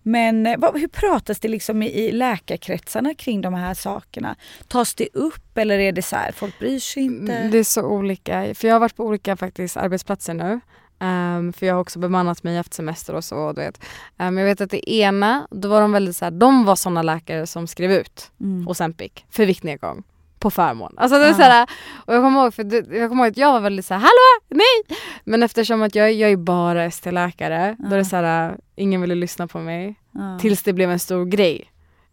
Men 0.03 0.47
eh, 0.47 0.59
vad, 0.59 0.81
hur 0.81 0.89
pratas 0.89 1.41
det 1.41 1.49
liksom 1.49 1.83
i, 1.83 1.87
i 1.87 2.13
läkarkretsarna 2.13 3.15
kring 3.15 3.41
de 3.41 3.55
här 3.55 3.75
sakerna? 3.75 4.37
Tas 4.69 4.95
det 4.95 5.09
upp 5.13 5.59
eller 5.59 5.79
är 5.79 5.93
det 5.93 6.03
så 6.03 6.17
här, 6.17 6.33
folk 6.33 6.59
bryr 6.59 6.79
sig 6.79 7.03
inte? 7.03 7.33
Mm, 7.33 7.51
Det 7.51 7.59
är 7.59 7.65
så 7.65 7.83
olika. 7.83 8.55
För 8.55 8.69
jag 8.69 8.75
har 8.75 8.81
varit 8.81 8.97
på 8.97 9.05
olika 9.05 9.37
faktiskt 9.37 9.77
arbetsplatser 9.77 10.35
nu. 10.35 10.61
Ehm, 10.99 11.53
för 11.53 11.67
jag 11.67 11.75
har 11.75 11.81
också 11.81 11.99
bemannat 11.99 12.43
mig, 12.43 12.57
haft 12.57 12.75
semester 12.75 13.15
och 13.15 13.25
så. 13.25 13.53
Du 13.53 13.61
vet. 13.61 13.81
Ehm, 14.19 14.39
jag 14.39 14.45
vet 14.47 14.61
att 14.61 14.71
det 14.71 14.91
ena, 14.93 15.47
då 15.51 15.69
var 15.69 15.81
de 15.81 15.93
väldigt 15.93 16.17
så 16.17 16.25
här, 16.25 16.33
de 16.33 16.65
var 16.65 16.77
sådana 16.77 17.03
läkare 17.03 17.47
som 17.47 17.67
skrev 17.67 17.93
ut 17.93 18.31
Mm. 18.41 18.69
Ozempic 18.69 19.13
för 19.31 19.47
viktnedgång 19.47 20.03
på 20.43 20.51
förmån. 20.51 20.95
Alltså 20.97 21.19
det 21.19 21.25
är 21.25 21.29
Ja. 21.29 21.35
så 21.35 21.43
här, 21.43 21.69
och 22.07 22.15
jag 22.15 22.23
kommer 22.23 22.43
ihåg, 22.43 22.55
för 22.55 22.65
det, 22.65 22.97
jag 22.99 23.09
kommer 23.09 23.25
ihåg 23.25 23.31
att 23.31 23.37
jag 23.37 23.53
var 23.53 23.61
väldigt 23.61 23.87
så 23.87 23.95
här, 23.95 24.01
hallå, 24.01 24.41
nej! 24.49 24.99
Men 25.25 25.43
eftersom 25.43 25.83
att 25.83 25.95
jag, 25.95 26.13
jag 26.13 26.31
är 26.31 26.37
bara 26.37 26.85
ST-läkare, 26.85 27.77
då 27.79 27.95
är 27.95 27.99
det 27.99 28.05
så 28.05 28.17
här, 28.17 28.57
ingen 28.77 29.01
ville 29.01 29.15
lyssna 29.15 29.47
på 29.47 29.59
mig. 29.59 29.95
Ja, 30.13 30.39
Tills 30.41 30.63
det 30.63 30.73
blev 30.73 30.91
en 30.91 30.99
stor 30.99 31.25
grej. 31.25 31.69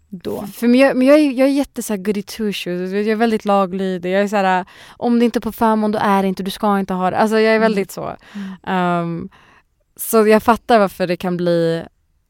då. 0.09 0.47
För 0.47 0.67
men 0.67 0.79
jag, 0.79 0.97
men 0.97 1.07
jag, 1.07 1.19
är, 1.19 1.31
jag 1.31 1.47
är 1.47 1.51
jätte 1.53 1.83
så 1.83 1.93
här 1.93 1.97
goody 2.03 2.21
two 2.23 2.51
shoes, 2.51 2.91
jag 2.91 3.07
är 3.07 3.15
väldigt 3.15 3.45
laglydig. 3.45 4.13
Jag 4.13 4.21
är 4.21 4.27
så 4.27 4.35
här, 4.35 4.65
om 4.97 5.19
det 5.19 5.25
inte 5.25 5.39
är 5.39 5.41
på 5.41 5.51
förmån 5.51 5.91
då 5.91 5.99
är 6.01 6.21
det 6.21 6.27
inte, 6.27 6.43
du 6.43 6.51
ska 6.51 6.79
inte 6.79 6.93
ha 6.93 7.11
det. 7.11 7.17
Alltså 7.17 7.39
jag 7.39 7.55
är 7.55 7.59
väldigt 7.59 7.91
så. 7.91 8.15
Um, 8.67 9.29
så 9.95 10.27
jag 10.27 10.43
fattar 10.43 10.79
varför 10.79 11.07
det 11.07 11.17
kan 11.17 11.37
bli, 11.37 11.83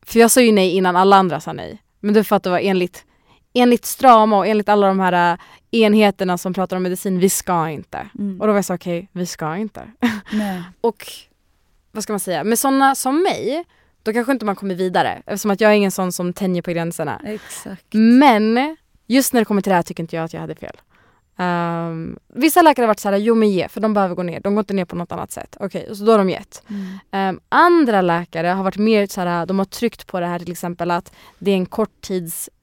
för 0.05 0.19
jag 0.19 0.31
sa 0.31 0.41
ju 0.41 0.51
nej 0.51 0.71
innan 0.75 0.95
alla 0.95 1.15
andra 1.15 1.39
sa 1.39 1.53
nej. 1.53 1.81
Men 1.99 2.13
du 2.13 2.23
fattar 2.23 2.51
vad 2.51 2.59
enligt, 2.63 3.05
enligt 3.53 3.85
Strama 3.85 4.37
och 4.37 4.47
enligt 4.47 4.69
alla 4.69 4.87
de 4.87 4.99
här 4.99 5.33
äh, 5.33 5.39
enheterna 5.71 6.37
som 6.37 6.53
pratar 6.53 6.77
om 6.77 6.83
medicin, 6.83 7.19
vi 7.19 7.29
ska 7.29 7.69
inte. 7.69 8.09
Mm. 8.19 8.41
Och 8.41 8.47
då 8.47 8.53
var 8.53 8.57
jag 8.57 8.65
så 8.65 8.75
okej, 8.75 9.09
vi 9.11 9.25
ska 9.25 9.57
inte. 9.57 9.91
Och 10.81 11.05
vad 11.91 12.03
ska 12.03 12.13
man 12.13 12.19
säga, 12.19 12.43
med 12.43 12.59
sådana 12.59 12.95
som 12.95 13.23
mig, 13.23 13.65
då 14.03 14.13
kanske 14.13 14.31
inte 14.31 14.45
man 14.45 14.55
kommer 14.55 14.75
vidare 14.75 15.21
eftersom 15.25 15.51
att 15.51 15.61
jag 15.61 15.71
är 15.71 15.75
ingen 15.75 15.91
sån 15.91 16.11
som 16.11 16.33
tänjer 16.33 16.61
på 16.61 16.71
gränserna. 16.71 17.21
Exakt. 17.25 17.85
Men 17.93 18.77
just 19.07 19.33
när 19.33 19.41
det 19.41 19.45
kommer 19.45 19.61
till 19.61 19.69
det 19.69 19.75
här 19.75 19.83
tycker 19.83 20.03
inte 20.03 20.15
jag 20.15 20.25
att 20.25 20.33
jag 20.33 20.41
hade 20.41 20.55
fel. 20.55 20.77
Um, 21.39 22.19
vissa 22.27 22.61
läkare 22.61 22.83
har 22.83 22.87
varit 22.87 22.99
såhär, 22.99 23.17
jo 23.17 23.35
men 23.35 23.49
ge, 23.49 23.67
för 23.67 23.81
de 23.81 23.93
behöver 23.93 24.15
gå 24.15 24.23
ner. 24.23 24.39
De 24.39 24.55
går 24.55 24.59
inte 24.59 24.73
ner 24.73 24.85
på 24.85 24.95
något 24.95 25.11
annat 25.11 25.31
sätt. 25.31 25.57
Okej, 25.59 25.83
okay, 25.83 25.95
så 25.95 26.03
då 26.03 26.11
har 26.11 26.17
de 26.17 26.29
gett. 26.29 26.63
Mm. 26.69 27.29
Um, 27.29 27.39
andra 27.49 28.01
läkare 28.01 28.47
har 28.47 28.63
varit 28.63 28.77
mer 28.77 29.07
såhär, 29.07 29.45
de 29.45 29.59
har 29.59 29.65
tryckt 29.65 30.07
på 30.07 30.19
det 30.19 30.25
här 30.25 30.39
till 30.39 30.51
exempel 30.51 30.91
att 30.91 31.11
det 31.39 31.51
är 31.51 31.55
en 31.55 31.65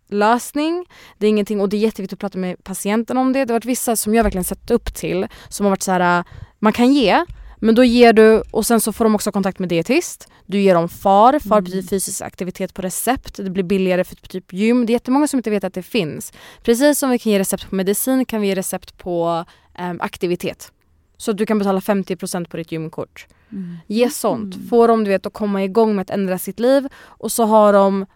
korttidslösning. 0.06 0.86
Det 1.18 1.26
är 1.26 1.30
ingenting, 1.30 1.60
och 1.60 1.68
det 1.68 1.76
är 1.76 1.78
jätteviktigt 1.78 2.16
att 2.16 2.20
prata 2.20 2.38
med 2.38 2.64
patienten 2.64 3.16
om 3.16 3.32
det. 3.32 3.44
Det 3.44 3.52
har 3.52 3.56
varit 3.56 3.64
vissa 3.64 3.96
som 3.96 4.14
jag 4.14 4.22
verkligen 4.22 4.44
sett 4.44 4.70
upp 4.70 4.94
till 4.94 5.26
som 5.48 5.66
har 5.66 5.70
varit 5.70 5.82
så 5.82 5.92
här: 5.92 6.24
man 6.58 6.72
kan 6.72 6.92
ge 6.92 7.24
men 7.58 7.74
då 7.74 7.84
ger 7.84 8.12
du, 8.12 8.42
och 8.50 8.66
sen 8.66 8.80
så 8.80 8.92
får 8.92 9.04
de 9.04 9.14
också 9.14 9.32
kontakt 9.32 9.58
med 9.58 9.68
dietist. 9.68 10.28
Du 10.46 10.60
ger 10.60 10.74
dem 10.74 10.88
FAR, 10.88 11.38
FAR 11.38 11.58
mm. 11.58 11.64
betyder 11.64 11.88
fysisk 11.88 12.22
aktivitet 12.22 12.74
på 12.74 12.82
recept. 12.82 13.36
Det 13.36 13.50
blir 13.50 13.64
billigare 13.64 14.04
för 14.04 14.16
typ 14.16 14.52
gym. 14.52 14.86
Det 14.86 14.90
är 14.90 14.94
jättemånga 14.94 15.28
som 15.28 15.38
inte 15.38 15.50
vet 15.50 15.64
att 15.64 15.74
det 15.74 15.82
finns. 15.82 16.32
Precis 16.62 16.98
som 16.98 17.10
vi 17.10 17.18
kan 17.18 17.32
ge 17.32 17.38
recept 17.38 17.70
på 17.70 17.74
medicin 17.74 18.24
kan 18.24 18.40
vi 18.40 18.46
ge 18.46 18.54
recept 18.54 18.98
på 18.98 19.44
um, 19.78 20.00
aktivitet. 20.00 20.72
Så 21.16 21.30
att 21.30 21.36
du 21.36 21.46
kan 21.46 21.58
betala 21.58 21.80
50% 21.80 22.48
på 22.48 22.56
ditt 22.56 22.72
gymkort. 22.72 23.26
Mm. 23.52 23.76
Ge 23.86 24.10
sånt. 24.10 24.54
Mm. 24.54 24.68
Få 24.68 24.86
dem 24.86 25.04
du 25.04 25.10
vet, 25.10 25.26
att 25.26 25.32
komma 25.32 25.64
igång 25.64 25.96
med 25.96 26.02
att 26.02 26.10
ändra 26.10 26.38
sitt 26.38 26.60
liv. 26.60 26.88
Och 27.04 27.32
så 27.32 27.44
har 27.44 27.72
de 27.72 28.06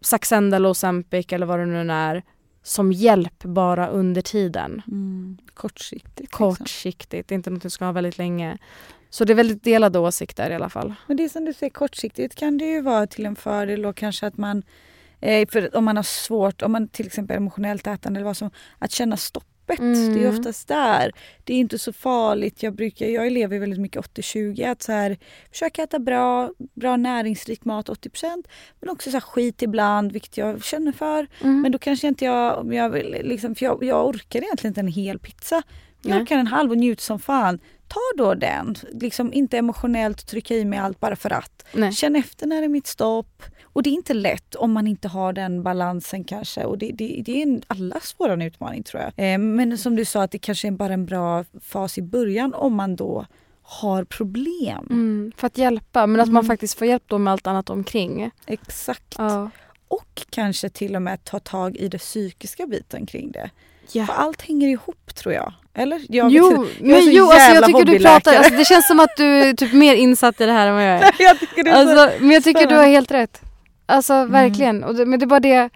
Saxenda 0.00 0.68
Ozempic 0.68 1.26
eller 1.32 1.46
vad 1.46 1.58
det 1.58 1.66
nu 1.66 1.92
är 1.92 2.22
som 2.62 2.92
hjälp 2.92 3.44
bara 3.44 3.88
under 3.88 4.22
tiden. 4.22 4.82
Mm. 4.86 5.38
Kortsiktigt. 5.54 6.20
Liksom. 6.20 6.54
Kortsiktigt, 6.56 7.30
inte 7.30 7.50
något 7.50 7.62
som 7.62 7.70
ska 7.70 7.84
ha 7.84 7.92
väldigt 7.92 8.18
länge. 8.18 8.58
Så 9.10 9.24
det 9.24 9.32
är 9.32 9.34
väldigt 9.34 9.64
delade 9.64 9.98
åsikter 9.98 10.50
i 10.50 10.54
alla 10.54 10.68
fall. 10.68 10.94
Men 11.06 11.16
det 11.16 11.24
är 11.24 11.28
som 11.28 11.44
du 11.44 11.52
säger, 11.52 11.70
kortsiktigt 11.70 12.34
kan 12.34 12.58
det 12.58 12.64
ju 12.64 12.80
vara 12.80 13.06
till 13.06 13.26
en 13.26 13.36
fördel 13.36 13.86
och 13.86 13.96
kanske 13.96 14.26
att 14.26 14.36
man 14.36 14.62
eh, 15.20 15.48
för 15.48 15.76
om 15.76 15.84
man 15.84 15.96
har 15.96 16.02
svårt, 16.02 16.62
om 16.62 16.72
man 16.72 16.88
till 16.88 17.06
exempel 17.06 17.34
är 17.34 17.38
emotionellt 17.38 17.86
ätande 17.86 18.18
eller 18.18 18.26
vad 18.26 18.36
som, 18.36 18.50
att 18.78 18.90
känna 18.90 19.16
stopp 19.16 19.44
öppet. 19.72 19.78
Mm. 19.78 20.12
Det 20.14 20.20
är 20.20 20.26
mm. 20.26 20.38
oftast 20.38 20.68
där. 20.68 21.12
Det 21.44 21.54
är 21.54 21.58
inte 21.58 21.78
så 21.78 21.92
farligt. 21.92 22.62
Jag, 22.62 22.74
brukar, 22.74 23.06
jag 23.06 23.32
lever 23.32 23.58
väldigt 23.58 23.80
mycket 23.80 24.02
80-20. 24.14 24.70
Att 24.70 24.82
så 24.82 24.92
här, 24.92 25.18
försöka 25.52 25.82
äta 25.82 25.98
bra, 25.98 26.50
bra 26.74 26.96
näringsrik 26.96 27.64
mat 27.64 27.88
80 27.88 28.10
Men 28.80 28.90
också 28.90 29.10
så 29.10 29.16
här, 29.16 29.20
skit 29.20 29.62
ibland, 29.62 30.12
vilket 30.12 30.36
jag 30.36 30.64
känner 30.64 30.92
för. 30.92 31.26
Mm. 31.40 31.60
Men 31.60 31.72
då 31.72 31.78
kanske 31.78 32.08
inte 32.08 32.24
jag, 32.24 32.74
jag, 32.74 32.94
liksom, 33.22 33.54
för 33.54 33.64
jag, 33.64 33.84
jag 33.84 34.06
orkar 34.06 34.42
egentligen 34.42 34.70
inte 34.70 34.80
en 34.80 34.88
hel 34.88 35.18
pizza. 35.18 35.62
Jag 36.02 36.22
orkar 36.22 36.38
en 36.38 36.46
halv 36.46 36.70
och 36.70 36.78
njut 36.78 37.00
som 37.00 37.18
fan. 37.18 37.58
Ta 37.88 38.00
då 38.16 38.34
den. 38.34 38.74
Liksom 38.92 39.32
inte 39.32 39.58
emotionellt 39.58 40.26
trycka 40.26 40.54
i 40.54 40.64
mig 40.64 40.78
allt 40.78 41.00
bara 41.00 41.16
för 41.16 41.32
att. 41.32 41.64
Nej. 41.72 41.92
Känn 41.92 42.16
efter 42.16 42.46
när 42.46 42.60
det 42.60 42.64
är 42.64 42.68
mitt 42.68 42.86
stopp. 42.86 43.42
Och 43.62 43.82
det 43.82 43.90
är 43.90 43.92
inte 43.92 44.14
lätt 44.14 44.54
om 44.54 44.72
man 44.72 44.86
inte 44.86 45.08
har 45.08 45.32
den 45.32 45.62
balansen 45.62 46.24
kanske. 46.24 46.64
Och 46.64 46.78
det, 46.78 46.92
det, 46.92 47.22
det 47.24 47.42
är 47.42 47.42
en 47.42 47.62
allas 47.66 48.14
våran 48.18 48.42
utmaning 48.42 48.82
tror 48.82 49.02
jag. 49.02 49.32
Eh, 49.32 49.38
men 49.38 49.78
som 49.78 49.96
du 49.96 50.04
sa 50.04 50.22
att 50.22 50.30
det 50.30 50.38
kanske 50.38 50.68
är 50.68 50.72
bara 50.72 50.92
en 50.92 51.06
bra 51.06 51.44
fas 51.60 51.98
i 51.98 52.02
början 52.02 52.54
om 52.54 52.74
man 52.74 52.96
då 52.96 53.26
har 53.62 54.04
problem. 54.04 54.86
Mm, 54.90 55.32
för 55.36 55.46
att 55.46 55.58
hjälpa, 55.58 56.06
men 56.06 56.20
att 56.20 56.26
mm. 56.26 56.34
man 56.34 56.44
faktiskt 56.44 56.78
får 56.78 56.86
hjälp 56.86 57.02
då 57.06 57.18
med 57.18 57.32
allt 57.32 57.46
annat 57.46 57.70
omkring. 57.70 58.30
Exakt. 58.46 59.14
Ja. 59.18 59.50
Och 59.88 60.22
kanske 60.30 60.68
till 60.68 60.96
och 60.96 61.02
med 61.02 61.24
ta 61.24 61.38
tag 61.38 61.76
i 61.76 61.88
det 61.88 61.98
psykiska 61.98 62.66
biten 62.66 63.06
kring 63.06 63.32
det. 63.32 63.50
Ja. 63.92 64.06
För 64.06 64.12
allt 64.12 64.42
hänger 64.42 64.68
ihop 64.68 65.14
tror 65.14 65.34
jag. 65.34 65.52
Eller? 65.74 66.00
Jag 66.08 66.30
jo, 66.30 66.66
jag 66.78 66.86
men 66.88 67.12
jo 67.12 67.24
alltså 67.24 67.54
jag 67.54 67.64
tycker 67.64 67.84
du 67.84 67.98
pratar, 67.98 68.34
alltså, 68.34 68.54
det 68.54 68.64
känns 68.64 68.86
som 68.86 69.00
att 69.00 69.16
du 69.16 69.24
är 69.24 69.52
typ 69.52 69.72
mer 69.72 69.94
insatt 69.94 70.40
i 70.40 70.46
det 70.46 70.52
här 70.52 70.66
än 70.66 70.74
vad 70.74 70.82
jag 70.82 70.90
är. 70.90 71.14
jag 71.18 71.40
tycker 71.40 71.64
det 71.64 71.70
är 71.70 71.74
alltså, 71.74 71.96
så, 71.96 72.10
men 72.20 72.30
jag 72.30 72.44
tycker 72.44 72.62
så. 72.62 72.68
du 72.68 72.74
har 72.74 72.86
helt 72.86 73.10
rätt. 73.10 73.40
Alltså 73.86 74.14
mm. 74.14 74.32
verkligen. 74.32 74.84
Och 74.84 74.94
det, 74.94 75.06
men 75.06 75.18
det 75.18 75.24
är 75.24 75.26
bara 75.26 75.40
det, 75.40 75.70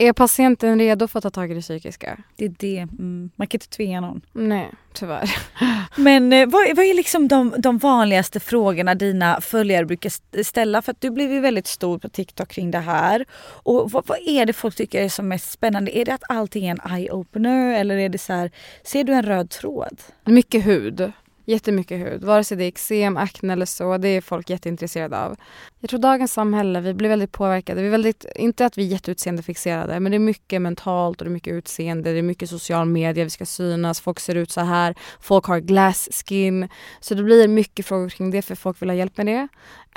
är 0.00 0.12
patienten 0.12 0.78
redo 0.78 1.08
för 1.08 1.18
att 1.18 1.22
ta 1.22 1.30
tag 1.30 1.50
i 1.50 1.54
det 1.54 1.60
psykiska? 1.60 2.18
Det 2.36 2.44
är 2.44 2.54
det. 2.58 2.78
Mm. 2.78 3.30
Man 3.36 3.46
kan 3.46 3.56
inte 3.56 3.68
tvinga 3.68 4.00
någon. 4.00 4.20
Nej, 4.32 4.70
tyvärr. 4.92 5.36
Men 5.96 6.32
eh, 6.32 6.48
vad, 6.48 6.76
vad, 6.76 6.84
är 6.84 6.94
liksom 6.94 7.28
de, 7.28 7.54
de, 7.58 7.78
vanligaste 7.78 8.40
frågorna 8.40 8.94
dina 8.94 9.40
följare 9.40 9.86
brukar 9.86 10.42
ställa? 10.42 10.82
För 10.82 10.92
att 10.92 11.00
du 11.00 11.10
blev 11.10 11.32
ju 11.32 11.40
väldigt 11.40 11.66
stor 11.66 11.98
på 11.98 12.08
TikTok 12.08 12.48
kring 12.48 12.70
det 12.70 12.78
här. 12.78 13.24
Och 13.62 13.90
vad, 13.90 14.06
vad, 14.06 14.18
är 14.26 14.46
det 14.46 14.52
folk 14.52 14.76
tycker 14.76 15.02
är 15.02 15.08
som 15.08 15.28
mest 15.28 15.50
spännande? 15.50 15.98
Är 15.98 16.04
det 16.04 16.14
att 16.14 16.24
allting 16.28 16.66
är 16.66 16.70
en 16.70 16.80
eye-opener 16.80 17.74
eller 17.74 17.96
är 17.96 18.08
det 18.08 18.18
så 18.18 18.32
här, 18.32 18.50
ser 18.84 19.04
du 19.04 19.12
en 19.12 19.22
röd 19.22 19.50
tråd? 19.50 20.00
Mycket 20.24 20.66
hud. 20.66 21.12
Jättemycket 21.50 22.00
hud, 22.00 22.24
vare 22.24 22.44
sig 22.44 22.56
det 22.56 22.64
är 22.64 22.68
eksem, 22.68 23.16
akne 23.16 23.52
eller 23.52 23.66
så. 23.66 23.98
Det 23.98 24.08
är 24.08 24.20
folk 24.20 24.50
jätteintresserade 24.50 25.18
av. 25.18 25.36
Jag 25.80 25.90
tror 25.90 26.00
dagens 26.00 26.32
samhälle, 26.32 26.80
vi 26.80 26.94
blir 26.94 27.08
väldigt 27.08 27.32
påverkade. 27.32 27.80
Vi 27.80 27.86
är 27.86 27.90
väldigt, 27.90 28.26
inte 28.36 28.66
att 28.66 28.78
vi 28.78 28.82
är 28.82 28.86
jätteutseendefixerade, 28.86 30.00
men 30.00 30.12
det 30.12 30.16
är 30.16 30.18
mycket 30.18 30.62
mentalt 30.62 31.20
och 31.20 31.24
det 31.24 31.28
är 31.28 31.32
mycket 31.32 31.52
utseende. 31.52 32.12
Det 32.12 32.18
är 32.18 32.22
mycket 32.22 32.50
social 32.50 32.86
media, 32.86 33.24
vi 33.24 33.30
ska 33.30 33.46
synas, 33.46 34.00
folk 34.00 34.20
ser 34.20 34.34
ut 34.34 34.50
så 34.50 34.60
här. 34.60 34.94
Folk 35.20 35.44
har 35.44 35.60
glass 35.60 36.08
skin. 36.12 36.68
Så 37.00 37.14
det 37.14 37.22
blir 37.22 37.48
mycket 37.48 37.86
frågor 37.86 38.08
kring 38.08 38.30
det 38.30 38.42
för 38.42 38.54
folk 38.54 38.82
vill 38.82 38.88
ha 38.88 38.96
hjälp 38.96 39.16
med 39.16 39.26
det. 39.26 39.48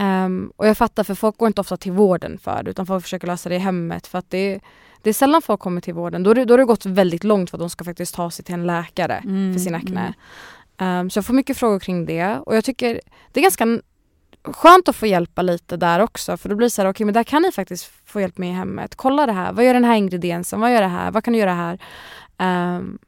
Um, 0.04 0.52
och 0.56 0.68
jag 0.68 0.78
fattar, 0.78 1.04
för 1.04 1.16
folk 1.16 1.38
går 1.38 1.48
inte 1.48 1.62
ofta 1.62 1.78
till 1.78 1.92
vården 1.92 2.40
för 2.40 2.64
det, 2.64 2.72
utan 2.72 2.86
folk 2.86 3.04
försöker 3.04 3.28
lösa 3.28 3.50
det 3.50 3.56
i 3.56 3.60
hemmet 3.60 4.08
för 4.08 4.18
att 4.18 4.30
det 4.30 4.54
är 4.54 4.62
det 5.02 5.10
är 5.10 5.14
sällan 5.14 5.42
folk 5.42 5.60
kommer 5.60 5.82
till 5.82 5.94
vården. 5.94 6.24
Då 6.24 6.30
har 6.30 6.36
det, 6.36 6.46
då 6.46 6.54
har 6.54 6.58
det 6.58 6.66
gått 6.66 6.86
väldigt 6.86 7.24
långt 7.24 7.50
för 7.50 7.58
att 7.58 7.60
de 7.60 7.70
ska 7.70 7.84
faktiskt 7.84 8.16
ta 8.16 8.32
sig 8.32 8.46
till 8.46 8.54
en 8.54 8.68
läkare 8.68 9.16
mm, 9.16 9.54
för 9.54 9.60
sin 9.60 9.76
akne. 9.76 10.02
Mm. 10.02 10.14
Um, 10.78 11.10
så 11.10 11.18
jag 11.18 11.26
får 11.26 11.34
mycket 11.34 11.58
frågor 11.58 11.80
kring 11.80 12.06
det 12.06 12.40
och 12.46 12.56
jag 12.56 12.64
tycker 12.64 13.02
det 13.32 13.40
är 13.40 13.42
ganska 13.42 13.80
skönt 14.44 14.88
att 14.88 14.96
få 14.96 15.06
hjälpa 15.06 15.42
lite 15.42 15.78
där 15.78 16.00
också 16.00 16.38
för 16.38 16.50
då 16.50 16.56
blir 16.56 16.66
det 16.66 16.70
så 16.70 16.82
här, 16.82 16.90
okej 16.90 16.92
okay, 16.92 17.06
men 17.06 17.14
där 17.14 17.24
kan 17.24 17.42
ni 17.42 17.52
faktiskt 17.52 17.92
få 18.06 18.22
hjälp 18.22 18.38
med 18.38 18.50
i 18.50 18.54
hemmet. 18.54 18.96
Kolla 18.96 19.26
det 19.26 19.32
här, 19.32 19.54
vad 19.54 19.66
gör 19.66 19.74
den 19.74 19.86
här 19.86 19.96
ingrediensen, 19.96 20.60
vad 20.60 20.74
gör 20.74 20.82
det 20.82 20.88
här, 20.88 21.12
vad 21.12 21.24
kan 21.24 21.34
du 21.34 21.40
göra 21.40 21.54
här? 21.54 21.80
Um, 22.78 23.00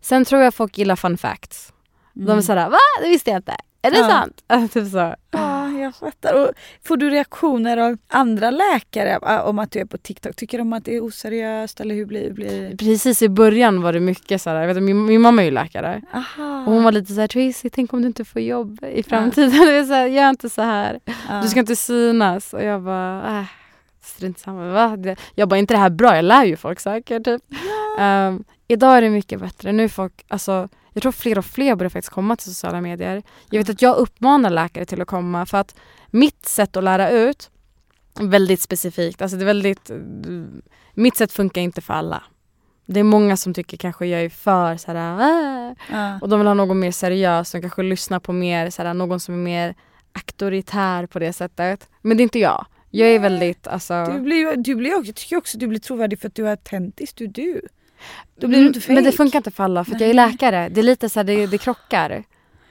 sen 0.00 0.24
tror 0.24 0.42
jag 0.42 0.54
folk 0.54 0.78
gillar 0.78 0.96
fun 0.96 1.18
facts. 1.18 1.72
Mm. 2.16 2.26
De 2.26 2.38
är 2.38 2.42
såhär, 2.42 2.70
va? 2.70 2.78
Det 3.02 3.08
visste 3.08 3.30
jag 3.30 3.38
inte. 3.38 3.56
Är 3.82 3.90
det 3.90 3.98
ja. 3.98 4.08
sant? 4.08 4.72
typ 4.72 4.90
så. 4.90 5.14
Ja, 5.30 5.68
jag 5.70 5.94
fattar. 5.94 6.42
Och 6.42 6.50
får 6.84 6.96
du 6.96 7.10
reaktioner 7.10 7.76
av 7.76 7.96
andra 8.08 8.50
läkare 8.50 9.18
om 9.18 9.58
att 9.58 9.70
du 9.70 9.78
är 9.78 9.84
på 9.84 9.98
TikTok? 9.98 10.36
Tycker 10.36 10.58
de 10.58 10.72
att 10.72 10.84
det 10.84 10.96
är 10.96 11.04
oseriöst 11.04 11.80
eller 11.80 11.94
hur 11.94 12.06
blir 12.06 12.30
det? 12.30 12.76
Precis 12.76 13.22
i 13.22 13.28
början 13.28 13.82
var 13.82 13.92
det 13.92 14.00
mycket 14.00 14.42
så 14.42 14.50
här, 14.50 14.66
vet, 14.66 14.82
min, 14.82 15.04
min 15.04 15.20
mamma 15.20 15.42
är 15.42 15.44
ju 15.44 15.50
läkare. 15.50 16.02
Aha. 16.14 16.64
Och 16.66 16.72
hon 16.72 16.84
var 16.84 16.92
lite 16.92 17.14
så 17.14 17.20
här, 17.20 17.28
Tracy 17.28 17.70
tänk 17.70 17.92
om 17.92 18.02
du 18.02 18.08
inte 18.08 18.24
får 18.24 18.42
jobb 18.42 18.84
i 18.92 19.02
framtiden. 19.02 19.52
Ja. 19.72 19.86
Så 19.86 19.92
här, 19.92 20.06
gör 20.06 20.30
inte 20.30 20.50
så 20.50 20.62
här. 20.62 21.00
Ja. 21.28 21.40
Du 21.42 21.48
ska 21.48 21.60
inte 21.60 21.76
synas. 21.76 22.52
Och 22.52 22.64
jag 22.64 22.82
bara, 22.82 23.38
äh, 23.38 23.44
strunt 24.02 24.38
samma. 24.38 24.72
Va? 24.72 25.16
Jag 25.34 25.48
bara, 25.48 25.58
inte 25.58 25.74
det 25.74 25.78
här 25.78 25.90
bra? 25.90 26.16
Jag 26.16 26.24
lär 26.24 26.44
ju 26.44 26.56
folk 26.56 26.80
saker 26.80 27.20
typ. 27.20 27.42
Ja. 27.98 28.28
Um, 28.28 28.44
idag 28.68 28.96
är 28.96 29.02
det 29.02 29.10
mycket 29.10 29.40
bättre. 29.40 29.72
Nu 29.72 29.84
är 29.84 29.88
folk, 29.88 30.24
alltså 30.28 30.68
jag 30.92 31.02
tror 31.02 31.12
fler 31.12 31.38
och 31.38 31.44
fler 31.44 31.76
börjar 31.76 31.90
faktiskt 31.90 32.12
komma 32.12 32.36
till 32.36 32.46
sociala 32.46 32.80
medier. 32.80 33.22
Jag 33.50 33.58
vet 33.58 33.70
att 33.70 33.82
jag 33.82 33.96
uppmanar 33.96 34.50
läkare 34.50 34.84
till 34.84 35.02
att 35.02 35.08
komma 35.08 35.46
för 35.46 35.58
att 35.58 35.74
mitt 36.10 36.46
sätt 36.46 36.76
att 36.76 36.84
lära 36.84 37.10
ut 37.10 37.50
är 38.20 38.26
väldigt 38.26 38.60
specifikt. 38.60 39.22
Alltså 39.22 39.36
det 39.36 39.42
är 39.42 39.46
väldigt, 39.46 39.90
mitt 40.94 41.16
sätt 41.16 41.32
funkar 41.32 41.60
inte 41.60 41.80
för 41.80 41.94
alla. 41.94 42.22
Det 42.86 43.00
är 43.00 43.04
många 43.04 43.36
som 43.36 43.54
tycker 43.54 43.76
kanske 43.76 44.06
jag 44.06 44.22
är 44.22 44.28
för 44.28 44.76
såhär, 44.76 45.76
äh. 45.90 46.18
och 46.22 46.28
de 46.28 46.40
vill 46.40 46.46
ha 46.46 46.54
någon 46.54 46.78
mer 46.78 46.90
seriös, 46.90 47.50
som 47.50 47.60
kanske 47.60 47.82
lyssnar 47.82 48.20
på 48.20 48.32
mer, 48.32 48.70
såhär, 48.70 48.94
någon 48.94 49.20
som 49.20 49.34
är 49.34 49.38
mer 49.38 49.74
auktoritär 50.12 51.06
på 51.06 51.18
det 51.18 51.32
sättet. 51.32 51.88
Men 52.00 52.16
det 52.16 52.20
är 52.20 52.22
inte 52.22 52.38
jag. 52.38 52.66
Jag 52.90 53.08
är 53.08 53.18
väldigt 53.18 53.66
alltså... 53.66 54.04
Du 54.04 54.20
blir, 54.20 54.56
du 54.56 54.74
blir, 54.74 54.90
jag 54.90 55.14
tycker 55.14 55.36
också 55.36 55.58
du 55.58 55.66
blir 55.66 55.78
trovärdig 55.78 56.20
för 56.20 56.28
att 56.28 56.34
du 56.34 56.46
är 56.46 56.50
autentisk, 56.50 57.16
du 57.16 57.24
är 57.24 57.28
du. 57.28 57.60
Då 58.40 58.48
blir 58.48 58.60
du 58.60 58.66
inte 58.66 58.80
fake. 58.80 58.92
Men 58.92 59.04
det 59.04 59.12
funkar 59.12 59.38
inte 59.38 59.50
för 59.50 59.64
alla 59.64 59.84
för 59.84 59.92
jag 59.92 60.10
är 60.10 60.14
läkare. 60.14 60.68
Det 60.68 60.80
är 60.80 60.84
lite 60.84 61.08
så 61.08 61.18
här, 61.18 61.24
det, 61.24 61.46
det 61.46 61.58
krockar. 61.58 62.24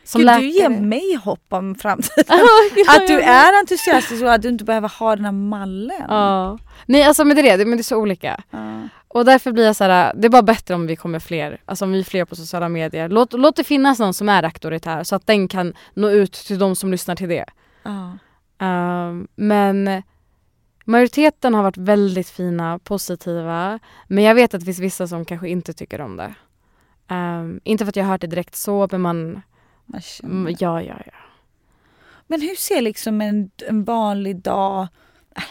Som 0.03 0.21
Gud, 0.21 0.39
du 0.39 0.49
ger 0.49 0.69
mig 0.69 1.15
hopp 1.15 1.45
om 1.49 1.75
framtiden. 1.75 2.25
att 2.87 3.07
du 3.07 3.21
är 3.21 3.59
entusiastisk 3.59 4.23
och 4.23 4.33
att 4.33 4.41
du 4.41 4.49
inte 4.49 4.63
behöver 4.63 4.89
ha 4.89 5.15
den 5.15 5.25
här 5.25 5.31
mallen. 5.31 6.05
Ja. 6.07 6.57
Nej 6.85 7.03
alltså 7.03 7.25
men 7.25 7.35
det 7.35 7.49
är 7.49 7.57
det, 7.57 7.65
men 7.65 7.77
det 7.77 7.81
är 7.81 7.83
så 7.83 7.97
olika. 7.97 8.43
Ja. 8.49 8.81
Och 9.07 9.25
därför 9.25 9.51
blir 9.51 9.65
jag 9.65 9.75
så 9.75 9.83
här, 9.83 10.13
det 10.15 10.27
är 10.27 10.29
bara 10.29 10.41
bättre 10.41 10.75
om 10.75 10.87
vi 10.87 10.95
kommer 10.95 11.19
fler, 11.19 11.61
alltså 11.65 11.85
om 11.85 11.91
vi 11.91 11.99
är 11.99 12.03
fler 12.03 12.25
på 12.25 12.35
sociala 12.35 12.69
medier. 12.69 13.09
Låt, 13.09 13.33
låt 13.33 13.55
det 13.55 13.63
finnas 13.63 13.99
någon 13.99 14.13
som 14.13 14.29
är 14.29 14.43
auktoritär 14.43 15.03
så 15.03 15.15
att 15.15 15.27
den 15.27 15.47
kan 15.47 15.73
nå 15.93 16.09
ut 16.09 16.33
till 16.33 16.59
de 16.59 16.75
som 16.75 16.91
lyssnar 16.91 17.15
till 17.15 17.29
det. 17.29 17.45
Ja. 17.83 18.17
Um, 18.67 19.27
men 19.35 20.03
Majoriteten 20.91 21.53
har 21.53 21.63
varit 21.63 21.77
väldigt 21.77 22.29
fina, 22.29 22.79
positiva. 22.79 23.79
Men 24.07 24.23
jag 24.23 24.35
vet 24.35 24.53
att 24.53 24.59
det 24.59 24.65
finns 24.65 24.79
vissa 24.79 25.07
som 25.07 25.25
kanske 25.25 25.49
inte 25.49 25.73
tycker 25.73 26.01
om 26.01 26.17
det. 26.17 26.33
Um, 27.15 27.59
inte 27.63 27.85
för 27.85 27.89
att 27.89 27.95
jag 27.95 28.03
har 28.03 28.11
hört 28.11 28.21
det 28.21 28.27
direkt 28.27 28.55
så, 28.55 28.87
men 28.91 29.01
man... 29.01 29.41
man 30.23 30.55
ja, 30.59 30.81
ja, 30.81 31.01
ja. 31.05 31.13
Men 32.27 32.41
hur 32.41 32.55
ser 32.55 32.81
liksom 32.81 33.21
en, 33.21 33.51
en 33.67 33.83
vanlig 33.83 34.41
dag 34.41 34.87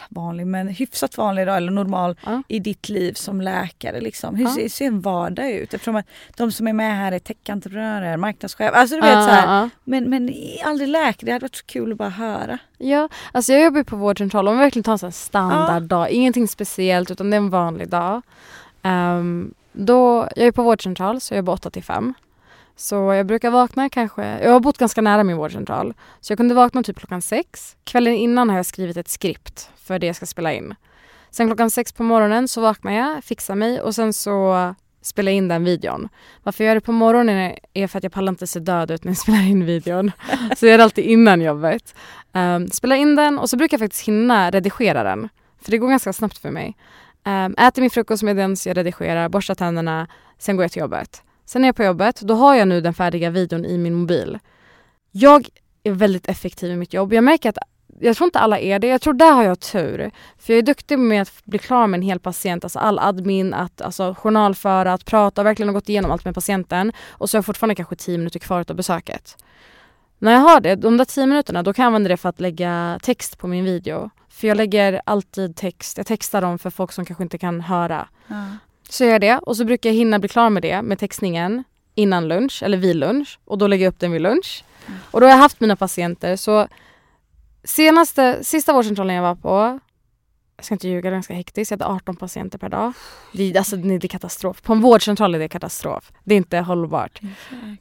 vanlig 0.09 0.47
men 0.47 0.67
hyfsat 0.67 1.17
vanlig 1.17 1.47
då, 1.47 1.53
eller 1.53 1.71
normal 1.71 2.15
Ja. 2.25 2.43
i 2.47 2.59
ditt 2.59 2.89
liv 2.89 3.13
som 3.13 3.41
läkare? 3.41 4.01
Liksom? 4.01 4.35
Hur 4.35 4.59
Ja. 4.59 4.69
ser, 4.69 4.85
en 4.85 5.01
vardag 5.01 5.51
ut? 5.51 5.73
Eftersom 5.73 5.95
att 5.95 6.05
de 6.37 6.51
som 6.51 6.67
är 6.67 6.73
med 6.73 6.97
här 6.97 7.11
är 7.11 7.19
techentreprenörer, 7.19 8.17
marknadschefer. 8.17 8.71
Alltså 8.77 8.95
du 8.95 9.01
vet 9.01 9.11
Ja, 9.13 9.23
så 9.25 9.29
här. 9.31 9.69
Men, 9.83 10.09
men 10.09 10.33
aldrig 10.65 10.89
läkare, 10.89 11.25
det 11.25 11.31
hade 11.31 11.43
varit 11.43 11.55
så 11.55 11.65
kul 11.65 11.91
att 11.91 11.97
bara 11.97 12.09
höra. 12.09 12.57
Ja, 12.77 13.09
alltså 13.31 13.53
jag 13.53 13.61
jobbar 13.63 13.83
på 13.83 13.95
vårdcentral. 13.95 14.47
Om 14.47 14.57
vi 14.57 14.63
verkligen 14.63 14.83
tar 14.83 14.91
en 14.93 14.99
sån 14.99 15.11
standarddag, 15.11 16.09
ingenting 16.09 16.47
speciellt 16.47 17.11
utan 17.11 17.29
det 17.29 17.35
är 17.35 17.41
en 17.41 17.49
vanlig 17.49 17.89
dag. 17.89 18.21
Ehm, 18.83 19.53
då, 19.73 20.27
jag 20.35 20.47
är 20.47 20.51
på 20.51 20.63
vårdcentral 20.63 21.21
så 21.21 21.33
jag 21.33 21.37
jobbar 21.37 21.53
8 21.53 21.69
till 21.69 21.83
5. 21.83 22.13
Så 22.81 22.95
jag 22.95 23.25
brukar 23.25 23.51
vakna 23.51 23.89
kanske, 23.89 24.39
jag 24.43 24.51
har 24.51 24.59
bott 24.59 24.77
ganska 24.77 25.01
nära 25.01 25.23
min 25.23 25.37
vårdcentral. 25.37 25.93
Så 26.21 26.31
jag 26.31 26.37
kunde 26.37 26.53
vakna 26.53 26.83
typ 26.83 26.99
klockan 26.99 27.21
sex. 27.21 27.75
Kvällen 27.83 28.13
innan 28.13 28.49
har 28.49 28.57
jag 28.57 28.65
skrivit 28.65 28.97
ett 28.97 29.07
skript 29.07 29.69
för 29.77 29.99
det 29.99 30.07
jag 30.07 30.15
ska 30.15 30.25
spela 30.25 30.53
in. 30.53 30.75
Sen 31.31 31.47
klockan 31.47 31.69
sex 31.69 31.93
på 31.93 32.03
morgonen 32.03 32.47
så 32.47 32.61
vaknar 32.61 32.91
jag, 32.91 33.23
fixar 33.23 33.55
mig 33.55 33.81
och 33.81 33.95
sen 33.95 34.13
så 34.13 34.75
spelar 35.01 35.31
jag 35.31 35.37
in 35.37 35.47
den 35.47 35.63
videon. 35.63 36.09
Varför 36.43 36.63
jag 36.63 36.69
gör 36.69 36.75
det 36.75 36.81
på 36.81 36.91
morgonen 36.91 37.55
är 37.73 37.87
för 37.87 37.97
att 37.97 38.03
jag 38.03 38.13
pallar 38.13 38.31
inte 38.31 38.47
se 38.47 38.59
död 38.59 38.91
ut 38.91 39.03
när 39.03 39.11
jag 39.11 39.17
spelar 39.23 39.47
in 39.49 39.65
videon. 39.65 40.11
Så 40.57 40.65
jag 40.65 40.71
gör 40.71 40.77
det 40.77 40.83
alltid 40.83 41.05
innan 41.05 41.41
jobbet. 41.41 41.95
Um, 42.33 42.67
spelar 42.67 42.95
in 42.95 43.15
den 43.15 43.39
och 43.39 43.49
så 43.49 43.57
brukar 43.57 43.75
jag 43.75 43.81
faktiskt 43.81 44.07
hinna 44.07 44.51
redigera 44.51 45.03
den. 45.03 45.29
För 45.61 45.71
det 45.71 45.77
går 45.77 45.89
ganska 45.89 46.13
snabbt 46.13 46.37
för 46.37 46.51
mig. 46.51 46.77
Um, 47.25 47.55
äter 47.57 47.81
min 47.81 47.89
frukost 47.89 48.23
medan 48.23 48.55
jag 48.65 48.77
redigerar, 48.77 49.29
borstar 49.29 49.55
tänderna, 49.55 50.07
sen 50.37 50.55
går 50.55 50.63
jag 50.63 50.71
till 50.71 50.79
jobbet. 50.79 51.23
Sen 51.51 51.63
är 51.63 51.67
jag 51.67 51.75
på 51.75 51.83
jobbet, 51.83 52.21
då 52.21 52.33
har 52.33 52.55
jag 52.55 52.67
nu 52.67 52.81
den 52.81 52.93
färdiga 52.93 53.29
videon 53.29 53.65
i 53.65 53.77
min 53.77 53.93
mobil. 53.93 54.39
Jag 55.11 55.49
är 55.83 55.91
väldigt 55.91 56.29
effektiv 56.29 56.71
i 56.71 56.75
mitt 56.75 56.93
jobb. 56.93 57.13
Jag 57.13 57.23
märker 57.23 57.49
att 57.49 57.57
jag 57.99 58.17
tror 58.17 58.25
inte 58.25 58.39
alla 58.39 58.59
är 58.59 58.79
det. 58.79 58.87
Jag 58.87 59.01
tror 59.01 59.13
där 59.13 59.31
har 59.31 59.43
jag 59.43 59.59
tur. 59.59 60.11
För 60.37 60.53
jag 60.53 60.57
är 60.57 60.63
duktig 60.63 60.99
med 60.99 61.21
att 61.21 61.45
bli 61.45 61.59
klar 61.59 61.87
med 61.87 61.97
en 61.97 62.01
hel 62.01 62.19
patient, 62.19 62.63
alltså 62.63 62.79
all 62.79 62.99
admin, 62.99 63.53
att 63.53 63.81
alltså, 63.81 64.15
journalföra, 64.17 64.93
att 64.93 65.05
prata, 65.05 65.43
verkligen 65.43 65.69
ha 65.69 65.73
gått 65.73 65.89
igenom 65.89 66.11
allt 66.11 66.25
med 66.25 66.35
patienten. 66.35 66.91
Och 67.09 67.29
så 67.29 67.37
har 67.37 67.39
jag 67.39 67.45
fortfarande 67.45 67.75
kanske 67.75 67.95
10 67.95 68.17
minuter 68.17 68.39
kvar 68.39 68.65
av 68.69 68.75
besöket. 68.75 69.43
När 70.19 70.31
jag 70.31 70.39
har 70.39 70.61
det, 70.61 70.75
de 70.75 70.97
där 70.97 71.05
10 71.05 71.25
minuterna, 71.25 71.63
då 71.63 71.73
kan 71.73 71.83
jag 71.83 71.87
använda 71.87 72.09
det 72.09 72.17
för 72.17 72.29
att 72.29 72.39
lägga 72.39 72.99
text 73.03 73.37
på 73.37 73.47
min 73.47 73.65
video. 73.65 74.09
För 74.29 74.47
jag 74.47 74.57
lägger 74.57 75.01
alltid 75.05 75.55
text, 75.55 75.97
jag 75.97 76.07
textar 76.07 76.41
dem 76.41 76.59
för 76.59 76.69
folk 76.69 76.91
som 76.91 77.05
kanske 77.05 77.23
inte 77.23 77.37
kan 77.37 77.61
höra. 77.61 78.07
Så 78.91 79.03
gör 79.03 79.11
jag 79.11 79.21
det 79.21 79.37
och 79.37 79.57
så 79.57 79.65
brukar 79.65 79.89
jag 79.89 79.95
hinna 79.95 80.19
bli 80.19 80.29
klar 80.29 80.49
med 80.49 80.63
det, 80.63 80.81
med 80.81 80.99
textningen, 80.99 81.63
innan 81.95 82.27
lunch 82.27 82.63
eller 82.63 82.77
vid 82.77 82.95
lunch. 82.95 83.39
Och 83.45 83.57
då 83.57 83.67
lägger 83.67 83.85
jag 83.85 83.91
upp 83.91 83.99
den 83.99 84.11
vid 84.11 84.21
lunch. 84.21 84.63
Och 85.11 85.19
då 85.19 85.25
har 85.25 85.31
jag 85.31 85.37
haft 85.37 85.59
mina 85.59 85.75
patienter 85.75 86.35
så 86.35 86.67
senaste, 87.63 88.43
sista 88.43 88.73
vårdcentralen 88.73 89.15
jag 89.15 89.23
var 89.23 89.35
på, 89.35 89.79
jag 90.55 90.65
ska 90.65 90.75
inte 90.75 90.87
ljuga, 90.87 91.01
det 91.01 91.13
är 91.13 91.15
ganska 91.15 91.33
hektiskt, 91.33 91.71
jag 91.71 91.79
hade 91.79 91.95
18 91.95 92.15
patienter 92.15 92.57
per 92.57 92.69
dag. 92.69 92.93
Det, 93.33 93.57
alltså, 93.57 93.75
det 93.75 94.05
är 94.05 94.07
katastrof. 94.07 94.61
På 94.61 94.73
en 94.73 94.81
vårdcentral 94.81 95.35
är 95.35 95.39
det 95.39 95.47
katastrof. 95.47 96.11
Det 96.23 96.33
är 96.33 96.37
inte 96.37 96.59
hållbart. 96.59 97.21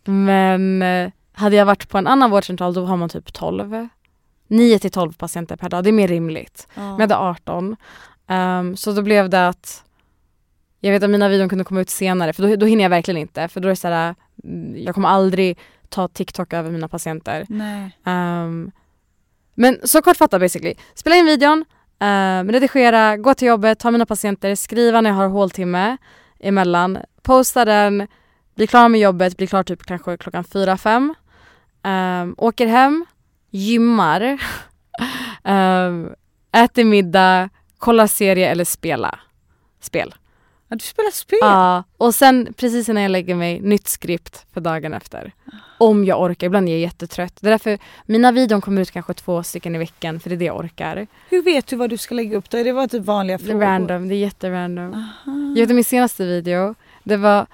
Men 0.04 0.82
eh, 0.82 1.10
hade 1.32 1.56
jag 1.56 1.66
varit 1.66 1.88
på 1.88 1.98
en 1.98 2.06
annan 2.06 2.30
vårdcentral 2.30 2.74
då 2.74 2.84
har 2.84 2.96
man 2.96 3.08
typ 3.08 3.32
12. 3.32 3.88
9 4.48 4.78
till 4.78 4.90
12 4.90 5.12
patienter 5.12 5.56
per 5.56 5.68
dag, 5.68 5.84
det 5.84 5.90
är 5.90 5.92
mer 5.92 6.08
rimligt. 6.08 6.68
Men 6.74 6.90
jag 6.90 7.00
hade 7.00 7.16
18. 7.16 7.76
Ehm, 8.26 8.76
så 8.76 8.92
då 8.92 9.02
blev 9.02 9.30
det 9.30 9.48
att 9.48 9.84
jag 10.80 10.92
vet 10.92 11.02
att 11.02 11.10
mina 11.10 11.28
videor 11.28 11.48
kunde 11.48 11.64
komma 11.64 11.80
ut 11.80 11.90
senare 11.90 12.32
för 12.32 12.42
då, 12.48 12.56
då 12.56 12.66
hinner 12.66 12.82
jag 12.82 12.90
verkligen 12.90 13.20
inte. 13.20 13.48
För 13.48 13.60
då 13.60 13.68
är 13.68 13.70
det 13.70 13.76
såhär, 13.76 14.14
mm, 14.44 14.82
jag 14.82 14.94
kommer 14.94 15.08
aldrig 15.08 15.58
ta 15.88 16.08
TikTok 16.08 16.52
över 16.52 16.70
mina 16.70 16.88
patienter. 16.88 17.46
Ehm, 18.04 18.70
men 19.54 19.78
så 19.84 20.02
kortfattat 20.02 20.40
basically. 20.40 20.74
Spela 20.94 21.16
in 21.16 21.26
videon, 21.26 21.64
um, 22.00 22.52
redigera, 22.52 23.16
gå 23.16 23.34
till 23.34 23.48
jobbet, 23.48 23.78
ta 23.78 23.90
mina 23.90 24.06
patienter, 24.06 24.54
skriva 24.54 25.00
när 25.00 25.10
jag 25.10 25.16
har 25.16 25.28
håltimme 25.28 25.96
emellan, 26.40 26.98
posta 27.22 27.64
den, 27.64 28.06
bli 28.54 28.66
klar 28.66 28.88
med 28.88 29.00
jobbet, 29.00 29.36
bli 29.36 29.46
klar 29.46 29.62
typ 29.62 29.82
kanske 29.82 30.16
klockan 30.16 30.44
fyra 30.44 30.76
fem 30.76 31.14
Um, 31.82 32.34
åker 32.38 32.66
hem, 32.66 33.06
gymmar, 33.50 34.38
um, 35.44 36.14
äter 36.52 36.84
middag, 36.84 37.48
kollar 37.78 38.06
serie 38.06 38.50
eller 38.50 38.64
spela. 38.64 39.18
Spel. 39.80 40.14
Ja, 40.72 40.76
du 40.76 40.84
spelar 40.84 41.10
spel? 41.10 41.38
Ja, 41.40 41.84
och 41.96 42.14
sen 42.14 42.54
precis 42.56 42.88
innan 42.88 43.02
jag 43.02 43.10
lägger 43.10 43.34
mig, 43.34 43.60
nytt 43.60 43.88
skript 43.88 44.46
för 44.52 44.60
dagen 44.60 44.94
efter. 44.94 45.32
Om 45.78 46.04
jag 46.04 46.22
orkar, 46.22 46.46
ibland 46.46 46.68
är 46.68 46.72
jag 46.72 46.80
jättetrött. 46.80 47.36
Det 47.40 47.46
är 47.48 47.50
därför 47.50 47.78
mina 48.06 48.32
videon 48.32 48.60
kommer 48.60 48.82
ut 48.82 48.90
kanske 48.90 49.14
två 49.14 49.42
stycken 49.42 49.74
i 49.74 49.78
veckan 49.78 50.20
för 50.20 50.30
det 50.30 50.36
är 50.36 50.38
det 50.38 50.44
jag 50.44 50.56
orkar. 50.58 51.06
Hur 51.30 51.42
vet 51.42 51.66
du 51.66 51.76
vad 51.76 51.90
du 51.90 51.96
ska 51.98 52.14
lägga 52.14 52.36
upp 52.36 52.50
då? 52.50 52.58
Är 52.58 52.64
det 52.64 52.72
bara 52.72 52.88
typ 52.88 53.04
vanliga 53.04 53.38
Det 53.38 53.44
är 53.44 53.46
frågor? 53.46 53.60
random, 53.60 54.08
det 54.08 54.14
är 54.14 54.18
jätterandom. 54.18 54.94
Aha. 54.94 55.52
Jag 55.56 55.66
vet 55.66 55.74
min 55.74 55.84
senaste 55.84 56.24
video, 56.24 56.74
det 57.04 57.16
var... 57.16 57.46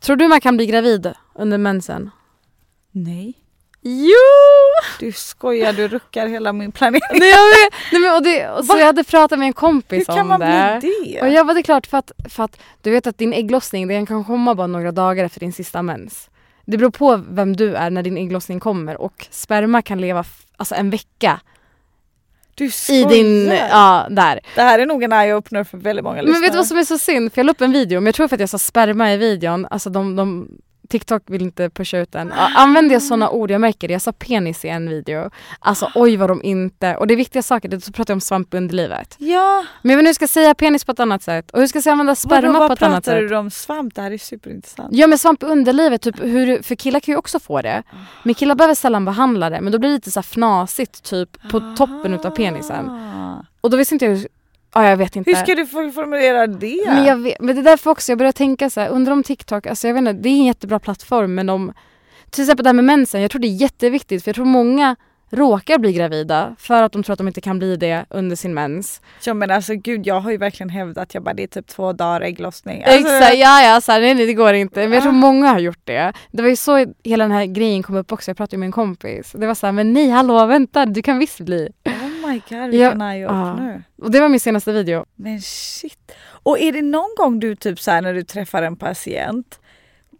Tror 0.00 0.16
du 0.16 0.28
man 0.28 0.40
kan 0.40 0.56
bli 0.56 0.66
gravid 0.66 1.12
under 1.34 1.58
mensen? 1.58 2.10
Nej. 2.90 3.34
Jo! 3.84 4.14
Du 5.00 5.12
skojar, 5.12 5.72
du 5.72 5.88
ruckar 5.88 6.26
hela 6.26 6.52
min 6.52 6.72
planering. 6.72 7.18
Nej, 7.20 7.30
jag 7.30 7.44
vet. 7.48 7.74
Nej, 7.92 8.00
men, 8.00 8.14
och 8.14 8.22
det, 8.22 8.48
och 8.50 8.64
så 8.64 8.72
Va? 8.72 8.78
jag 8.78 8.86
hade 8.86 9.04
pratat 9.04 9.38
med 9.38 9.46
en 9.46 9.48
Hur 9.48 9.52
kompis 9.52 10.06
kan 10.06 10.18
om 10.18 10.28
man 10.28 10.40
det. 10.40 10.78
bli 10.80 11.12
det? 11.14 11.20
Och 11.20 11.28
jag 11.28 11.44
var 11.44 11.54
det 11.54 11.62
klart 11.62 11.86
för 11.86 11.98
att, 11.98 12.12
för 12.28 12.44
att 12.44 12.60
du 12.80 12.90
vet 12.90 13.06
att 13.06 13.18
din 13.18 13.32
ägglossning 13.32 13.88
den 13.88 14.06
kan 14.06 14.24
komma 14.24 14.54
bara 14.54 14.66
några 14.66 14.92
dagar 14.92 15.24
efter 15.24 15.40
din 15.40 15.52
sista 15.52 15.82
mens. 15.82 16.30
Det 16.64 16.76
beror 16.78 16.90
på 16.90 17.16
vem 17.30 17.56
du 17.56 17.74
är 17.74 17.90
när 17.90 18.02
din 18.02 18.16
ägglossning 18.16 18.60
kommer 18.60 19.00
och 19.00 19.26
sperma 19.30 19.82
kan 19.82 20.00
leva 20.00 20.24
alltså 20.56 20.74
en 20.74 20.90
vecka 20.90 21.40
Du 22.54 22.64
i 22.64 22.70
skojar? 22.70 23.08
din, 23.08 23.46
ja 23.70 24.06
där. 24.10 24.40
Det 24.54 24.62
här 24.62 24.78
är 24.78 24.86
nog 24.86 25.02
en 25.02 25.12
eye-opener 25.12 25.64
för 25.64 25.78
väldigt 25.78 26.04
många 26.04 26.16
Men 26.16 26.24
vet 26.26 26.34
du 26.34 26.40
lyssnare. 26.40 26.56
vad 26.56 26.66
som 26.66 26.78
är 26.78 26.84
så 26.84 26.98
synd? 26.98 27.32
För 27.32 27.38
jag 27.38 27.44
la 27.46 27.50
upp 27.52 27.60
en 27.60 27.72
video, 27.72 28.00
men 28.00 28.06
jag 28.06 28.14
tror 28.14 28.28
för 28.28 28.36
att 28.36 28.40
jag 28.40 28.48
sa 28.48 28.58
sperma 28.58 29.12
i 29.12 29.16
videon, 29.16 29.66
alltså 29.70 29.90
de, 29.90 30.16
de 30.16 30.48
TikTok 30.88 31.22
vill 31.26 31.42
inte 31.42 31.70
pusha 31.70 31.98
ut 31.98 32.12
den. 32.12 32.32
Använder 32.56 32.94
jag 32.94 33.02
sådana 33.02 33.30
ord, 33.30 33.50
jag 33.50 33.60
märker 33.60 33.88
det. 33.88 33.92
Jag 33.92 34.02
sa 34.02 34.12
penis 34.12 34.64
i 34.64 34.68
en 34.68 34.88
video. 34.88 35.30
Alltså 35.58 35.90
oj 35.94 36.16
vad 36.16 36.30
de 36.30 36.42
inte, 36.42 36.96
och 36.96 37.06
det 37.06 37.14
är 37.14 37.16
viktiga 37.16 37.42
saker, 37.42 37.68
det 37.68 37.80
så 37.80 37.92
pratar 37.92 38.12
jag 38.12 38.16
om 38.16 38.20
svamp 38.20 38.54
i 38.54 38.56
underlivet. 38.56 39.16
Ja, 39.18 39.64
Men 39.82 39.90
jag 39.90 39.98
hur 39.98 40.06
jag 40.06 40.14
ska 40.14 40.28
säga 40.28 40.54
penis 40.54 40.84
på 40.84 40.92
ett 40.92 41.00
annat 41.00 41.22
sätt 41.22 41.50
och 41.50 41.60
hur 41.60 41.66
ska 41.66 41.76
jag 41.76 41.82
säga 41.82 41.92
använda 41.92 42.14
sperma 42.14 42.48
vadå, 42.48 42.52
på 42.52 42.58
vad 42.58 42.72
ett 42.72 42.82
annat 42.82 43.04
pratar 43.04 43.20
sätt. 43.20 43.28
du 43.30 43.36
om 43.36 43.50
svamp? 43.50 43.94
Det 43.94 44.02
här 44.02 44.10
är 44.10 44.18
superintressant. 44.18 44.88
Ja 44.92 45.06
men 45.06 45.18
svamp 45.18 45.42
i 45.42 45.46
underlivet, 45.46 46.02
typ 46.02 46.20
hur, 46.22 46.62
för 46.62 46.74
killar 46.74 47.00
kan 47.00 47.12
ju 47.12 47.18
också 47.18 47.40
få 47.40 47.62
det. 47.62 47.82
Men 48.22 48.34
killar 48.34 48.54
behöver 48.54 48.74
sällan 48.74 49.04
behandla 49.04 49.50
det 49.50 49.60
men 49.60 49.72
då 49.72 49.78
blir 49.78 49.88
det 49.90 49.94
lite 49.94 50.10
så 50.10 50.20
här 50.20 50.22
fnasigt 50.22 51.02
typ 51.02 51.50
på 51.50 51.74
toppen 51.76 52.14
utav 52.14 52.30
penisen. 52.30 52.90
Och 53.60 53.70
då 53.70 53.76
visste 53.76 53.94
inte 53.94 54.04
jag 54.04 54.12
hur, 54.12 54.28
ja 54.74 54.88
jag 54.88 54.96
vet 54.96 55.16
inte. 55.16 55.30
Hur 55.30 55.36
ska 55.36 55.54
du 55.54 55.66
formulera 55.66 56.46
det? 56.46 56.82
Men, 56.86 57.04
jag 57.04 57.16
vet, 57.16 57.40
men 57.40 57.54
det 57.56 57.60
är 57.60 57.64
därför 57.64 57.90
också 57.90 58.12
jag 58.12 58.18
börjar 58.18 58.32
tänka 58.32 58.70
så 58.70 58.80
här, 58.80 58.88
undrar 58.88 59.12
om 59.12 59.22
TikTok, 59.22 59.66
alltså 59.66 59.86
jag 59.86 59.94
vet 59.94 60.00
inte, 60.00 60.12
det 60.12 60.28
är 60.28 60.32
en 60.32 60.44
jättebra 60.44 60.78
plattform 60.78 61.34
men 61.34 61.48
om, 61.48 61.72
till 62.30 62.42
exempel 62.44 62.64
det 62.64 62.68
här 62.68 62.74
med 62.74 62.84
mensen, 62.84 63.20
jag 63.22 63.30
tror 63.30 63.40
det 63.40 63.48
är 63.48 63.56
jätteviktigt 63.56 64.24
för 64.24 64.28
jag 64.28 64.34
tror 64.34 64.44
många 64.44 64.96
råkar 65.34 65.78
bli 65.78 65.92
gravida 65.92 66.56
för 66.58 66.82
att 66.82 66.92
de 66.92 67.02
tror 67.02 67.12
att 67.12 67.18
de 67.18 67.28
inte 67.28 67.40
kan 67.40 67.58
bli 67.58 67.76
det 67.76 68.04
under 68.10 68.36
sin 68.36 68.54
mens. 68.54 69.00
Ja 69.24 69.34
men 69.34 69.50
alltså 69.50 69.74
gud 69.74 70.06
jag 70.06 70.20
har 70.20 70.30
ju 70.30 70.36
verkligen 70.36 70.70
hävdat 70.70 71.14
jag 71.14 71.22
bara 71.22 71.34
det 71.34 71.42
är 71.42 71.46
typ 71.46 71.66
två 71.66 71.92
dagar 71.92 72.20
ägglossning. 72.20 72.84
Alltså, 72.84 72.98
Exakt, 73.00 73.34
ja 73.36 73.62
ja, 73.62 73.80
så 73.80 73.92
här, 73.92 74.00
nej, 74.00 74.14
nej 74.14 74.26
det 74.26 74.34
går 74.34 74.54
inte. 74.54 74.80
Men 74.80 74.92
jag 74.92 75.02
tror 75.02 75.12
Ah. 75.12 75.16
många 75.16 75.48
har 75.48 75.58
gjort 75.58 75.80
det. 75.84 76.12
Det 76.30 76.42
var 76.42 76.48
ju 76.48 76.56
så 76.56 76.86
hela 77.04 77.24
den 77.24 77.32
här 77.32 77.46
grejen 77.46 77.82
kom 77.82 77.96
upp 77.96 78.12
också, 78.12 78.30
jag 78.30 78.36
pratade 78.36 78.56
med 78.58 78.66
en 78.66 78.72
kompis. 78.72 79.32
Det 79.34 79.46
var 79.46 79.54
så 79.54 79.66
här, 79.66 79.72
men 79.72 79.92
nej 79.92 80.08
hallå 80.10 80.46
vänta, 80.46 80.86
du 80.86 81.02
kan 81.02 81.18
visst 81.18 81.40
bli. 81.40 81.68
My 82.32 82.42
god 82.48 82.58
Ja, 82.58 82.88
vilken 82.88 83.02
eye-opener. 83.02 83.82
Och 84.02 84.10
det 84.10 84.20
var 84.20 84.28
min 84.28 84.40
senaste 84.40 84.72
video. 84.72 85.04
Men 85.14 85.40
shit. 85.42 86.12
Och 86.28 86.58
är 86.58 86.72
det 86.72 86.82
någon 86.82 87.14
gång 87.16 87.40
du 87.40 87.56
typ 87.56 87.80
så 87.80 87.90
här 87.90 88.02
när 88.02 88.14
du 88.14 88.22
träffar 88.24 88.62
en 88.62 88.76
patient 88.76 89.58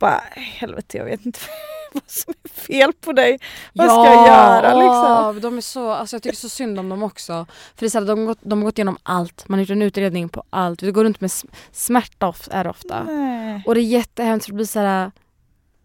bara 0.01 0.22
helvete 0.35 0.98
jag 0.98 1.05
vet 1.05 1.27
inte 1.27 1.38
vad 1.92 2.03
som 2.11 2.35
är 2.44 2.48
fel 2.48 2.92
på 2.92 3.12
dig. 3.12 3.38
Vad 3.72 3.87
ska 3.87 4.05
jag 4.14 4.27
göra 4.29 4.75
liksom? 4.75 5.40
de 5.40 5.57
är 5.57 5.61
så, 5.61 5.90
alltså 5.90 6.16
jag 6.16 6.22
tycker 6.22 6.37
så 6.37 6.48
synd 6.48 6.79
om 6.79 6.88
dem 6.88 7.03
också. 7.03 7.46
För 7.75 7.81
det 7.81 7.87
är 7.87 7.90
så 7.90 7.98
här, 7.98 8.07
de, 8.07 8.18
har 8.18 8.27
gått, 8.27 8.38
de 8.42 8.59
har 8.59 8.64
gått 8.64 8.79
igenom 8.79 8.96
allt, 9.03 9.48
man 9.48 9.59
har 9.59 9.62
gjort 9.62 9.70
en 9.70 9.83
utredning 9.83 10.29
på 10.29 10.44
allt. 10.51 10.79
Du 10.81 10.92
går 10.92 11.05
runt 11.05 11.20
med 11.20 11.29
sm- 11.29 11.51
smärta 11.72 12.29
of- 12.29 12.48
är 12.51 12.66
ofta. 12.66 13.03
Nej. 13.05 13.62
Och 13.66 13.75
det 13.75 13.81
är 13.81 13.85
jättehemskt, 13.85 14.44
för 14.46 14.53
det 14.53 14.57
blir 14.57 14.66
så 14.66 14.79
här. 14.81 15.11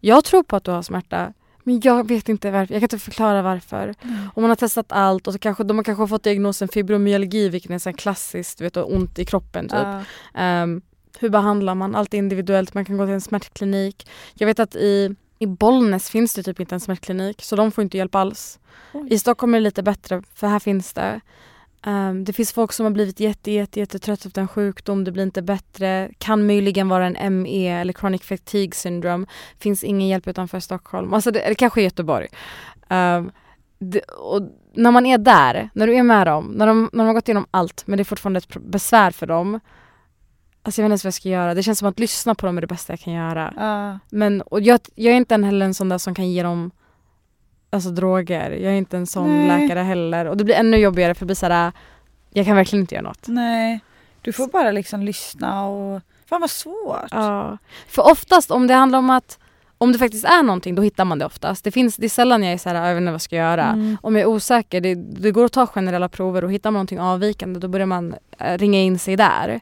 Jag 0.00 0.24
tror 0.24 0.42
på 0.42 0.56
att 0.56 0.64
du 0.64 0.70
har 0.70 0.82
smärta. 0.82 1.32
Men 1.68 1.80
jag 1.84 2.08
vet 2.08 2.28
inte 2.28 2.50
varför, 2.50 2.74
jag 2.74 2.80
kan 2.80 2.84
inte 2.84 2.98
förklara 2.98 3.42
varför. 3.42 3.94
Och 4.34 4.42
man 4.42 4.50
har 4.50 4.56
testat 4.56 4.92
allt 4.92 5.26
och 5.26 5.32
så 5.32 5.38
kanske, 5.38 5.64
de 5.64 5.76
har 5.76 5.84
kanske 5.84 6.06
fått 6.06 6.22
diagnosen 6.22 6.68
fibromyalgi 6.68 7.48
vilket 7.48 7.70
är 7.70 7.78
så 7.78 7.92
klassiskt, 7.92 8.58
du 8.58 8.64
vet, 8.64 8.76
ont 8.76 9.18
i 9.18 9.24
kroppen 9.24 9.68
typ. 9.68 9.78
Ja. 9.78 10.02
Ehm, 10.34 10.82
hur 11.18 11.28
behandlar 11.28 11.74
man? 11.74 11.94
Allt 11.94 12.14
är 12.14 12.18
individuellt, 12.18 12.74
man 12.74 12.84
kan 12.84 12.96
gå 12.96 13.06
till 13.06 13.14
en 13.14 13.20
smärtklinik. 13.20 14.08
Jag 14.34 14.46
vet 14.46 14.60
att 14.60 14.74
i, 14.74 15.14
i 15.38 15.46
Bollnäs 15.46 16.10
finns 16.10 16.34
det 16.34 16.42
typ 16.42 16.60
inte 16.60 16.74
en 16.74 16.80
smärtklinik 16.80 17.42
så 17.42 17.56
de 17.56 17.72
får 17.72 17.84
inte 17.84 17.96
hjälp 17.96 18.14
alls. 18.14 18.58
Oj. 18.92 19.08
I 19.10 19.18
Stockholm 19.18 19.54
är 19.54 19.58
det 19.58 19.64
lite 19.64 19.82
bättre 19.82 20.22
för 20.34 20.46
här 20.46 20.58
finns 20.58 20.92
det. 20.92 21.20
Ehm, 21.82 22.24
det 22.24 22.32
finns 22.32 22.52
folk 22.52 22.72
som 22.72 22.84
har 22.84 22.90
blivit 22.90 23.20
jätte, 23.20 23.50
jätte, 23.50 23.80
jättetrött 23.80 24.26
av 24.26 24.32
en 24.34 24.48
sjukdom, 24.48 25.04
det 25.04 25.12
blir 25.12 25.22
inte 25.22 25.42
bättre. 25.42 26.10
Kan 26.18 26.46
möjligen 26.46 26.88
vara 26.88 27.06
en 27.06 27.42
ME 27.42 27.68
eller 27.68 27.92
chronic 27.92 28.22
fatigue 28.22 28.74
syndrome. 28.74 29.26
Finns 29.58 29.84
ingen 29.84 30.08
hjälp 30.08 30.28
utanför 30.28 30.60
Stockholm. 30.60 31.14
Alltså 31.14 31.30
det, 31.30 31.40
eller 31.40 31.54
kanske 31.54 31.82
Göteborg. 31.82 32.26
Ehm, 32.88 33.30
det, 33.78 34.00
och 34.00 34.42
när 34.74 34.90
man 34.90 35.06
är 35.06 35.18
där, 35.18 35.70
när 35.72 35.86
du 35.86 35.94
är 35.94 36.02
med 36.02 36.26
dem, 36.26 36.46
när 36.46 36.66
de, 36.66 36.90
när 36.92 37.04
de 37.04 37.06
har 37.06 37.14
gått 37.14 37.28
igenom 37.28 37.46
allt 37.50 37.82
men 37.86 37.96
det 37.96 38.02
är 38.02 38.04
fortfarande 38.04 38.38
ett 38.38 38.56
besvär 38.56 39.10
för 39.10 39.26
dem. 39.26 39.60
Alltså 40.62 40.80
jag 40.80 40.84
vet 40.84 40.88
inte 40.88 40.92
ens 40.92 41.04
vad 41.04 41.08
jag 41.08 41.14
ska 41.14 41.28
göra. 41.28 41.54
Det 41.54 41.62
känns 41.62 41.78
som 41.78 41.88
att 41.88 41.98
lyssna 41.98 42.34
på 42.34 42.46
dem 42.46 42.56
är 42.56 42.60
det 42.60 42.66
bästa 42.66 42.92
jag 42.92 43.00
kan 43.00 43.12
göra. 43.12 43.54
Ja. 43.56 43.98
Men 44.10 44.42
och 44.42 44.60
jag, 44.60 44.80
jag 44.94 45.12
är 45.12 45.16
inte 45.16 45.34
en 45.34 45.44
heller 45.44 45.66
en 45.66 45.74
sån 45.74 45.88
där 45.88 45.98
som 45.98 46.14
kan 46.14 46.30
ge 46.30 46.42
dem 46.42 46.70
alltså, 47.70 47.90
droger. 47.90 48.50
Jag 48.50 48.72
är 48.72 48.76
inte 48.76 48.96
en 48.96 49.06
sån 49.06 49.46
Nej. 49.46 49.60
läkare 49.60 49.80
heller. 49.80 50.24
Och 50.24 50.36
det 50.36 50.44
blir 50.44 50.54
ännu 50.54 50.76
jobbigare 50.76 51.14
för 51.14 51.20
det 51.20 51.26
blir 51.26 51.36
såhär, 51.36 51.72
jag 52.32 52.46
kan 52.46 52.56
verkligen 52.56 52.80
inte 52.80 52.94
göra 52.94 53.08
något. 53.08 53.28
Nej, 53.28 53.80
du 54.22 54.32
får 54.32 54.48
bara 54.48 54.70
liksom 54.70 55.02
lyssna 55.02 55.66
och... 55.66 56.00
Fan 56.26 56.40
vad 56.40 56.50
svårt. 56.50 57.08
Ja. 57.10 57.58
För 57.88 58.10
oftast 58.10 58.50
om 58.50 58.66
det 58.66 58.74
handlar 58.74 58.98
om 58.98 59.10
att 59.10 59.38
om 59.78 59.92
det 59.92 59.98
faktiskt 59.98 60.24
är 60.24 60.42
någonting 60.42 60.74
då 60.74 60.82
hittar 60.82 61.04
man 61.04 61.18
det 61.18 61.24
oftast. 61.24 61.64
Det, 61.64 61.70
finns, 61.70 61.96
det 61.96 62.06
är 62.06 62.08
sällan 62.08 62.42
jag 62.42 62.52
är 62.52 62.58
såhär, 62.58 62.86
jag 62.88 62.94
vet 62.94 63.00
inte 63.00 63.10
vad 63.10 63.14
jag 63.14 63.20
ska 63.20 63.36
göra. 63.36 63.64
Mm. 63.64 63.96
Om 64.02 64.14
jag 64.16 64.22
är 64.22 64.26
osäker, 64.26 64.80
det, 64.80 64.94
det 64.94 65.30
går 65.30 65.44
att 65.44 65.52
ta 65.52 65.66
generella 65.66 66.08
prover 66.08 66.44
och 66.44 66.52
hittar 66.52 66.70
man 66.70 66.74
någonting 66.74 67.00
avvikande 67.00 67.60
då 67.60 67.68
börjar 67.68 67.86
man 67.86 68.14
eh, 68.38 68.58
ringa 68.58 68.80
in 68.80 68.98
sig 68.98 69.16
där. 69.16 69.60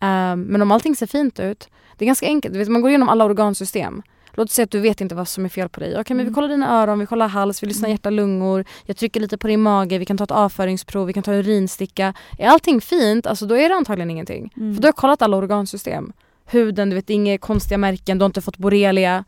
Ehm, 0.00 0.42
men 0.42 0.62
om 0.62 0.72
allting 0.72 0.96
ser 0.96 1.06
fint 1.06 1.40
ut, 1.40 1.68
det 1.96 2.04
är 2.04 2.06
ganska 2.06 2.26
enkelt. 2.26 2.56
Vet, 2.56 2.68
man 2.68 2.82
går 2.82 2.90
igenom 2.90 3.08
alla 3.08 3.24
organsystem. 3.24 4.02
Låt 4.36 4.48
oss 4.48 4.52
säga 4.54 4.64
att 4.64 4.70
du 4.70 4.80
vet 4.80 5.00
inte 5.00 5.14
vad 5.14 5.28
som 5.28 5.44
är 5.44 5.48
fel 5.48 5.68
på 5.68 5.80
dig. 5.80 6.00
Okej 6.00 6.16
men 6.16 6.26
vi 6.26 6.28
Mm. 6.28 6.34
kollar 6.34 6.48
dina 6.48 6.82
öron, 6.82 6.98
vi 6.98 7.06
kollar 7.06 7.28
hals, 7.28 7.62
vi 7.62 7.66
lyssnar 7.66 7.88
hjärta, 7.88 8.10
lungor. 8.10 8.64
Jag 8.84 8.96
trycker 8.96 9.20
lite 9.20 9.38
på 9.38 9.46
din 9.48 9.60
mage, 9.62 9.98
vi 9.98 10.04
kan 10.04 10.16
ta 10.18 10.24
ett 10.24 10.30
avföringsprov, 10.30 11.06
vi 11.06 11.12
kan 11.12 11.22
ta 11.22 11.32
urinsticka. 11.32 12.14
Är 12.38 12.48
allting 12.48 12.80
fint, 12.80 13.26
alltså 13.26 13.46
då 13.46 13.56
är 13.56 13.68
det 13.68 13.74
antagligen 13.74 14.10
ingenting. 14.10 14.52
Mm. 14.56 14.74
För 14.74 14.82
då 14.82 14.88
har 14.88 14.92
kollat 14.92 15.22
alla 15.22 15.36
organsystem. 15.36 16.12
Huden, 16.46 16.90
du 16.90 16.96
vet 16.96 17.10
inga 17.10 17.38
konstiga 17.38 17.78
märken, 17.78 18.18
du 18.18 18.22
har 18.22 18.26
inte 18.26 18.40
fått 18.40 18.56
borrelia. 18.58 19.24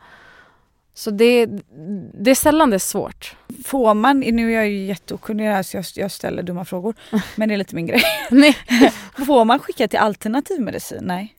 Så 0.94 1.11
det, 1.11 1.47
det 2.14 2.31
är 2.31 2.35
sällan 2.35 2.71
det 2.71 2.77
är 2.77 2.79
svårt. 2.79 3.37
Får 3.64 3.94
man, 3.94 4.21
nu 4.21 4.51
är 4.51 4.55
jag 4.55 4.68
ju 4.68 4.87
jätteokunnig 4.87 5.44
här 5.44 5.62
så 5.62 5.77
jag, 5.77 5.85
jag 5.94 6.11
ställer 6.11 6.42
dumma 6.42 6.64
frågor, 6.64 6.94
men 7.37 7.49
det 7.49 7.55
är 7.55 7.59
lite 7.59 7.75
min 7.75 7.87
grej. 7.87 8.03
Nej. 8.31 8.57
Får 9.27 9.44
man 9.44 9.59
skicka 9.59 9.88
till 9.88 9.99
alternativmedicin? 9.99 10.99
Nej. 11.03 11.35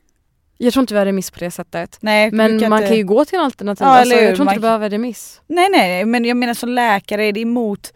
Jag 0.62 0.74
tror 0.74 0.82
inte 0.84 0.93
vi 0.93 0.98
har 0.98 1.06
remiss 1.06 1.32
på 1.32 1.39
det 1.39 1.52
sättet. 1.52 1.98
Nej, 2.02 2.32
Men 2.32 2.69
man 2.69 2.78
inte- 2.80 2.88
kan 2.88 2.98
ju 2.98 3.04
gå 3.04 3.26
till 3.26 3.38
en 3.39 3.45
alternativ. 3.45 3.88
Ja, 3.88 4.00
alltså, 4.00 4.15
jag 4.15 4.22
tror 4.22 4.32
inte 4.32 4.43
Man- 4.43 4.54
du 4.54 4.60
behöver 4.62 4.89
remiss. 4.89 5.41
Nej, 5.48 5.69
nej, 5.72 6.06
men 6.06 6.26
jag 6.26 6.38
menar 6.38 6.54
som 6.54 6.69
läkare, 6.69 7.26
är 7.26 7.32
det 7.34 7.39
emot 7.39 7.93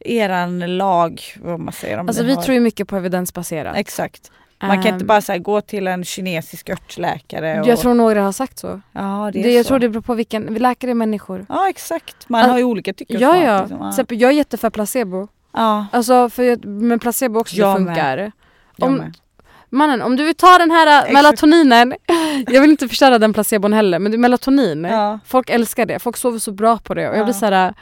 eran 0.00 0.76
lag, 0.76 1.22
vad 1.42 1.60
man 1.60 1.72
säger 1.72 1.98
om 1.98 2.08
Alltså 2.08 2.22
vi 2.24 2.34
har- 2.34 2.42
tror 2.42 2.54
ju 2.54 2.60
mycket 2.60 2.88
på 2.88 2.96
evidensbaserat. 2.96 3.76
Exakt. 3.76 4.30
Man 4.62 4.82
kan 4.82 4.92
inte 4.94 5.02
Ehm, 5.02 5.06
bara 5.06 5.20
säga 5.20 5.38
gå 5.38 5.60
till 5.60 5.86
en 5.86 6.04
kinesisk 6.04 6.70
örtläkare. 6.70 7.60
Och... 7.60 7.66
Jag 7.68 7.78
tror 7.78 7.94
några 7.94 8.22
har 8.22 8.32
sagt 8.32 8.58
så. 8.58 8.80
ja, 8.92 9.30
det 9.32 9.38
är 9.38 9.42
Det, 9.42 9.52
jag 9.52 9.64
så. 9.64 9.68
tror 9.68 9.78
det 9.78 9.88
beror 9.88 10.02
på 10.02 10.14
vilken, 10.14 10.54
vi 10.54 10.60
läkare 10.60 10.90
är 10.90 10.94
människor. 10.94 11.46
Ja 11.48 11.68
exakt, 11.68 12.28
man 12.28 12.42
Al- 12.44 12.50
har 12.50 12.58
ju 12.58 12.64
olika 12.64 12.92
tycke 12.92 13.14
och 13.16 13.20
Ja 13.20 13.36
ja, 13.44 13.60
liksom. 13.60 13.78
till 13.78 13.88
exempel, 13.88 14.20
jag 14.20 14.30
är 14.30 14.34
jätteför 14.34 14.70
placebo. 14.70 15.28
ja. 15.52 15.86
Alltså 15.92 16.30
för 16.30 16.66
men 16.66 16.98
placebo 16.98 17.40
också 17.40 17.56
Jag 17.56 17.80
med. 17.80 17.86
funkar. 17.94 18.32
jag 18.76 18.88
Om- 18.88 18.96
med. 18.96 19.14
Mannen 19.70 20.02
om 20.02 20.16
du 20.16 20.24
vill 20.24 20.34
ta 20.34 20.58
den 20.58 20.70
här 20.70 20.86
äh, 20.86 20.98
Exakt. 20.98 21.12
melatoninen, 21.12 21.94
jag 22.48 22.60
vill 22.60 22.70
inte 22.70 22.88
förstöra 22.88 23.18
den 23.18 23.32
placebon 23.32 23.72
heller 23.72 23.98
men 23.98 24.20
melatonin, 24.20 24.84
Ja. 24.84 25.18
folk 25.26 25.50
älskar 25.50 25.86
det, 25.86 25.98
folk 25.98 26.16
sover 26.16 26.38
så 26.38 26.52
bra 26.52 26.78
på 26.78 26.94
det 26.94 27.08
och 27.08 27.14
Ja. 27.14 27.16
jag 27.18 27.26
blir 27.26 27.34
såhär 27.34 27.74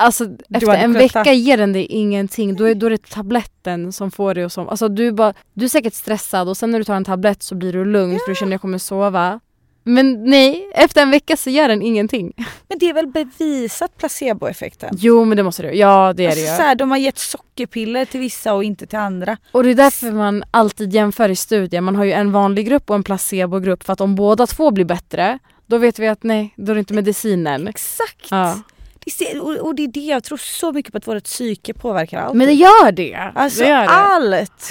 Alltså 0.00 0.24
efter 0.54 0.74
en 0.74 0.92
ta- 0.94 0.98
vecka 0.98 1.32
ger 1.32 1.56
den 1.56 1.72
dig 1.72 1.86
ingenting, 1.86 2.56
då 2.56 2.64
är, 2.64 2.74
då 2.74 2.86
är 2.86 2.90
det 2.90 3.10
tabletten 3.10 3.92
som 3.92 4.10
får 4.10 4.34
dig 4.34 4.44
att 4.44 4.52
sova. 4.52 4.70
Alltså 4.70 4.88
du, 4.88 5.06
är 5.06 5.12
bara, 5.12 5.34
du 5.52 5.64
är 5.64 5.68
säkert 5.68 5.94
stressad 5.94 6.48
och 6.48 6.56
sen 6.56 6.70
när 6.70 6.78
du 6.78 6.84
tar 6.84 6.94
en 6.94 7.04
tablett 7.04 7.42
så 7.42 7.54
blir 7.54 7.72
du 7.72 7.84
lugn 7.84 8.18
för 8.18 8.28
du 8.28 8.34
känner 8.34 8.52
jag 8.52 8.60
kommer 8.60 8.78
sova. 8.78 9.40
Men 9.88 10.24
nej, 10.24 10.70
efter 10.74 11.02
en 11.02 11.10
vecka 11.10 11.36
så 11.36 11.50
gör 11.50 11.68
den 11.68 11.82
ingenting. 11.82 12.32
Men 12.68 12.78
det 12.78 12.88
är 12.88 12.94
väl 12.94 13.06
bevisat 13.06 13.96
placeboeffekten? 13.96 14.94
Jo 14.98 15.24
men 15.24 15.36
det 15.36 15.42
måste 15.42 15.62
du, 15.62 15.70
ja 15.70 16.12
det 16.16 16.24
är 16.24 16.28
Alltså, 16.28 16.44
det 16.44 16.56
så 16.56 16.62
här, 16.62 16.74
de 16.74 16.90
har 16.90 16.98
gett 16.98 17.18
sockerpiller 17.18 18.04
till 18.04 18.20
vissa 18.20 18.54
och 18.54 18.64
inte 18.64 18.86
till 18.86 18.98
andra. 18.98 19.36
Och 19.52 19.62
det 19.64 19.70
är 19.70 19.74
därför 19.74 20.12
man 20.12 20.44
alltid 20.50 20.92
jämför 20.94 21.28
i 21.28 21.36
studier, 21.36 21.80
man 21.80 21.96
har 21.96 22.04
ju 22.04 22.12
en 22.12 22.32
vanlig 22.32 22.66
grupp 22.66 22.90
och 22.90 22.96
en 22.96 23.02
placebogrupp 23.02 23.84
för 23.84 23.92
att 23.92 24.00
om 24.00 24.14
båda 24.14 24.46
två 24.46 24.70
blir 24.70 24.84
bättre, 24.84 25.38
då 25.66 25.78
vet 25.78 25.98
vi 25.98 26.08
att 26.08 26.22
nej, 26.22 26.54
då 26.56 26.72
är 26.72 26.74
det 26.74 26.78
inte 26.78 26.94
medicinen. 26.94 27.68
Exakt! 27.68 28.26
Ja. 28.30 28.58
Det 29.18 29.40
och 29.40 29.74
det 29.74 29.84
är 29.84 29.88
det 29.88 30.00
jag 30.00 30.24
tror 30.24 30.38
så 30.38 30.72
mycket 30.72 30.92
på 30.92 30.98
att 30.98 31.06
vårt 31.06 31.24
psyke 31.24 31.74
påverkar 31.74 32.20
allt. 32.20 32.34
Men 32.34 32.46
det 32.46 32.52
gör 32.52 32.92
det! 32.92 33.32
Alltså 33.34 33.62
det 33.62 33.68
gör 33.68 33.82
det. 33.82 33.88
allt! 33.88 34.70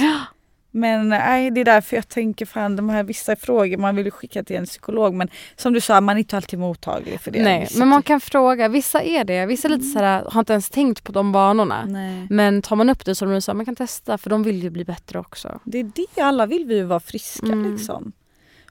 Men 0.77 1.09
nej, 1.09 1.51
det 1.51 1.61
är 1.61 1.65
därför 1.65 1.95
jag 1.95 2.07
tänker 2.07 2.45
fan 2.45 2.75
de 2.75 2.89
här 2.89 3.03
vissa 3.03 3.35
frågor, 3.35 3.77
man 3.77 3.95
vill 3.95 4.11
skicka 4.11 4.43
till 4.43 4.55
en 4.55 4.65
psykolog 4.65 5.13
men 5.13 5.29
som 5.55 5.73
du 5.73 5.81
sa, 5.81 6.01
man 6.01 6.15
är 6.15 6.19
inte 6.19 6.37
alltid 6.37 6.59
mottaglig 6.59 7.21
för 7.21 7.31
det. 7.31 7.43
Nej, 7.43 7.67
men 7.75 7.87
man 7.87 8.03
kan 8.03 8.19
fråga, 8.19 8.67
vissa 8.67 9.01
är 9.01 9.23
det, 9.23 9.45
vissa 9.45 9.67
är 9.67 9.69
lite 9.69 9.85
såhär, 9.85 10.23
har 10.31 10.39
inte 10.39 10.53
ens 10.53 10.69
tänkt 10.69 11.03
på 11.03 11.11
de 11.11 11.31
banorna. 11.31 11.85
Nej. 11.85 12.27
Men 12.29 12.61
tar 12.61 12.75
man 12.75 12.89
upp 12.89 13.05
det 13.05 13.19
de 13.19 13.41
så 13.41 13.51
här, 13.51 13.53
man 13.53 13.65
kan 13.65 13.75
testa 13.75 14.17
för 14.17 14.29
de 14.29 14.43
vill 14.43 14.63
ju 14.63 14.69
bli 14.69 14.85
bättre 14.85 15.19
också. 15.19 15.59
Det 15.63 15.79
är 15.79 15.91
det, 15.95 16.21
alla 16.21 16.45
vill 16.45 16.65
vi 16.65 16.75
ju 16.75 16.83
vara 16.83 16.99
friska 16.99 17.45
Mm. 17.45 17.71
liksom. 17.71 18.11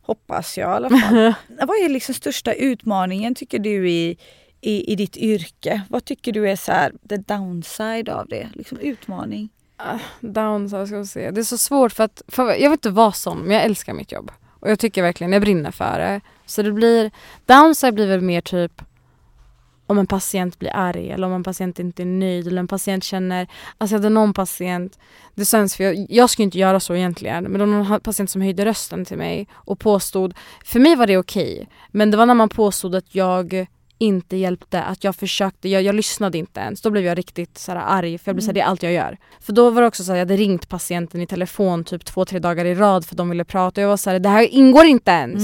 Hoppas 0.02 0.58
jag 0.58 0.70
i 0.70 0.74
alla 0.74 0.90
fall. 0.90 1.34
Vad 1.66 1.76
är 1.76 1.88
liksom 1.88 2.14
största 2.14 2.52
utmaningen 2.52 3.34
tycker 3.34 3.58
du 3.58 3.90
i, 3.90 4.18
i, 4.60 4.92
i 4.92 4.96
ditt 4.96 5.16
yrke? 5.16 5.82
Vad 5.90 6.04
tycker 6.04 6.32
du 6.32 6.50
är 6.50 6.56
så 6.56 6.72
här, 6.72 6.92
the 7.08 7.16
downside 7.16 8.08
av 8.08 8.26
det? 8.28 8.48
Liksom 8.54 8.78
utmaning? 8.78 9.48
Ah, 9.76 9.98
down, 10.20 10.68
ska 10.68 10.98
vi 10.98 11.06
se. 11.06 11.30
Det 11.30 11.40
är 11.40 11.44
så 11.44 11.58
svårt 11.58 11.92
för 11.92 12.04
att, 12.04 12.22
för 12.28 12.48
jag 12.48 12.56
vill 12.56 12.72
inte 12.72 12.90
vara 12.90 13.12
sån 13.12 13.38
men 13.38 13.50
jag 13.50 13.64
älskar 13.64 13.92
mitt 13.92 14.12
jobb. 14.12 14.30
Och 14.60 14.70
jag 14.70 14.78
tycker 14.78 15.02
verkligen, 15.02 15.32
jag 15.32 15.42
brinner 15.42 15.70
för 15.70 15.98
det. 15.98 16.20
Så 16.46 16.62
det 16.62 16.72
blir, 16.72 17.10
downside 17.46 17.94
blir 17.94 18.06
väl 18.06 18.20
mer 18.20 18.40
typ 18.40 18.82
om 19.86 19.98
en 19.98 20.06
patient 20.06 20.58
blir 20.58 20.70
arg 20.74 21.10
eller 21.10 21.26
om 21.26 21.32
en 21.32 21.42
patient 21.42 21.78
inte 21.78 22.02
är 22.02 22.06
nöjd 22.06 22.46
eller 22.46 22.60
en 22.60 22.68
patient 22.68 23.04
känner, 23.04 23.48
alltså 23.78 23.94
jag 23.94 24.00
hade 24.00 24.08
någon 24.08 24.34
patient, 24.34 24.98
det 25.34 25.44
känns 25.44 25.76
för 25.76 25.84
jag, 25.84 26.06
jag 26.08 26.30
skulle 26.30 26.44
inte 26.44 26.58
göra 26.58 26.80
så 26.80 26.94
egentligen, 26.94 27.44
men 27.44 27.52
det 27.52 27.58
var 27.58 27.66
någon 27.66 28.00
patient 28.00 28.30
som 28.30 28.42
höjde 28.42 28.64
rösten 28.64 29.04
till 29.04 29.18
mig 29.18 29.48
och 29.52 29.78
påstod, 29.78 30.34
för 30.64 30.80
mig 30.80 30.96
var 30.96 31.06
det 31.06 31.18
okej, 31.18 31.68
men 31.90 32.10
det 32.10 32.16
var 32.16 32.26
när 32.26 32.34
man 32.34 32.48
påstod 32.48 32.94
att 32.94 33.14
jag 33.14 33.66
inte 33.98 34.36
hjälpte, 34.36 34.82
att 34.82 35.04
jag 35.04 35.16
försökte, 35.16 35.68
jag, 35.68 35.82
jag 35.82 35.94
lyssnade 35.94 36.38
inte 36.38 36.60
ens. 36.60 36.80
Då 36.82 36.90
blev 36.90 37.04
jag 37.04 37.18
riktigt 37.18 37.58
så 37.58 37.72
här, 37.72 37.78
arg 37.86 38.18
för 38.18 38.28
jag 38.28 38.36
blev 38.36 38.42
så 38.42 38.46
här, 38.48 38.52
det 38.54 38.60
är 38.60 38.64
allt 38.64 38.82
jag 38.82 38.92
gör. 38.92 39.16
För 39.40 39.52
då 39.52 39.70
var 39.70 39.82
det 39.82 39.88
också 39.88 40.04
så 40.04 40.12
här, 40.12 40.18
jag 40.18 40.26
hade 40.26 40.36
ringt 40.36 40.68
patienten 40.68 41.20
i 41.20 41.26
telefon 41.26 41.84
typ 41.84 42.04
två, 42.04 42.24
tre 42.24 42.38
dagar 42.38 42.64
i 42.64 42.74
rad 42.74 43.06
för 43.06 43.16
de 43.16 43.30
ville 43.30 43.44
prata 43.44 43.80
och 43.80 43.82
jag 43.84 43.88
var 43.88 43.96
så 43.96 44.10
här, 44.10 44.18
det 44.18 44.28
här 44.28 44.42
ingår 44.54 44.84
inte 44.84 45.10
ens. 45.10 45.42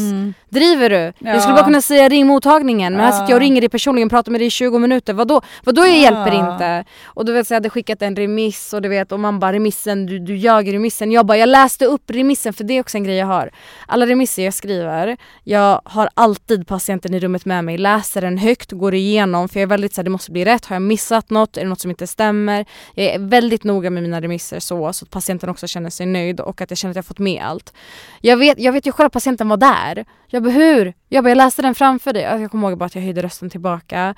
Driver 0.49 0.91
du? 0.91 0.97
Jag 0.97 1.13
skulle 1.43 1.53
Ja. 1.53 1.57
bara 1.57 1.65
kunna 1.65 1.81
säga 1.83 2.09
ring 2.09 2.27
mottagningen 2.27 2.93
men 2.93 3.01
här 3.01 3.09
Ja. 3.09 3.13
sitter 3.13 3.31
jag 3.31 3.37
och 3.37 3.41
ringer 3.41 3.61
dig 3.61 3.71
personligen 3.71 4.07
och 4.07 4.11
pratar 4.11 4.33
med 4.33 4.41
dig 4.41 4.47
i 4.47 4.51
20 4.51 4.79
minuter. 4.79 5.13
Vadå? 5.13 5.41
Vadå 5.65 5.83
jag 5.83 5.99
hjälper 5.99 6.33
Ja. 6.33 6.53
inte? 6.53 6.85
Och 7.05 7.25
du 7.25 7.33
vet 7.33 7.47
så 7.47 7.53
jag 7.55 7.57
hade 7.57 7.71
skickat 7.71 8.03
en 8.03 8.17
remiss 8.17 8.73
och 8.73 8.83
du 8.83 8.89
vet 8.89 9.13
och 9.13 9.21
man 9.21 9.39
bara 9.41 9.53
remissen, 9.53 10.07
du, 10.07 10.19
du 10.19 10.37
ljög 10.37 10.69
i 10.69 10.73
remissen. 10.73 11.13
Jag 11.13 11.27
bara 11.27 11.39
jag 11.39 11.49
läste 11.49 11.85
upp 11.87 12.11
remissen 12.11 12.53
för 12.53 12.65
det 12.65 12.75
är 12.75 12.81
också 12.81 12.97
en 12.97 13.05
grej 13.05 13.17
jag 13.17 13.27
har. 13.27 13.51
Alla 13.87 14.07
remisser 14.07 14.45
jag 14.45 14.55
skriver, 14.55 15.17
jag 15.45 15.81
har 15.85 16.09
alltid 16.15 16.67
patienten 16.67 17.15
i 17.15 17.21
rummet 17.21 17.45
med 17.45 17.65
mig, 17.65 17.79
läser 17.79 18.21
den 18.21 18.39
högt, 18.43 18.73
går 18.73 18.95
igenom 18.95 19.49
för 19.49 19.61
jag 19.61 19.63
är 19.63 19.67
väldigt 19.67 19.95
såhär 19.95 20.05
det 20.05 20.11
måste 20.11 20.33
bli 20.33 20.45
rätt. 20.45 20.65
Har 20.67 20.77
jag 20.77 20.83
missat 20.83 21.31
något? 21.31 21.57
Är 21.57 21.63
det 21.63 21.69
något 21.69 21.81
som 21.81 21.91
inte 21.91 22.07
stämmer? 22.07 22.65
Jag 22.95 23.07
är 23.07 23.19
väldigt 23.19 23.65
noga 23.65 23.91
med 23.91 24.03
mina 24.03 24.21
remisser 24.21 24.61
så, 24.61 24.93
så 24.93 25.05
att 25.05 25.11
patienten 25.11 25.49
också 25.49 25.67
känner 25.67 25.91
sig 25.91 26.07
nöjd 26.07 26.41
och 26.41 26.61
att 26.61 26.71
jag 26.71 26.79
känner 26.79 26.91
att 26.91 26.97
jag 26.97 27.07
fått 27.07 27.19
med 27.19 27.43
allt. 27.43 27.73
Jag 28.21 28.37
vet, 28.37 28.59
jag 28.59 28.73
vet 28.73 28.87
ju 28.87 28.93
själv 28.93 29.07
att 29.07 29.13
patienten 29.13 29.49
var 29.49 29.57
där. 29.57 30.05
Jag 30.27 30.43
bara 30.43 30.53
hur? 30.53 30.95
Jag 31.09 31.25
bara 31.25 31.31
jag 31.31 31.37
läste 31.37 31.63
den 31.63 31.75
framför 31.75 32.13
dig. 32.13 32.23
Jag 32.23 32.51
kommer 32.51 32.69
ihåg 32.69 32.79
bara 32.79 32.85
att 32.85 32.95
jag 32.95 33.03
höjde 33.03 33.23
rösten 33.23 33.51
tillbaka. 33.51 34.15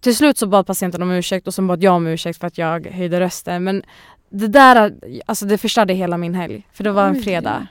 Till 0.00 0.16
slut 0.16 0.38
så 0.38 0.46
bad 0.46 0.66
patienten 0.66 1.02
om 1.02 1.10
ursäkt 1.10 1.46
och 1.46 1.54
sen 1.54 1.66
bad 1.66 1.82
jag 1.82 1.94
om 1.94 2.06
ursäkt 2.06 2.40
för 2.40 2.46
att 2.46 2.58
jag 2.58 2.86
höjde 2.86 3.20
rösten. 3.20 3.64
Men 3.64 3.82
det 4.30 4.48
där, 4.48 4.94
alltså 5.26 5.46
det 5.46 5.58
förstörde 5.58 5.94
hela 5.94 6.16
min 6.16 6.34
helg. 6.34 6.66
För 6.72 6.84
det 6.84 6.92
var 6.92 7.06
en 7.06 7.22
fredag. 7.22 7.66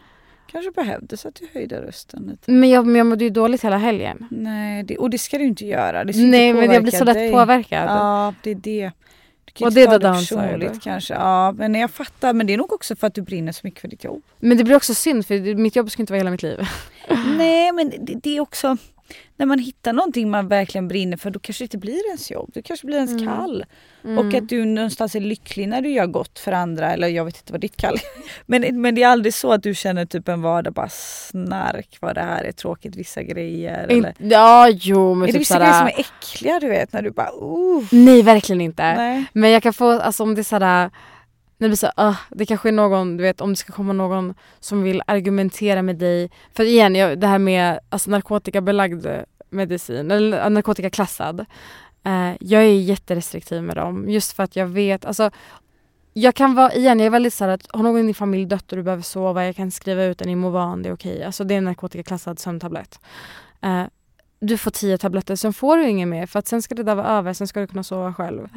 Kanske 0.51 0.71
behövdes 0.71 1.25
att 1.25 1.35
du 1.35 1.47
höjde 1.53 1.81
rösten 1.81 2.23
lite. 2.23 2.51
Men 2.51 2.69
jag, 2.69 2.85
men 2.85 2.95
jag 2.95 3.05
mådde 3.07 3.23
ju 3.23 3.29
dåligt 3.29 3.63
hela 3.63 3.77
helgen. 3.77 4.27
Nej, 4.31 4.83
det, 4.83 4.97
och 4.97 5.09
det 5.09 5.17
ska 5.17 5.37
du 5.37 5.43
inte 5.43 5.65
göra. 5.65 6.03
Det 6.03 6.13
ska 6.13 6.21
Nej 6.21 6.53
men 6.53 6.71
jag 6.71 6.83
blir 6.83 6.91
så 6.91 7.03
lätt 7.03 7.13
dig. 7.15 7.31
påverkad. 7.31 7.83
Ja, 7.89 8.33
det 8.43 8.51
är 8.51 8.55
det. 8.55 8.91
Du 9.45 9.51
kan 9.53 9.65
Och 9.67 9.73
det 9.73 9.81
är 9.81 9.99
downside. 9.99 10.39
personligt 10.39 10.83
kanske. 10.83 11.13
Ja, 11.13 11.51
men 11.51 11.75
jag 11.75 11.91
fattar. 11.91 12.33
Men 12.33 12.47
det 12.47 12.53
är 12.53 12.57
nog 12.57 12.73
också 12.73 12.95
för 12.95 13.07
att 13.07 13.13
du 13.13 13.21
brinner 13.21 13.51
så 13.51 13.59
mycket 13.63 13.81
för 13.81 13.87
ditt 13.87 14.03
jobb. 14.03 14.21
Men 14.39 14.57
det 14.57 14.63
blir 14.63 14.75
också 14.75 14.93
synd 14.93 15.25
för 15.25 15.35
det- 15.37 15.55
mitt 15.55 15.75
jobb 15.75 15.91
ska 15.91 16.01
inte 16.03 16.13
vara 16.13 16.17
hela 16.19 16.31
mitt 16.31 16.43
liv. 16.43 16.59
Nej, 17.37 17.71
men 17.71 17.89
det, 17.89 18.19
det 18.23 18.37
är 18.37 18.39
också 18.41 18.77
när 19.37 19.45
man 19.45 19.59
hittar 19.59 19.93
någonting 19.93 20.29
man 20.29 20.47
verkligen 20.47 20.87
brinner 20.87 21.17
för 21.17 21.29
då 21.31 21.39
kanske 21.39 21.61
det 21.61 21.65
inte 21.65 21.77
blir 21.77 22.07
ens 22.07 22.31
jobb. 22.31 22.49
Det 22.53 22.61
kanske 22.61 22.85
blir 22.85 22.95
ens 22.97 23.11
Mm. 23.11 23.25
kall. 23.27 23.65
Mm. 24.03 24.17
Och 24.17 24.33
att 24.33 24.49
du 24.49 24.65
någonstans 24.65 25.15
är 25.15 25.19
lycklig 25.19 25.67
när 25.67 25.81
du 25.81 25.89
gör 25.89 26.05
gott 26.05 26.39
för 26.39 26.51
andra. 26.51 26.93
Eller 26.93 27.07
jag 27.07 27.25
vet 27.25 27.37
inte 27.37 27.51
vad 27.53 27.61
ditt 27.61 27.77
kall 27.77 27.93
är. 27.95 28.01
men, 28.45 28.81
men 28.81 28.95
det 28.95 29.03
är 29.03 29.07
aldrig 29.07 29.33
så 29.33 29.51
att 29.51 29.63
du 29.63 29.75
känner 29.75 30.05
typ 30.05 30.27
en 30.27 30.41
vardag 30.41 30.73
bara 30.73 30.89
snark 30.89 31.97
vad 31.99 32.15
det 32.15 32.21
här 32.21 32.43
är 32.43 32.51
tråkigt 32.51 32.95
vissa 32.95 33.23
grejer. 33.23 33.83
Eller, 33.83 33.93
In- 34.21 34.29
Ja 34.31 34.69
jo 34.69 35.13
men 35.13 35.23
är 35.23 35.27
det 35.27 35.33
typ 35.33 35.41
vissa 35.41 35.57
grejer 35.59 35.73
som 35.79 35.87
är 35.87 35.99
äckliga 35.99 36.59
du 36.59 36.67
vet 36.69 36.93
när 36.93 37.01
du 37.01 37.11
bara 37.11 37.29
uh, 37.31 37.83
Nej 37.91 38.21
verkligen 38.21 38.61
inte. 38.61 38.83
Nej. 38.95 39.25
Men 39.33 39.49
jag 39.51 39.63
kan 39.63 39.73
få, 39.73 39.91
alltså 39.99 40.23
om 40.23 40.35
det 40.35 40.41
är 40.41 40.43
såhär 40.43 40.89
det 41.61 41.69
blir 41.69 41.77
så, 41.77 41.87
uh, 42.01 42.17
det 42.29 42.45
kanske 42.45 42.69
är 42.69 42.73
någon, 42.73 43.17
du 43.17 43.23
vet 43.23 43.41
om 43.41 43.49
det 43.49 43.55
ska 43.55 43.73
komma 43.73 43.93
någon 43.93 44.33
som 44.59 44.83
vill 44.83 45.01
argumentera 45.07 45.81
med 45.81 45.95
dig. 45.95 46.31
För 46.53 46.63
igen, 46.63 46.95
jag, 46.95 47.19
det 47.19 47.27
här 47.27 47.39
med 47.39 47.79
alltså, 47.89 48.09
narkotikabelagd 48.09 49.07
medicin, 49.49 50.11
eller 50.11 50.49
narkotikaklassad. 50.49 51.45
Eh, 52.03 52.31
jag 52.39 52.63
är 52.63 52.79
jätterestriktiv 52.79 53.63
med 53.63 53.75
dem 53.75 54.09
just 54.09 54.31
för 54.33 54.43
att 54.43 54.55
jag 54.55 54.67
vet, 54.67 55.05
alltså 55.05 55.31
jag 56.13 56.35
kan 56.35 56.55
vara, 56.55 56.73
igen 56.73 56.99
jag 56.99 57.05
är 57.05 57.09
väldigt 57.09 57.33
såhär 57.33 57.51
att 57.51 57.67
har 57.73 57.83
någon 57.83 57.99
i 57.99 58.03
din 58.03 58.13
familj 58.13 58.45
dött 58.45 58.71
och 58.71 58.77
du 58.77 58.83
behöver 58.83 59.03
sova, 59.03 59.45
jag 59.45 59.55
kan 59.55 59.71
skriva 59.71 60.03
ut 60.03 60.21
en 60.21 60.29
Imovan, 60.29 60.83
det 60.83 60.89
är 60.89 60.93
okej. 60.93 61.23
Alltså 61.23 61.43
det 61.43 61.53
är 61.53 61.57
en 61.57 61.65
narkotikaklassad 61.65 62.39
sömntablett. 62.39 62.99
Eh, 63.61 63.83
du 64.39 64.57
får 64.57 64.71
tio 64.71 64.97
tabletter, 64.97 65.35
sen 65.35 65.53
får 65.53 65.77
du 65.77 65.89
inget 65.89 66.07
mer 66.07 66.25
för 66.25 66.39
att 66.39 66.47
sen 66.47 66.61
ska 66.61 66.75
det 66.75 66.83
där 66.83 66.95
vara 66.95 67.07
över, 67.07 67.33
sen 67.33 67.47
ska 67.47 67.59
du 67.59 67.67
kunna 67.67 67.83
sova 67.83 68.13
själv. 68.13 68.49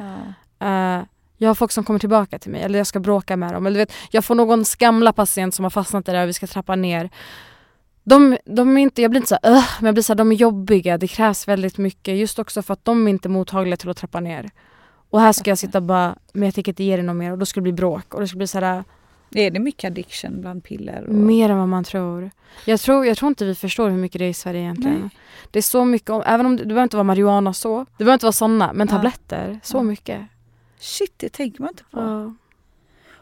Ja. 0.59 1.05
Jag 1.37 1.49
har 1.49 1.55
folk 1.55 1.71
som 1.71 1.83
kommer 1.83 1.99
tillbaka 1.99 2.39
till 2.39 2.51
mig 2.51 2.61
eller 2.61 2.79
jag 2.79 2.87
ska 2.87 2.99
bråka 2.99 3.37
med 3.37 3.53
dem. 3.53 3.65
Eller 3.65 3.73
du 3.73 3.79
vet, 3.85 3.93
jag 4.11 4.25
får 4.25 4.35
någon 4.35 4.63
gamla 4.79 5.13
patient 5.13 5.55
som 5.55 5.65
har 5.65 5.69
fastnat 5.69 6.05
där 6.05 6.23
och 6.23 6.29
vi 6.29 6.33
ska 6.33 6.47
trappa 6.47 6.75
ner. 6.75 7.09
De, 8.03 8.37
de 8.45 8.77
är 8.77 8.81
inte, 8.81 9.01
jag 9.01 9.11
blir 9.11 9.19
inte 9.21 9.27
så 9.29 9.37
här, 9.43 9.51
"Ugh", 9.51 9.65
men 9.79 9.85
jag 9.85 9.95
blir 9.95 10.03
så 10.03 10.13
här, 10.13 10.17
de 10.17 10.31
är 10.31 10.35
jobbiga, 10.35 10.97
det 10.97 11.07
krävs 11.07 11.47
väldigt 11.47 11.77
mycket 11.77 12.17
just 12.17 12.39
också 12.39 12.61
för 12.61 12.73
att 12.73 12.85
de 12.85 13.07
är 13.07 13.11
inte 13.11 13.29
mottagliga 13.29 13.77
till 13.77 13.89
att 13.89 13.97
trappa 13.97 14.19
ner. 14.19 14.49
Och 15.09 15.21
här 15.21 15.31
ska 15.31 15.51
jag 15.51 15.57
sitta 15.57 15.81
bara, 15.81 16.15
men 16.33 16.43
jag 16.43 16.53
tänker 16.55 16.71
inte 16.71 16.83
ge 16.83 16.97
det 16.97 17.03
något 17.03 17.15
mer 17.15 17.31
och 17.31 17.37
då 17.37 17.45
skulle 17.45 17.61
det 17.61 17.71
bli 17.73 17.73
bråk 17.73 18.13
och 18.13 18.21
det 18.21 18.27
skulle 18.27 18.37
bli 18.37 18.47
så 18.47 18.59
här, 18.59 18.83
Är 19.31 19.51
det 19.51 19.59
mycket 19.59 19.87
addiction 19.91 20.41
bland 20.41 20.63
piller? 20.63 21.03
Och... 21.07 21.13
mer 21.13 21.49
än 21.49 21.57
vad 21.57 21.67
man 21.67 21.83
tror. 21.83 22.31
Jag, 22.65 22.79
tror. 22.79 23.05
jag 23.05 23.17
tror 23.17 23.29
inte 23.29 23.45
vi 23.45 23.55
förstår 23.55 23.89
hur 23.89 23.97
mycket 23.97 24.19
det 24.19 24.25
är 24.25 24.29
i 24.29 24.33
Sverige 24.33 24.61
egentligen. 24.61 24.99
Nej. 25.01 25.09
Det 25.51 25.59
är 25.59 25.63
så 25.63 25.85
mycket, 25.85 26.09
även 26.25 26.45
om 26.45 26.57
det, 26.57 26.63
det 26.63 26.67
behöver 26.67 26.83
inte 26.83 26.95
vara 26.97 27.03
marijuana 27.03 27.53
så, 27.53 27.79
det 27.97 28.03
behöver 28.03 28.13
inte 28.13 28.25
vara 28.25 28.31
sådana, 28.33 28.73
men 28.73 28.87
Ja. 28.87 28.95
tabletter, 28.95 29.59
så 29.63 29.77
Ja. 29.77 29.81
mycket. 29.83 30.21
Shit, 30.85 31.13
det 31.17 31.29
tänker 31.29 31.61
man 31.61 31.69
inte 31.69 31.83
på. 31.83 31.99
Ja. 31.99 32.33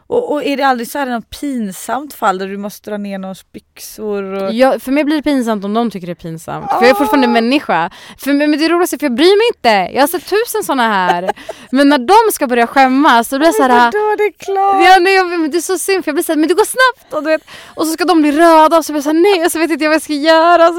Och, 0.06 0.32
och 0.32 0.44
är 0.44 0.56
det 0.56 0.62
aldrig 0.62 0.88
så 0.90 0.98
här 0.98 1.06
något 1.06 1.30
pinsamt 1.40 2.14
fall 2.14 2.38
där 2.38 2.46
du 2.48 2.56
måste 2.58 2.90
dra 2.90 2.96
ner 2.96 3.18
någons 3.18 3.52
byxor? 3.52 4.22
Och... 4.22 4.52
Jag, 4.52 4.82
för 4.82 4.92
mig 4.92 5.04
blir 5.04 5.16
det 5.16 5.22
pinsamt 5.22 5.64
om 5.64 5.74
de 5.74 5.90
tycker 5.90 6.06
det 6.06 6.12
är 6.12 6.14
pinsamt. 6.14 6.70
För 6.70 6.80
jag 6.80 6.90
är 6.90 6.94
fortfarande 6.94 7.26
Ah. 7.26 7.30
människa. 7.30 7.90
För 8.18 8.32
men 8.32 8.50
det 8.50 8.68
roligaste 8.68 8.96
är 8.96 8.98
för 8.98 9.06
jag 9.06 9.14
bryr 9.14 9.36
mig 9.38 9.46
inte. 9.56 9.94
Jag 9.94 10.02
har 10.02 10.08
sett 10.08 10.26
tusen 10.28 10.64
såna 10.64 10.82
här. 10.88 11.30
men 11.70 11.88
när 11.88 11.98
de 11.98 12.32
ska 12.32 12.46
börja 12.46 12.66
skämmas 12.66 13.28
så 13.28 13.38
blir 13.38 13.48
jag 13.48 13.54
såhär... 13.54 13.68
Vadå, 13.68 14.14
det 14.18 14.24
är 14.24 14.32
klart! 14.32 14.84
Ja, 14.84 14.98
nej, 15.00 15.14
jag, 15.14 15.26
men 15.26 15.50
det 15.50 15.56
är 15.56 15.60
så 15.60 15.78
synd 15.78 16.04
för 16.04 16.08
jag 16.08 16.14
blir 16.14 16.24
såhär, 16.24 16.38
men 16.38 16.48
det 16.48 16.54
går 16.54 16.64
snabbt! 16.64 17.12
Och, 17.14 17.22
du 17.22 17.28
vet, 17.30 17.42
och 17.74 17.86
så 17.86 17.92
ska 17.92 18.04
de 18.04 18.20
bli 18.22 18.32
röda 18.32 18.78
och 18.78 18.84
så 18.84 18.92
blir 18.92 18.98
jag 18.98 19.04
såhär, 19.04 19.36
nej 19.36 19.46
och 19.46 19.52
så 19.52 19.58
vet 19.58 19.70
inte 19.70 19.84
jag 19.84 19.90
vad 19.90 19.94
jag 19.94 20.02
ska 20.02 20.12
göra. 20.12 20.70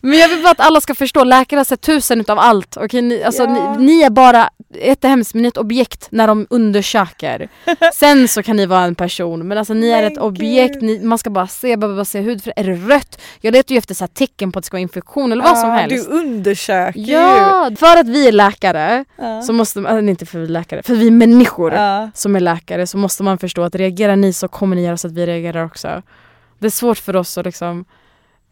Men 0.00 0.18
jag 0.18 0.28
vill 0.28 0.42
bara 0.42 0.50
att 0.50 0.60
alla 0.60 0.80
ska 0.80 0.94
förstå, 0.94 1.24
läkare 1.24 1.58
har 1.58 1.64
sett 1.64 1.80
tusen 1.80 2.20
utav 2.20 2.38
allt. 2.38 2.76
Okej, 2.76 3.02
ni, 3.02 3.22
alltså, 3.22 3.42
Ja. 3.42 3.74
ni, 3.78 3.86
ni 3.86 4.02
är 4.02 4.10
bara, 4.10 4.50
jättehemskt, 4.74 5.34
men 5.34 5.42
ni 5.42 5.46
är 5.48 5.50
ett 5.52 5.56
objekt 5.58 6.06
när 6.10 6.26
de 6.26 6.46
undersöker. 6.50 7.48
Sen 7.94 8.28
så 8.28 8.42
kan 8.42 8.56
ni 8.56 8.66
vara 8.66 8.82
en 8.84 8.94
person, 8.94 9.48
men 9.48 9.58
alltså 9.58 9.74
ni 9.74 9.88
är 9.90 10.02
ett 10.02 10.18
objekt, 10.18 10.82
ni, 10.82 11.00
man 11.04 11.18
ska 11.18 11.30
bara 11.30 11.46
se, 11.46 11.76
bara, 11.76 11.94
bara 11.94 12.04
se 12.04 12.20
hudfärg. 12.20 12.52
Är 12.56 12.64
det 12.64 12.74
rött? 12.94 13.20
Jag 13.40 13.52
letar 13.52 13.72
ju 13.72 13.78
efter 13.78 13.94
så 13.94 14.06
tecken 14.06 14.52
på 14.52 14.58
att 14.58 14.62
det 14.62 14.66
ska 14.66 14.74
vara 14.74 14.82
infektion 14.82 15.32
eller 15.32 15.44
vad 15.44 15.58
som 15.58 15.68
Ja, 15.68 15.74
helst. 15.76 16.08
Du 16.10 16.16
undersöker 16.16 17.00
ju. 17.00 17.12
Ja, 17.12 17.70
för 17.78 17.96
att 17.96 18.08
vi 18.08 18.28
är 18.28 18.32
läkare, 18.32 19.04
Ja. 19.16 19.42
så 19.42 19.52
måste 19.52 19.78
man, 19.80 20.08
inte 20.08 20.26
för 20.26 20.38
vi 20.38 20.44
är 20.44 20.48
läkare, 20.48 20.82
för 20.82 20.94
vi 20.94 21.06
är 21.06 21.10
människor 21.10 21.70
som 22.14 22.36
är 22.36 22.40
läkare 22.40 22.86
så 22.86 22.98
måste 22.98 23.22
man 23.22 23.38
förstå 23.38 23.62
att 23.62 23.74
reagerar 23.74 24.16
ni 24.16 24.32
så 24.32 24.48
kommer 24.48 24.76
ni 24.76 24.84
göra 24.84 24.96
så 24.96 25.06
att 25.08 25.12
vi 25.14 25.26
reagerar 25.26 25.64
också. 25.64 26.02
Det 26.58 26.66
är 26.66 26.70
svårt 26.70 26.98
för 26.98 27.16
oss 27.16 27.38
att 27.38 27.44
liksom... 27.46 27.84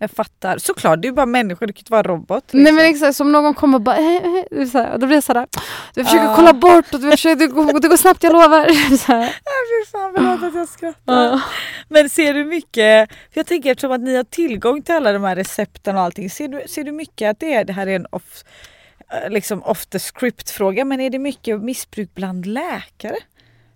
Jag 0.03 0.11
fattar. 0.11 0.59
Såklart, 0.59 1.03
du 1.03 1.09
är 1.09 1.13
bara 1.13 1.27
människa, 1.27 1.67
du 1.67 1.73
kan 1.73 1.79
inte 1.81 1.93
vara 1.93 2.03
robot. 2.03 2.45
Nej 2.53 2.63
liksom. 2.63 2.77
men 2.77 2.85
exakt, 2.87 3.17
som 3.17 3.33
någon 3.33 3.55
kommer 3.55 3.79
och 3.79 3.83
bara 3.83 3.97
eh, 3.97 4.15
eh, 4.17 4.43
det 4.51 4.67
så 4.67 4.79
här, 4.79 4.93
och 4.93 4.99
då 5.01 5.07
blir 5.07 5.17
jag 5.17 5.25
såhär, 5.25 5.47
du 5.95 6.05
försöker 6.05 6.25
Ja. 6.25 6.37
kolla 6.37 6.53
bort 6.53 6.95
och 6.95 7.01
du 7.01 7.11
försöker, 7.11 7.37
det, 7.37 7.47
går, 7.47 7.81
det 7.81 7.89
går 7.89 7.97
snabbt 7.97 8.23
jag 8.23 8.33
lovar. 8.33 8.97
Så 8.97 9.13
här. 9.13 9.27
Fy 9.27 9.91
fan, 9.93 10.13
förlåt 10.17 10.43
att 10.43 10.55
jag 10.55 10.69
skrattar. 10.69 11.23
Ja. 11.25 11.41
Men 11.89 12.11
ser 12.11 12.35
du 12.35 12.45
mycket, 12.45 13.11
för 13.11 13.39
jag 13.41 13.47
tänker 13.47 13.71
eftersom 13.71 13.93
att 13.93 14.01
ni 14.01 14.17
har 14.17 14.25
tillgång 14.25 14.83
till 14.83 14.95
alla 14.95 15.13
de 15.13 15.25
här 15.25 15.37
recepten 15.37 15.97
och 15.97 16.03
allting, 16.03 16.31
ser 16.31 16.49
du, 16.49 16.63
ser 16.69 16.85
du 16.85 16.93
mycket 16.93 17.31
att 17.31 17.41
det, 17.41 17.55
är, 17.55 17.65
det 17.65 17.73
här 17.73 17.87
är 17.87 17.97
en 17.97 18.07
off, 18.11 18.45
eh, 19.13 19.31
liksom 19.31 19.63
off 19.63 19.87
the 19.87 19.99
script 19.99 20.51
fråga, 20.51 20.85
men 20.85 21.01
är 21.01 21.11
det 21.11 21.19
mycket 21.19 21.61
missbruk 21.63 22.15
bland 22.15 22.47
läkare? 22.47 23.17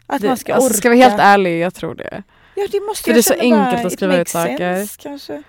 Att 0.07 0.23
Det, 0.23 0.29
man 0.29 0.37
ska 0.37 0.55
alltså, 0.55 0.69
orka? 0.69 0.77
ska 0.79 0.89
vi 0.91 0.99
vara 1.01 1.09
helt 1.09 1.21
ärlig, 1.23 1.61
jag 1.61 1.75
tror 1.75 1.95
det. 1.95 2.23
Ja 2.57 2.67
det 2.73 2.81
måste 2.81 3.05
För 3.05 3.11
jag 3.11 3.17
det 3.17 3.21
är 3.21 3.23
så 3.23 3.35
känna 3.35 3.57
bara, 3.57 3.67
enkelt 3.67 3.87
att 3.87 3.93
skriva 3.93 4.17
ut 4.17 4.29
saker. 4.29 4.77
sense, 4.77 4.99
kanske. 5.03 5.43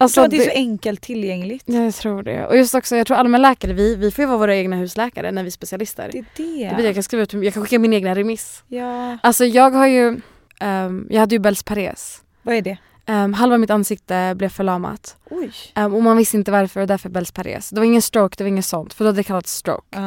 Alltså, 0.00 0.22
Så 0.24 0.28
det 0.28 0.36
är 0.36 0.44
så 0.44 0.50
enkelt 0.54 1.00
tillgängligt. 1.00 1.62
ja, 1.66 1.82
jag 1.84 1.94
tror 1.94 2.22
det. 2.22 2.46
Och 2.46 2.56
just 2.56 2.74
också, 2.74 2.96
jag 2.96 3.06
tror 3.06 3.16
allmänläkare, 3.16 3.72
vi, 3.72 3.96
vi 3.96 4.10
får 4.10 4.22
ju 4.22 4.26
vara 4.26 4.38
våra 4.38 4.56
egna 4.56 4.76
husläkare 4.76 5.30
när 5.32 5.42
vi 5.42 5.46
är 5.46 5.50
specialister. 5.50 6.10
Det 6.12 6.18
är 6.18 6.24
det. 6.36 6.64
Det 6.64 6.70
betyder 6.70 6.84
jag 6.88 6.94
kan 6.94 7.02
skriva 7.02 7.22
ut, 7.22 7.32
jag 7.32 7.54
kan 7.54 7.62
skicka 7.62 7.78
min 7.78 7.92
egna 7.92 8.14
remiss. 8.14 8.62
Ja. 8.68 9.18
Alltså 9.22 9.44
jag 9.44 9.70
har 9.70 9.86
ju, 9.86 10.20
ehm, 10.60 11.06
jag 11.10 11.20
hade 11.20 11.34
ju 11.34 11.38
Bells 11.38 11.62
pares. 11.62 12.22
Vad 12.42 12.54
är 12.54 12.62
det? 12.62 12.78
Um, 13.08 13.34
halva 13.34 13.58
mitt 13.58 13.70
ansikte 13.70 14.34
blev 14.36 14.48
förlamat. 14.48 15.16
Um, 15.76 15.94
och 15.94 16.02
man 16.02 16.16
visste 16.16 16.36
inte 16.36 16.50
varför 16.50 16.80
och 16.80 16.86
därför 16.86 17.08
Bells 17.08 17.32
pares. 17.32 17.70
Det 17.70 17.80
var 17.80 17.84
ingen 17.84 18.02
stroke, 18.02 18.34
det 18.38 18.44
var 18.44 18.48
inget 18.48 18.64
sånt. 18.66 18.94
För 18.94 19.04
då 19.04 19.08
hade 19.08 19.16
det 19.18 19.22
kallats 19.24 19.52
stroke. 19.54 19.98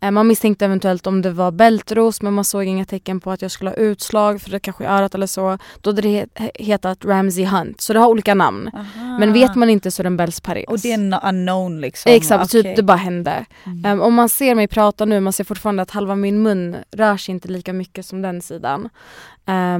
Ja. 0.00 0.08
Um, 0.08 0.14
man 0.14 0.26
misstänkte 0.26 0.64
eventuellt 0.64 1.06
om 1.06 1.22
det 1.22 1.30
var 1.30 1.50
bältros 1.50 2.22
men 2.22 2.32
man 2.34 2.44
såg 2.44 2.64
inga 2.64 2.84
tecken 2.84 3.20
på 3.20 3.30
att 3.30 3.42
jag 3.42 3.50
skulle 3.50 3.70
ha 3.70 3.74
utslag 3.76 4.42
för 4.42 4.50
det 4.50 4.60
kanske 4.60 4.84
i 4.84 4.86
örat 4.86 5.14
eller 5.14 5.26
så. 5.26 5.58
Då 5.80 5.90
hade 5.90 6.02
det 6.02 6.26
he- 6.34 6.50
hetat 6.54 7.04
Ramsey 7.04 7.44
Hunt. 7.44 7.80
Så 7.80 7.92
det 7.92 7.98
har 7.98 8.08
olika 8.08 8.34
namn. 8.34 8.70
Aha. 8.74 9.18
Men 9.18 9.32
vet 9.32 9.54
man 9.54 9.70
inte 9.70 9.90
så 9.90 10.02
är 10.02 10.04
det 10.04 10.08
en 10.08 10.16
Bells 10.16 10.40
pares. 10.40 10.64
Och 10.68 10.78
det 10.78 10.90
är 10.90 10.94
en 10.94 11.14
unknown 11.14 11.80
liksom? 11.80 12.12
Exakt, 12.12 12.44
Okej. 12.44 12.62
typ 12.62 12.76
det 12.76 12.82
bara 12.82 12.96
hände. 12.96 13.44
Mm. 13.84 14.00
Om 14.00 14.14
man 14.14 14.28
ser 14.28 14.54
mig 14.54 14.68
prata 14.68 15.04
nu, 15.04 15.20
man 15.20 15.32
ser 15.32 15.44
fortfarande 15.44 15.82
att 15.82 15.90
halva 15.90 16.14
min 16.14 16.42
mun 16.42 16.76
rör 16.92 17.16
sig 17.16 17.32
inte 17.32 17.48
lika 17.48 17.72
mycket 17.72 18.06
som 18.06 18.22
den 18.22 18.42
sidan. 18.42 18.88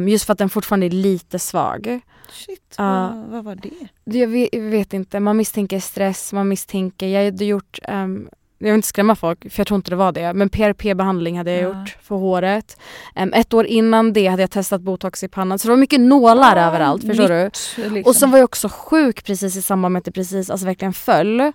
Just 0.09 0.25
för 0.25 0.33
att 0.33 0.39
den 0.39 0.49
fortfarande 0.49 0.87
är 0.87 0.91
lite 0.91 1.39
svag. 1.39 2.01
Shit, 2.33 2.75
Ja. 2.79 3.13
vad, 3.15 3.27
vad 3.31 3.45
var 3.45 3.55
det? 3.55 4.19
Jag 4.19 4.29
vet, 4.29 4.49
jag 4.53 4.61
vet 4.63 4.93
inte, 4.93 5.21
man 5.21 5.37
misstänker 5.37 5.81
stress, 5.81 6.33
man 6.33 6.49
misstänker, 6.49 7.07
jag 7.09 7.25
hade 7.25 7.45
gjort, 7.45 7.79
ehm, 7.83 8.29
jag 8.59 8.65
vill 8.67 8.75
inte 8.75 8.89
skrämma 8.89 9.15
folk 9.17 9.53
för 9.53 9.61
jag 9.61 9.67
tror 9.67 9.77
inte 9.77 9.91
det 9.91 9.97
var 9.97 10.13
det, 10.13 10.33
men 10.35 10.49
PRP-behandling 10.49 11.39
hade 11.39 11.53
jag 11.53 11.63
Ja. 11.75 11.81
gjort 11.81 11.97
för 12.03 12.15
håret. 12.17 12.79
Em, 13.15 13.33
ett 13.33 13.55
år 13.55 13.67
innan 13.67 14.13
det 14.13 14.27
hade 14.27 14.43
jag 14.43 14.51
testat 14.51 14.81
botox 14.81 15.23
i 15.25 15.29
pannan 15.29 15.59
så 15.59 15.69
det 15.69 15.73
var 15.73 15.77
mycket 15.77 16.01
nålar 16.01 16.57
Ah, 16.57 16.61
överallt, 16.69 17.07
förstår 17.07 17.29
du? 17.29 17.45
nytt, 17.45 17.93
Liksom. 17.93 18.11
Och 18.11 18.17
sen 18.17 18.31
var 18.31 18.39
jag 18.39 18.45
också 18.45 18.69
sjuk 18.73 19.25
precis 19.25 19.57
i 19.57 19.63
samband 19.63 19.93
med 19.93 19.99
att 19.99 20.05
det 20.05 20.13
precis 20.13 20.51
alltså 20.51 20.67
verkligen 20.67 20.93
föll 20.93 21.53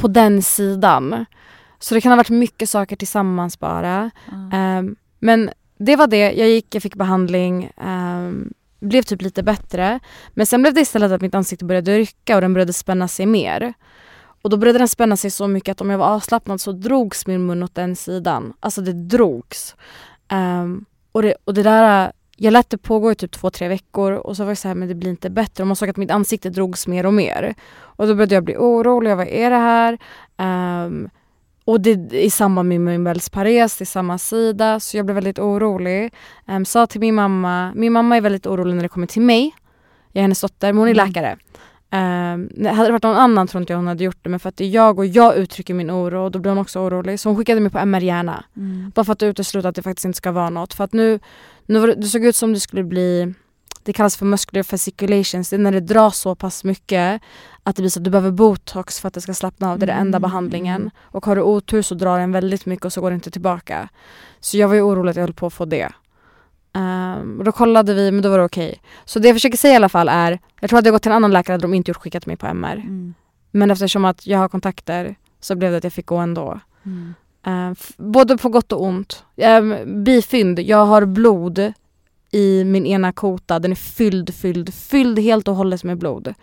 på 0.00 0.08
den 0.08 0.42
sidan. 0.42 1.24
Så 1.78 1.94
det 1.94 2.00
kan 2.00 2.12
ha 2.12 2.16
varit 2.16 2.30
mycket 2.30 2.68
saker 2.68 2.96
tillsammans 2.96 3.58
bara. 3.58 4.10
Ehm, 4.52 4.96
men 5.18 5.50
det 5.78 5.96
var 5.96 6.06
det, 6.06 6.32
jag 6.32 6.48
gick, 6.48 6.74
jag 6.74 6.82
fick 6.82 6.94
behandling, 6.94 7.70
ehm, 7.76 8.52
blev 8.80 9.02
typ 9.02 9.22
lite 9.22 9.42
bättre. 9.42 10.00
Men 10.34 10.46
sen 10.46 10.62
blev 10.62 10.74
det 10.74 10.80
istället 10.80 11.12
att 11.12 11.20
mitt 11.20 11.34
ansikte 11.34 11.64
började 11.64 11.98
rycka 11.98 12.34
och 12.34 12.40
den 12.40 12.54
började 12.54 12.72
spänna 12.72 13.08
sig 13.08 13.26
mer. 13.26 13.74
Och 14.42 14.50
då 14.50 14.56
började 14.56 14.78
den 14.78 14.88
spänna 14.88 15.16
sig 15.16 15.30
så 15.30 15.48
mycket 15.48 15.72
att 15.72 15.80
om 15.80 15.90
jag 15.90 15.98
var 15.98 16.06
avslappnad 16.06 16.60
så 16.60 16.72
drogs 16.72 17.26
min 17.26 17.46
mun 17.46 17.62
åt 17.62 17.74
den 17.74 17.96
sidan. 17.96 18.52
Alltså 18.60 18.80
det 18.80 18.92
drogs. 18.92 19.76
Um, 20.32 20.84
och, 21.12 21.22
det, 21.22 21.34
och 21.44 21.54
det 21.54 21.62
där, 21.62 22.12
jag 22.36 22.52
lät 22.52 22.70
det 22.70 22.78
pågå 22.78 23.12
i 23.12 23.14
typ 23.14 23.32
två, 23.32 23.50
tre 23.50 23.68
veckor 23.68 24.12
och 24.12 24.36
så 24.36 24.44
var 24.44 24.50
jag 24.50 24.58
så 24.58 24.68
här, 24.68 24.74
men 24.74 24.88
det 24.88 24.94
blir 24.94 25.10
inte 25.10 25.30
bättre. 25.30 25.62
Och 25.62 25.66
man 25.66 25.76
såg 25.76 25.88
att 25.88 25.96
mitt 25.96 26.10
ansikte 26.10 26.50
drogs 26.50 26.86
mer 26.86 27.06
och 27.06 27.14
mer. 27.14 27.54
Och 27.70 28.06
då 28.06 28.14
började 28.14 28.34
jag 28.34 28.44
bli 28.44 28.56
orolig, 28.56 29.16
vad 29.16 29.28
är 29.28 29.50
det 29.50 29.56
här? 29.56 29.98
Um, 30.86 31.10
och 31.68 31.80
det 31.80 32.12
i 32.12 32.30
samband 32.30 32.68
med 32.68 32.80
min 32.80 33.04
Bells 33.04 33.28
pares, 33.30 33.76
till 33.76 33.86
samma 33.86 34.18
sida, 34.18 34.80
så 34.80 34.96
jag 34.96 35.06
blev 35.06 35.14
väldigt 35.14 35.38
orolig. 35.38 36.14
Um, 36.46 36.64
sa 36.64 36.86
till 36.86 37.00
min 37.00 37.14
mamma, 37.14 37.72
min 37.74 37.92
mamma 37.92 38.16
är 38.16 38.20
väldigt 38.20 38.46
orolig 38.46 38.74
när 38.74 38.82
det 38.82 38.88
kommer 38.88 39.06
till 39.06 39.22
mig. 39.22 39.54
Jag 40.12 40.20
är 40.20 40.22
hennes 40.22 40.40
dotter, 40.40 40.72
men 40.72 40.78
hon 40.78 40.88
är 40.88 40.92
Mm. 40.92 41.06
läkare. 41.06 41.36
Um, 41.92 42.66
hade 42.76 42.88
det 42.88 42.92
varit 42.92 43.02
någon 43.02 43.16
annan 43.16 43.46
tror 43.46 43.60
inte 43.60 43.72
jag 43.72 43.78
hon 43.78 43.86
hade 43.86 44.04
gjort 44.04 44.18
det, 44.22 44.30
men 44.30 44.40
för 44.40 44.48
att 44.48 44.56
det 44.56 44.64
är 44.64 44.68
jag 44.68 44.98
och 44.98 45.06
jag 45.06 45.36
uttrycker 45.36 45.74
min 45.74 45.90
oro 45.90 46.24
och 46.24 46.30
då 46.30 46.38
blir 46.38 46.50
hon 46.50 46.58
också 46.58 46.80
orolig. 46.80 47.20
Så 47.20 47.28
hon 47.28 47.36
skickade 47.36 47.60
mig 47.60 47.70
på 47.70 47.78
MR 47.78 48.00
hjärna. 48.00 48.44
Mm. 48.56 48.92
Bara 48.94 49.04
för 49.04 49.12
att 49.12 49.22
utesluta 49.22 49.68
att 49.68 49.74
det 49.74 49.82
faktiskt 49.82 50.04
inte 50.04 50.16
ska 50.16 50.32
vara 50.32 50.50
något. 50.50 50.74
För 50.74 50.84
att 50.84 50.92
nu, 50.92 51.20
nu 51.66 51.78
var 51.78 51.86
det, 51.86 51.94
det 51.94 52.06
såg 52.06 52.24
ut 52.24 52.36
som 52.36 52.52
det 52.52 52.60
skulle 52.60 52.84
bli, 52.84 53.34
det 53.82 53.92
kallas 53.92 54.16
för 54.16 54.26
muscular 54.26 54.62
fasciculations, 54.62 55.50
det 55.50 55.56
är 55.56 55.60
när 55.60 55.72
det 55.72 55.80
dras 55.80 56.18
så 56.18 56.34
pass 56.34 56.64
mycket 56.64 57.22
att 57.62 57.76
det 57.76 57.82
blir 57.82 57.90
så 57.90 58.00
att 58.00 58.04
du 58.04 58.10
behöver 58.10 58.30
botox 58.30 59.00
för 59.00 59.08
att 59.08 59.14
det 59.14 59.20
ska 59.20 59.34
slappna 59.34 59.70
av. 59.72 59.78
Det 59.78 59.84
är 59.84 59.86
den 59.86 59.98
enda 59.98 60.16
Mm, 60.18 60.22
behandlingen. 60.30 60.90
Och 61.02 61.26
har 61.26 61.36
du 61.36 61.42
otur 61.42 61.82
så 61.82 61.94
drar 61.94 62.18
den 62.18 62.32
väldigt 62.32 62.66
mycket 62.66 62.84
och 62.84 62.92
så 62.92 63.00
går 63.00 63.10
det 63.10 63.14
inte 63.14 63.30
tillbaka. 63.30 63.88
Så 64.40 64.56
jag 64.56 64.68
var 64.68 64.74
ju 64.74 64.82
orolig 64.82 65.10
att 65.10 65.16
jag 65.16 65.22
höll 65.22 65.32
på 65.34 65.46
att 65.46 65.52
få 65.52 65.64
det. 65.64 65.88
Och 67.38 67.44
då 67.44 67.52
kollade 67.52 67.94
vi, 67.94 68.10
men 68.10 68.22
då 68.22 68.30
var 68.30 68.38
det 68.38 68.44
okej. 68.44 68.80
Så 69.04 69.18
det 69.18 69.28
jag 69.28 69.34
försöker 69.34 69.56
säga 69.56 69.72
i 69.72 69.76
alla 69.76 69.88
fall 69.88 70.08
är, 70.08 70.38
jag 70.60 70.70
tror 70.70 70.78
att 70.78 70.84
jag 70.84 70.92
gått 70.94 71.02
till 71.02 71.10
en 71.12 71.16
annan 71.16 71.32
läkare 71.32 71.54
hade 71.54 71.62
de 71.62 71.74
inte 71.74 71.90
gjort 71.90 71.96
skickat 72.02 72.26
mig 72.26 72.36
på 72.36 72.46
MR. 72.46 72.76
Mm. 72.76 73.14
Men 73.50 73.70
eftersom 73.70 74.04
att 74.04 74.26
jag 74.26 74.38
har 74.38 74.48
kontakter 74.48 75.16
så 75.40 75.54
blev 75.56 75.70
det 75.70 75.76
att 75.78 75.84
jag 75.84 75.92
fick 75.92 76.06
gå 76.06 76.16
ändå. 76.16 76.60
Mm. 76.86 77.14
F- 77.72 77.92
både 77.96 78.38
på 78.38 78.48
gott 78.48 78.72
och 78.72 78.82
ont. 78.82 79.24
Um, 79.36 80.04
bifynd, 80.04 80.58
jag 80.60 80.86
har 80.86 81.04
blod 81.04 81.72
i 82.30 82.64
min 82.64 82.86
ena 82.86 83.12
kota. 83.12 83.58
Den 83.58 83.70
är 83.70 83.76
fylld, 83.76 84.34
fylld, 84.34 84.74
fylld 84.74 85.18
helt 85.18 85.48
och 85.48 85.54
hållet 85.54 85.84
med 85.84 85.98
blod. 85.98 86.34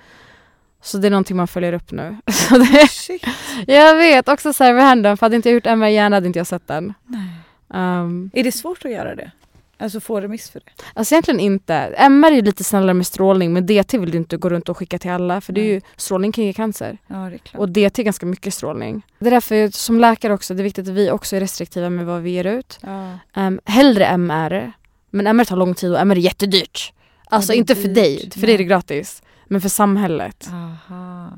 Så 0.82 0.98
det 0.98 1.08
är 1.08 1.12
någonting 1.12 1.38
man 1.38 1.48
följer 1.48 1.74
upp 1.74 1.92
nu. 1.92 2.18
Så 2.32 2.58
det, 2.58 2.88
Shit. 2.92 3.26
jag 3.68 3.96
vet, 3.96 4.30
också 4.30 4.54
så 4.54 4.64
här 4.64 4.74
handen, 4.74 5.18
för 5.18 5.26
hade 5.26 5.36
inte 5.36 5.50
jag 5.50 5.54
gjort 5.54 5.66
MR 5.66 5.88
hjärna 5.88 6.16
hade 6.16 6.28
inte 6.28 6.40
jag 6.40 6.48
sett 6.48 6.68
den. 6.68 6.94
Nej. 7.04 7.30
Um, 7.68 8.30
Är 8.34 8.44
det 8.44 8.52
svårt 8.52 8.86
att 8.86 8.92
göra 8.92 9.16
det? 9.16 9.32
Alltså 9.78 10.00
får 10.00 10.22
remiss 10.22 10.50
för 10.50 10.60
det? 10.60 10.72
Alltså 10.94 11.16
egentligen 11.16 11.40
inte. 11.40 11.74
MR 11.98 12.32
är 12.32 12.42
lite 12.42 12.64
snällare 12.64 12.94
med 12.94 13.08
strålning 13.08 13.54
men 13.54 13.66
DT 13.66 13.98
vill 13.98 14.12
du 14.12 14.18
inte 14.18 14.38
gå 14.38 14.50
runt 14.50 14.70
och 14.70 14.78
skicka 14.78 15.00
till 15.00 15.12
alla 15.12 15.42
för 15.42 15.54
det 15.54 15.62
är 15.62 15.66
ju, 15.66 15.82
strålning 15.96 16.32
kan 16.32 16.44
ge 16.44 16.54
cancer. 16.54 16.98
Ja, 17.08 17.16
det 17.16 17.36
är 17.36 17.38
klart. 17.38 17.60
Och 17.60 17.70
DT 17.70 18.02
är 18.02 18.04
ganska 18.04 18.26
mycket 18.26 18.54
strålning. 18.54 19.06
Det 19.20 19.28
är 19.28 19.32
därför 19.32 19.68
som 19.68 20.00
läkare 20.00 20.34
också, 20.34 20.54
det 20.54 20.62
är 20.62 20.64
viktigt 20.64 20.88
att 20.88 20.94
vi 20.94 21.12
också 21.12 21.36
är 21.36 21.40
restriktiva 21.40 21.90
med 21.90 22.06
vad 22.06 22.22
vi 22.22 22.30
ger 22.30 22.46
ut. 22.46 22.80
ja. 22.82 23.12
Um, 23.34 23.60
hellre 23.66 24.06
MR, 24.06 24.72
men 25.16 25.28
MR 25.28 25.46
tar 25.46 25.56
lång 25.56 25.74
tid 25.74 25.92
och 25.92 26.00
MR 26.00 26.16
är 26.16 26.20
jättedyrt. 26.20 26.94
Alltså 27.30 27.54
är 27.54 27.58
inte 27.58 27.76
för 27.76 27.88
dyrt. 27.88 27.96
dig, 27.96 28.32
för 28.32 28.42
dig 28.42 28.54
är 28.54 28.58
det 28.58 28.64
Nej. 28.64 28.68
gratis. 28.70 29.22
Men 29.48 29.62
för 29.62 29.70
samhället. 29.70 30.50
Aha. 30.52 31.30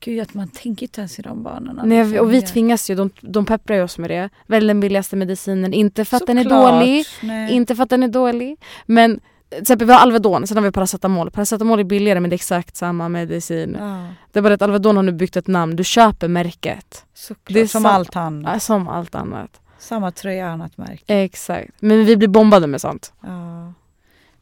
Gud, 0.00 0.20
att 0.22 0.34
man 0.34 0.48
tänker 0.48 0.82
inte 0.86 1.00
ens 1.00 1.18
i 1.18 1.22
de 1.22 1.42
banorna. 1.42 1.82
Nej, 1.84 2.20
och 2.20 2.32
vi 2.32 2.42
tvingas 2.42 2.90
ju, 2.90 2.94
de, 2.94 3.10
de 3.20 3.44
pepprar 3.46 3.76
ju 3.76 3.82
oss 3.82 3.98
med 3.98 4.10
det. 4.10 4.28
Välj 4.46 4.66
den 4.66 4.80
billigaste 4.80 5.16
medicinen, 5.16 5.72
inte 5.72 6.04
för 6.04 6.16
att 6.16 6.26
den 6.26 6.38
är 6.38 6.42
Såklart. 6.42 6.72
dålig, 6.80 7.04
Nej. 7.22 7.52
inte 7.52 7.76
för 7.76 7.82
att 7.82 7.90
den 7.90 8.02
är 8.02 8.08
dålig. 8.08 8.56
Men 8.86 9.20
till 9.50 9.60
exempel 9.60 9.86
vi 9.86 9.92
har 9.92 10.00
Alvedon, 10.00 10.46
sen 10.46 10.56
har 10.56 10.64
vi 10.64 10.70
paracetamol. 10.72 11.30
Paracetamol 11.30 11.80
är 11.80 11.84
billigare 11.84 12.20
men 12.20 12.30
det 12.30 12.34
är 12.34 12.38
exakt 12.38 12.76
samma 12.76 13.08
medicin. 13.08 13.76
Ja, 13.78 14.06
Det 14.32 14.38
är 14.38 14.42
bara 14.42 14.54
att 14.54 14.62
Alvedon 14.62 14.96
har 14.96 15.02
nu 15.02 15.12
byggt 15.12 15.36
ett 15.36 15.46
namn, 15.46 15.76
du 15.76 15.84
köper 15.84 16.28
märket. 16.28 17.04
såklart. 17.14 17.54
Det 17.54 17.60
är 17.60 17.66
som 17.66 17.82
sam- 17.82 17.94
allt 17.94 18.16
annat. 18.16 18.52
Ja, 18.54 18.60
Som 18.60 18.88
allt 18.88 19.14
annat. 19.14 19.60
Samma 19.78 20.10
tröja, 20.10 20.48
annat 20.48 20.76
märke. 20.78 21.14
Exakt. 21.22 21.70
Men 21.78 22.04
vi 22.04 22.16
blir 22.16 22.28
bombade 22.28 22.66
med 22.66 22.80
sånt. 22.80 23.12
Ja. 23.22 23.72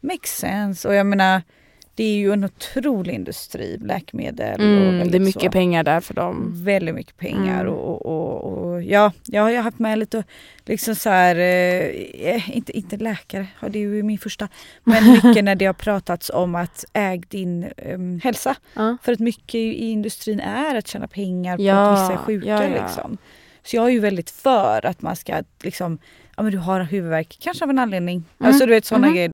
Makes 0.01 0.37
sense. 0.39 0.89
Och 0.89 0.95
jag 0.95 1.07
menar, 1.07 1.43
det 1.95 2.05
är 2.05 2.16
ju 2.16 2.32
en 2.32 2.45
otrolig 2.45 3.12
industri, 3.14 3.78
läkemedel. 3.80 4.61
och 4.61 4.66
Mm, 4.66 5.11
det 5.11 5.18
är 5.18 5.20
mycket 5.20 5.43
så. 5.43 5.51
pengar 5.51 5.82
där 5.85 6.01
för 6.01 6.14
dem. 6.14 6.53
Väldigt 6.64 6.95
mycket 6.95 7.16
pengar 7.16 7.61
Mm. 7.61 7.72
och, 7.74 8.07
och, 8.07 8.45
och, 8.45 8.64
och 8.72 8.82
ja, 8.82 9.12
jag 9.26 9.43
har 9.43 9.55
haft 9.62 9.78
med 9.78 9.99
lite 9.99 10.24
liksom 10.64 10.95
så 10.95 11.11
här, 11.11 11.37
eh, 11.37 12.57
inte, 12.57 12.76
inte 12.78 12.97
läkare, 12.97 13.47
det 13.61 13.78
är 13.78 13.80
ju 13.80 14.03
min 14.03 14.18
första, 14.18 14.49
men 14.85 15.12
mycket 15.24 15.45
när 15.45 15.55
det 15.55 15.66
har 15.66 15.72
pratats 15.74 16.30
om 16.35 16.55
att 16.55 16.85
äg 16.93 17.18
din 17.28 17.66
em, 17.76 18.20
hälsa. 18.24 18.57
Ja. 18.74 18.97
För 19.03 19.12
att 19.12 19.18
mycket 19.20 19.55
i 19.55 19.91
industrin 19.91 20.41
är 20.41 20.74
att 20.74 20.89
tjäna 20.89 21.09
pengar 21.09 21.57
på 21.57 21.62
Ja, 21.62 21.74
att 21.93 22.01
vissa 22.11 22.12
är 22.12 22.24
sjuka. 22.24 22.49
ja. 22.49 22.82
Liksom. 22.82 23.18
Så 23.67 23.77
jag 23.77 23.85
är 23.85 23.91
ju 23.91 24.01
väldigt 24.01 24.31
för 24.31 24.87
att 24.87 25.03
man 25.03 25.17
ska 25.17 25.43
liksom, 25.62 25.99
ja 26.37 26.43
men 26.43 26.53
du 26.53 26.59
har 26.59 26.81
huvudvärk, 26.81 27.37
kanske 27.41 27.65
av 27.65 27.71
en 27.71 27.79
anledning. 27.79 28.17
Mm. 28.41 28.49
Alltså 28.49 28.67
du 28.67 28.73
vet 28.73 28.85
sådana 28.85 29.07
Mhm. 29.07 29.15
grejer. 29.15 29.31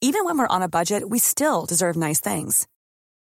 Even 0.00 0.24
when 0.26 0.36
we're 0.38 0.56
on 0.56 0.62
a 0.62 0.68
budget, 0.68 1.02
we 1.10 1.18
still 1.18 1.64
deserve 1.68 1.96
nice 1.96 2.20
things. 2.20 2.66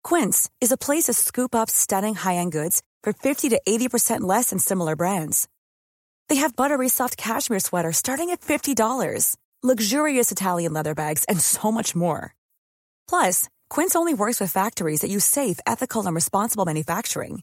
Quince 0.08 0.48
is 0.60 0.72
a 0.72 0.76
place 0.76 1.06
to 1.06 1.12
scoop 1.14 1.54
up 1.54 1.68
stunning 1.70 2.14
high-end 2.14 2.52
goods 2.52 2.80
for 3.04 3.12
50 3.12 3.50
to 3.50 3.56
80% 3.66 4.20
less 4.36 4.50
than 4.50 4.58
similar 4.58 4.94
brands. 4.96 5.48
They 6.28 6.36
have 6.36 6.54
buttery 6.56 6.88
soft 6.88 7.16
cashmere 7.16 7.60
sweaters 7.60 7.96
starting 7.96 8.30
at 8.30 8.40
$50, 8.40 9.36
luxurious 9.62 10.30
Italian 10.30 10.72
leather 10.72 10.94
bags, 10.94 11.24
and 11.28 11.40
so 11.40 11.72
much 11.72 11.96
more. 11.96 12.34
Plus, 13.08 13.48
Quince 13.68 13.96
only 13.96 14.14
works 14.14 14.40
with 14.40 14.52
factories 14.52 15.00
that 15.00 15.10
use 15.10 15.24
safe, 15.24 15.58
ethical, 15.66 16.06
and 16.06 16.14
responsible 16.14 16.64
manufacturing. 16.64 17.42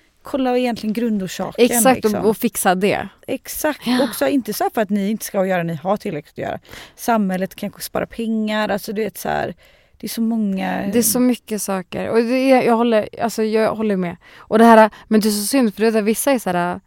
Kolla 0.23 0.57
egentligen 0.57 0.93
grundorsaken. 0.93 1.65
Exakt, 1.65 2.03
liksom. 2.03 2.21
och, 2.21 2.29
och 2.29 2.37
fixa 2.37 2.75
det. 2.75 3.07
Exakt. 3.27 3.81
Också 4.01 4.27
inte 4.27 4.53
så 4.53 4.69
för 4.73 4.81
att 4.81 4.89
ni 4.89 5.09
inte 5.09 5.25
ska 5.25 5.45
göra, 5.45 5.63
ni 5.63 5.75
har 5.75 5.97
tillräckligt 5.97 6.33
att 6.33 6.49
göra. 6.49 6.59
Samhället 6.95 7.55
kanske 7.55 7.81
sparar 7.81 8.05
pengar, 8.05 8.69
alltså 8.69 8.93
du 8.93 9.03
vet 9.03 9.17
så 9.17 9.29
här. 9.29 9.55
Det 9.97 10.07
är 10.07 10.09
så 10.09 10.21
många... 10.21 10.89
Det 10.93 10.99
är 10.99 11.03
så 11.03 11.19
mycket 11.19 11.61
saker. 11.61 12.09
Och 12.09 12.19
är, 12.19 12.61
jag, 12.61 12.77
håller, 12.77 13.09
alltså 13.21 13.43
jag 13.43 13.75
håller 13.75 13.95
med. 13.95 14.17
Och 14.37 14.57
det 14.57 14.65
här, 14.65 14.89
men 15.07 15.21
det 15.21 15.29
är 15.29 15.31
så 15.31 15.47
synd 15.47 15.75
för 15.75 15.91
det 15.91 16.01
vissa 16.01 16.31
är 16.31 16.39
så 16.39 16.49
här. 16.49 16.79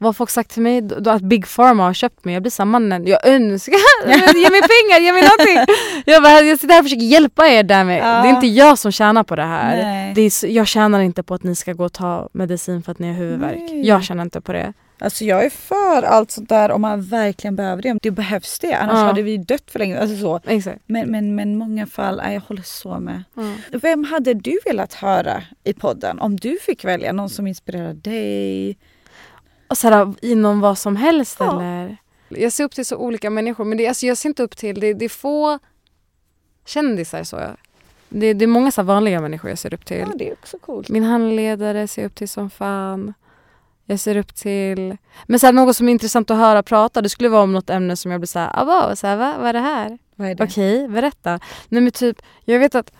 Vad 0.00 0.16
folk 0.16 0.30
sagt 0.30 0.50
till 0.50 0.62
mig? 0.62 0.80
Då, 0.80 1.10
att 1.10 1.22
Big 1.22 1.46
Pharma 1.56 1.82
har 1.84 1.94
köpt 1.94 2.24
mig. 2.24 2.34
Jag 2.34 2.42
blir 2.42 2.50
såhär 2.50 2.66
mannen, 2.66 3.06
jag 3.06 3.26
önskar, 3.26 3.74
ge 4.36 4.50
mig 4.50 4.60
pengar, 4.60 5.00
ge 5.00 5.12
mig 5.12 5.22
någonting. 5.22 5.74
Jag, 6.06 6.22
bara, 6.22 6.40
jag 6.40 6.58
sitter 6.60 6.74
här 6.74 6.80
och 6.80 6.84
försöker 6.84 7.04
hjälpa 7.04 7.48
er 7.48 7.62
där 7.62 7.84
med. 7.84 7.98
Ja. 7.98 8.22
Det 8.22 8.28
är 8.28 8.34
inte 8.34 8.46
jag 8.46 8.78
som 8.78 8.92
tjänar 8.92 9.22
på 9.24 9.36
det 9.36 9.42
här. 9.42 9.82
Nej. 9.82 10.12
Det 10.14 10.20
är, 10.20 10.46
jag 10.46 10.66
tjänar 10.66 11.00
inte 11.00 11.22
på 11.22 11.34
att 11.34 11.42
ni 11.42 11.54
ska 11.54 11.72
gå 11.72 11.84
och 11.84 11.92
ta 11.92 12.28
medicin 12.32 12.82
för 12.82 12.92
att 12.92 12.98
ni 12.98 13.06
har 13.08 13.14
huvudvärk. 13.14 13.58
Nej. 13.58 13.86
Jag 13.86 14.04
tjänar 14.04 14.22
inte 14.22 14.40
på 14.40 14.52
det. 14.52 14.72
Alltså 15.00 15.24
jag 15.24 15.44
är 15.44 15.50
för 15.50 16.02
allt 16.02 16.30
sånt 16.30 16.48
där 16.48 16.70
om 16.70 16.80
man 16.80 17.02
verkligen 17.02 17.56
behöver 17.56 17.82
det. 17.82 17.98
Det 18.02 18.10
behövs 18.10 18.58
det, 18.58 18.72
annars 18.72 18.94
Ja. 18.94 19.04
hade 19.06 19.22
vi 19.22 19.36
dött 19.36 19.70
för 19.70 19.78
länge. 19.78 20.00
Alltså 20.00 20.16
så. 20.16 20.40
Exakt. 20.46 20.80
Men, 20.86 21.10
men, 21.10 21.34
men 21.34 21.56
många 21.56 21.86
fall, 21.86 22.22
jag 22.32 22.40
håller 22.40 22.62
så 22.62 22.98
med. 23.00 23.22
Mm. 23.36 23.56
Vem 23.72 24.04
hade 24.04 24.34
du 24.34 24.58
velat 24.64 24.94
höra 24.94 25.42
i 25.64 25.72
podden 25.72 26.18
om 26.18 26.36
du 26.36 26.58
fick 26.66 26.84
välja? 26.84 27.12
Någon 27.12 27.30
som 27.30 27.46
inspirerar 27.46 27.92
dig? 27.94 28.76
Och 29.68 29.78
så 29.78 29.88
här, 29.88 30.14
inom 30.22 30.60
vad 30.60 30.78
som 30.78 30.96
helst 30.96 31.36
Ja. 31.40 31.52
eller? 31.60 31.96
Jag 32.28 32.52
ser 32.52 32.64
upp 32.64 32.74
till 32.74 32.86
så 32.86 32.96
olika 32.96 33.30
människor 33.30 33.64
men 33.64 33.78
det, 33.78 33.88
alltså, 33.88 34.06
jag 34.06 34.16
ser 34.16 34.28
inte 34.28 34.42
upp 34.42 34.56
till, 34.56 34.80
det, 34.80 34.94
det 34.94 35.04
är 35.04 35.08
få 35.08 35.58
kändisar 36.66 37.24
så. 37.24 37.36
Det, 38.08 38.32
det 38.32 38.44
är 38.44 38.46
många 38.46 38.70
så 38.70 38.80
här 38.80 38.86
vanliga 38.86 39.20
människor 39.20 39.50
jag 39.50 39.58
ser 39.58 39.74
upp 39.74 39.84
till. 39.84 39.98
Ja, 39.98 40.12
det 40.16 40.28
är 40.28 40.32
också 40.32 40.58
coolt. 40.58 40.88
Min 40.88 41.04
handledare 41.04 41.88
ser 41.88 42.02
jag 42.02 42.06
upp 42.08 42.14
till 42.14 42.28
som 42.28 42.50
fan. 42.50 43.14
Jag 43.84 44.00
ser 44.00 44.16
upp 44.16 44.34
till... 44.34 44.96
Men 45.26 45.38
så 45.38 45.46
här, 45.46 45.52
något 45.52 45.76
som 45.76 45.88
är 45.88 45.92
intressant 45.92 46.30
att 46.30 46.36
höra 46.36 46.62
prata, 46.62 47.02
det 47.02 47.08
skulle 47.08 47.28
vara 47.28 47.42
om 47.42 47.52
något 47.52 47.70
ämne 47.70 47.96
som 47.96 48.10
jag 48.10 48.20
blir 48.20 48.26
såhär, 48.26 48.50
ah, 48.54 48.64
vad, 48.64 48.98
så 48.98 49.06
här, 49.06 49.16
va? 49.16 49.34
vad 49.38 49.48
är 49.48 49.52
det 49.52 49.58
här? 49.58 49.98
Vad 50.14 50.28
är 50.28 50.34
det? 50.34 50.44
Okej, 50.44 50.88
berätta. 50.88 51.40
Nej 51.68 51.82
men 51.82 51.92
typ, 51.92 52.22
jag 52.44 52.58
vet 52.58 52.74
att 52.74 52.92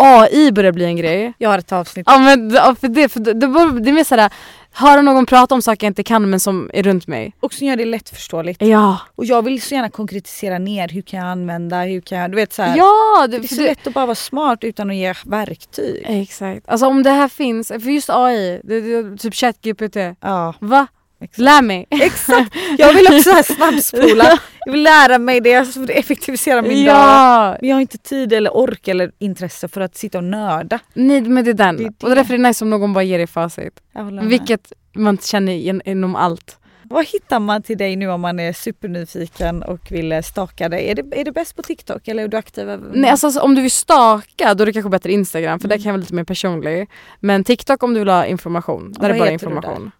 AI 0.00 0.52
börjar 0.52 0.72
bli 0.72 0.84
en 0.84 0.96
grej. 0.96 1.32
Jag 1.38 1.50
har 1.50 1.58
ett 1.58 1.72
avsnitt. 1.72 2.06
Ja 2.10 2.18
men 2.18 2.50
ja, 2.50 2.74
för 2.80 2.88
det, 2.88 3.08
för 3.08 3.20
det, 3.20 3.32
det, 3.32 3.46
det 3.80 3.90
är 3.90 3.92
mer 3.92 4.04
såhär, 4.04 4.30
höra 4.72 5.02
någon 5.02 5.26
prata 5.26 5.54
om 5.54 5.62
saker 5.62 5.86
jag 5.86 5.90
inte 5.90 6.02
kan 6.02 6.30
men 6.30 6.40
som 6.40 6.70
är 6.74 6.82
runt 6.82 7.06
mig. 7.06 7.32
Och 7.40 7.54
som 7.54 7.66
gör 7.66 7.76
det 7.76 7.84
lättförståeligt. 7.84 8.62
Ja, 8.62 8.98
Och 9.14 9.24
jag 9.24 9.42
vill 9.44 9.62
så 9.62 9.74
gärna 9.74 9.90
konkretisera 9.90 10.58
ner, 10.58 10.88
hur 10.88 11.02
kan 11.02 11.20
jag 11.20 11.28
använda, 11.28 11.82
hur 11.82 12.00
kan 12.00 12.18
jag, 12.18 12.30
du 12.30 12.36
vet 12.36 12.52
så 12.52 12.62
här. 12.62 12.76
ja! 12.76 13.26
Det 13.30 13.38
Det, 13.38 13.44
är 13.44 13.48
så 13.48 13.54
det, 13.54 13.62
lätt 13.66 13.86
att 13.86 13.94
bara 13.94 14.06
vara 14.06 14.14
smart 14.14 14.64
utan 14.64 14.90
att 14.90 14.96
ge 14.96 15.14
verktyg. 15.26 16.04
exakt. 16.08 16.68
Alltså 16.68 16.86
om 16.86 17.02
det 17.02 17.10
här 17.10 17.28
finns, 17.28 17.68
för 17.68 17.90
just 17.90 18.10
AI, 18.10 18.60
det, 18.64 18.80
det, 18.80 19.16
typ 19.16 19.34
ChatGPT. 19.34 19.96
Ja, 20.20 20.54
Va? 20.58 20.86
exakt. 21.22 21.38
Lär 21.38 21.62
mig. 21.62 21.86
exakt. 21.90 22.54
Jag 22.78 22.94
vill 22.94 23.06
också 23.06 23.42
snabbspola. 23.54 24.38
Jag 24.64 24.72
vill 24.72 24.82
lära 24.82 25.18
mig 25.18 25.40
det, 25.40 25.74
för 25.74 25.82
att 25.82 25.90
effektivisera 25.90 26.62
min 26.62 26.86
dag. 26.86 26.96
ja! 26.96 27.56
Men 27.60 27.68
jag 27.68 27.76
har 27.76 27.80
inte 27.80 27.98
tid 27.98 28.32
eller 28.32 28.56
ork 28.56 28.88
eller 28.88 29.12
intresse 29.18 29.68
för 29.68 29.80
att 29.80 29.96
sitta 29.96 30.18
och 30.18 30.24
nörda. 30.24 30.78
Nej 30.94 31.20
men 31.20 31.44
det 31.44 31.50
är 31.50 31.54
den. 31.54 31.76
Det 31.76 31.84
är 31.84 31.88
Och 32.02 32.08
det. 32.08 32.14
därför 32.14 32.34
är 32.34 32.38
det 32.38 32.48
nice 32.48 32.64
om 32.64 32.70
någon 32.70 32.92
bara 32.92 33.04
ger 33.04 33.18
dig 33.18 33.26
facit. 33.26 33.80
Jag. 33.92 34.22
Vilket 34.24 34.72
man 34.92 35.18
känner 35.18 35.52
igen 35.52 35.82
inom 35.84 36.16
allt. 36.16 36.56
Vad 36.82 37.06
hittar 37.06 37.40
man 37.40 37.62
till 37.62 37.78
dig 37.78 37.96
nu 37.96 38.08
om 38.10 38.20
man 38.20 38.40
är 38.40 38.52
supernyfiken 38.52 39.62
och 39.62 39.92
vill 39.92 40.22
staka 40.24 40.68
dig? 40.68 40.90
Är 40.90 40.94
det, 40.94 41.20
är 41.20 41.24
det 41.24 41.32
bäst 41.32 41.56
på 41.56 41.62
TikTok 41.62 42.08
eller 42.08 42.22
är 42.22 42.28
du 42.28 42.36
aktiv? 42.36 42.66
Nej 42.92 43.10
alltså 43.10 43.26
alltså, 43.26 43.40
om 43.40 43.54
du 43.54 43.62
vill 43.62 43.70
staka 43.70 44.54
då 44.54 44.62
är 44.64 44.66
det 44.66 44.72
kanske 44.72 44.90
bättre 44.90 45.12
Instagram 45.12 45.60
för 45.60 45.68
där 45.68 45.76
kan 45.76 45.84
jag 45.84 45.92
vara 45.92 46.00
lite 46.00 46.14
mer 46.14 46.24
personlig. 46.24 46.88
Men 47.20 47.44
TikTok 47.44 47.82
om 47.82 47.94
du 47.94 48.00
vill 48.00 48.08
ha 48.08 48.26
information. 48.26 48.94
Där 49.00 49.10
är 49.10 49.18
bara 49.18 49.30
information. 49.30 49.90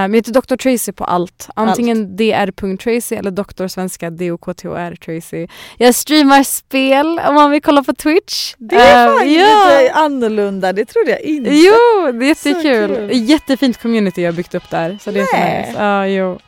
Men 0.00 0.14
jag 0.14 0.18
heter 0.18 0.32
Dr. 0.32 0.56
Tracy 0.56 0.92
på 0.92 1.04
allt. 1.04 1.48
Antingen 1.56 2.16
dr.tracy 2.16 3.14
eller 3.16 3.30
Dr. 3.30 3.66
Svenska 3.66 4.10
D-O-K-T-O-R 4.10 4.96
Tracy. 5.04 5.46
Jag 5.78 5.94
streamar 5.94 6.42
spel 6.42 7.20
om 7.28 7.34
man 7.34 7.50
vill 7.50 7.62
kolla 7.62 7.82
på 7.84 7.94
Twitch. 7.94 8.54
Det 8.58 8.76
är 8.76 9.06
Eh, 9.06 9.12
fan 9.18 9.32
ja. 9.32 9.78
lite 9.80 9.92
annorlunda, 9.94 10.72
det 10.72 10.84
trodde 10.84 11.10
jag 11.10 11.20
inte. 11.20 11.50
Jo, 11.50 12.12
det 12.12 12.24
är 12.24 12.28
jättekul. 12.28 12.96
kul. 12.96 13.10
Jättefint 13.12 13.82
community 13.82 14.22
jag 14.22 14.34
byggt 14.34 14.54
upp 14.54 14.70
där. 14.70 14.98
Så 15.00 15.10
det 15.10 15.20
är 15.20 15.24
så 15.26 15.36
nice. 15.66 15.82
Ja, 15.84 16.06
jo. 16.06 16.38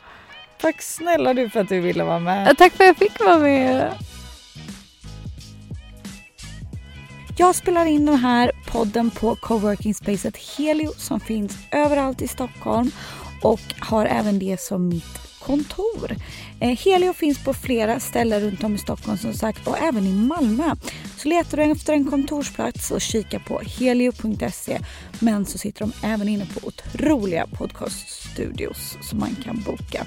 Tack 0.61 0.81
snälla 0.81 1.33
du 1.33 1.49
för 1.49 1.59
att 1.59 1.69
du 1.69 1.79
ville 1.79 2.03
vara 2.03 2.19
med. 2.19 2.47
Eh, 2.47 2.53
Tack 2.53 2.73
för 2.73 2.83
att 2.83 2.87
jag 2.87 2.97
fick 2.97 3.19
vara 3.19 3.37
med. 3.39 3.91
Jag 7.37 7.55
spelar 7.55 7.85
in 7.85 8.05
den 8.05 8.15
här 8.15 8.51
podden 8.71 9.11
på 9.11 9.35
coworking 9.35 9.95
spacet 9.95 10.37
Helio 10.57 10.91
som 10.97 11.19
finns 11.19 11.57
överallt 11.71 12.21
i 12.21 12.27
Stockholm 12.27 12.91
och 13.41 13.61
har 13.79 14.05
även 14.05 14.39
det 14.39 14.61
som 14.61 14.87
mitt 14.87 15.25
kontor. 15.45 16.15
Eh, 16.59 16.77
helio 16.77 17.13
finns 17.13 17.43
på 17.43 17.53
flera 17.53 17.99
ställen 17.99 18.41
runt 18.41 18.63
om 18.63 18.75
i 18.75 18.77
Stockholm 18.77 19.17
som 19.17 19.33
sagt 19.33 19.67
och 19.67 19.77
även 19.77 20.07
i 20.07 20.13
Malmö. 20.13 20.75
Så 21.17 21.29
letar 21.29 21.57
du 21.57 21.63
efter 21.63 21.93
en 21.93 22.05
kontorsplats 22.05 22.91
och 22.91 23.01
kika 23.01 23.39
på 23.39 23.61
helio.se. 23.79 24.79
Men 25.19 25.45
så 25.45 25.57
sitter 25.57 25.79
de 25.79 26.07
även 26.07 26.29
inne 26.29 26.45
på 26.45 26.67
otroliga 26.67 27.47
podcaststudios 27.47 28.97
som 29.01 29.19
man 29.19 29.35
kan 29.43 29.63
boka. 29.65 30.05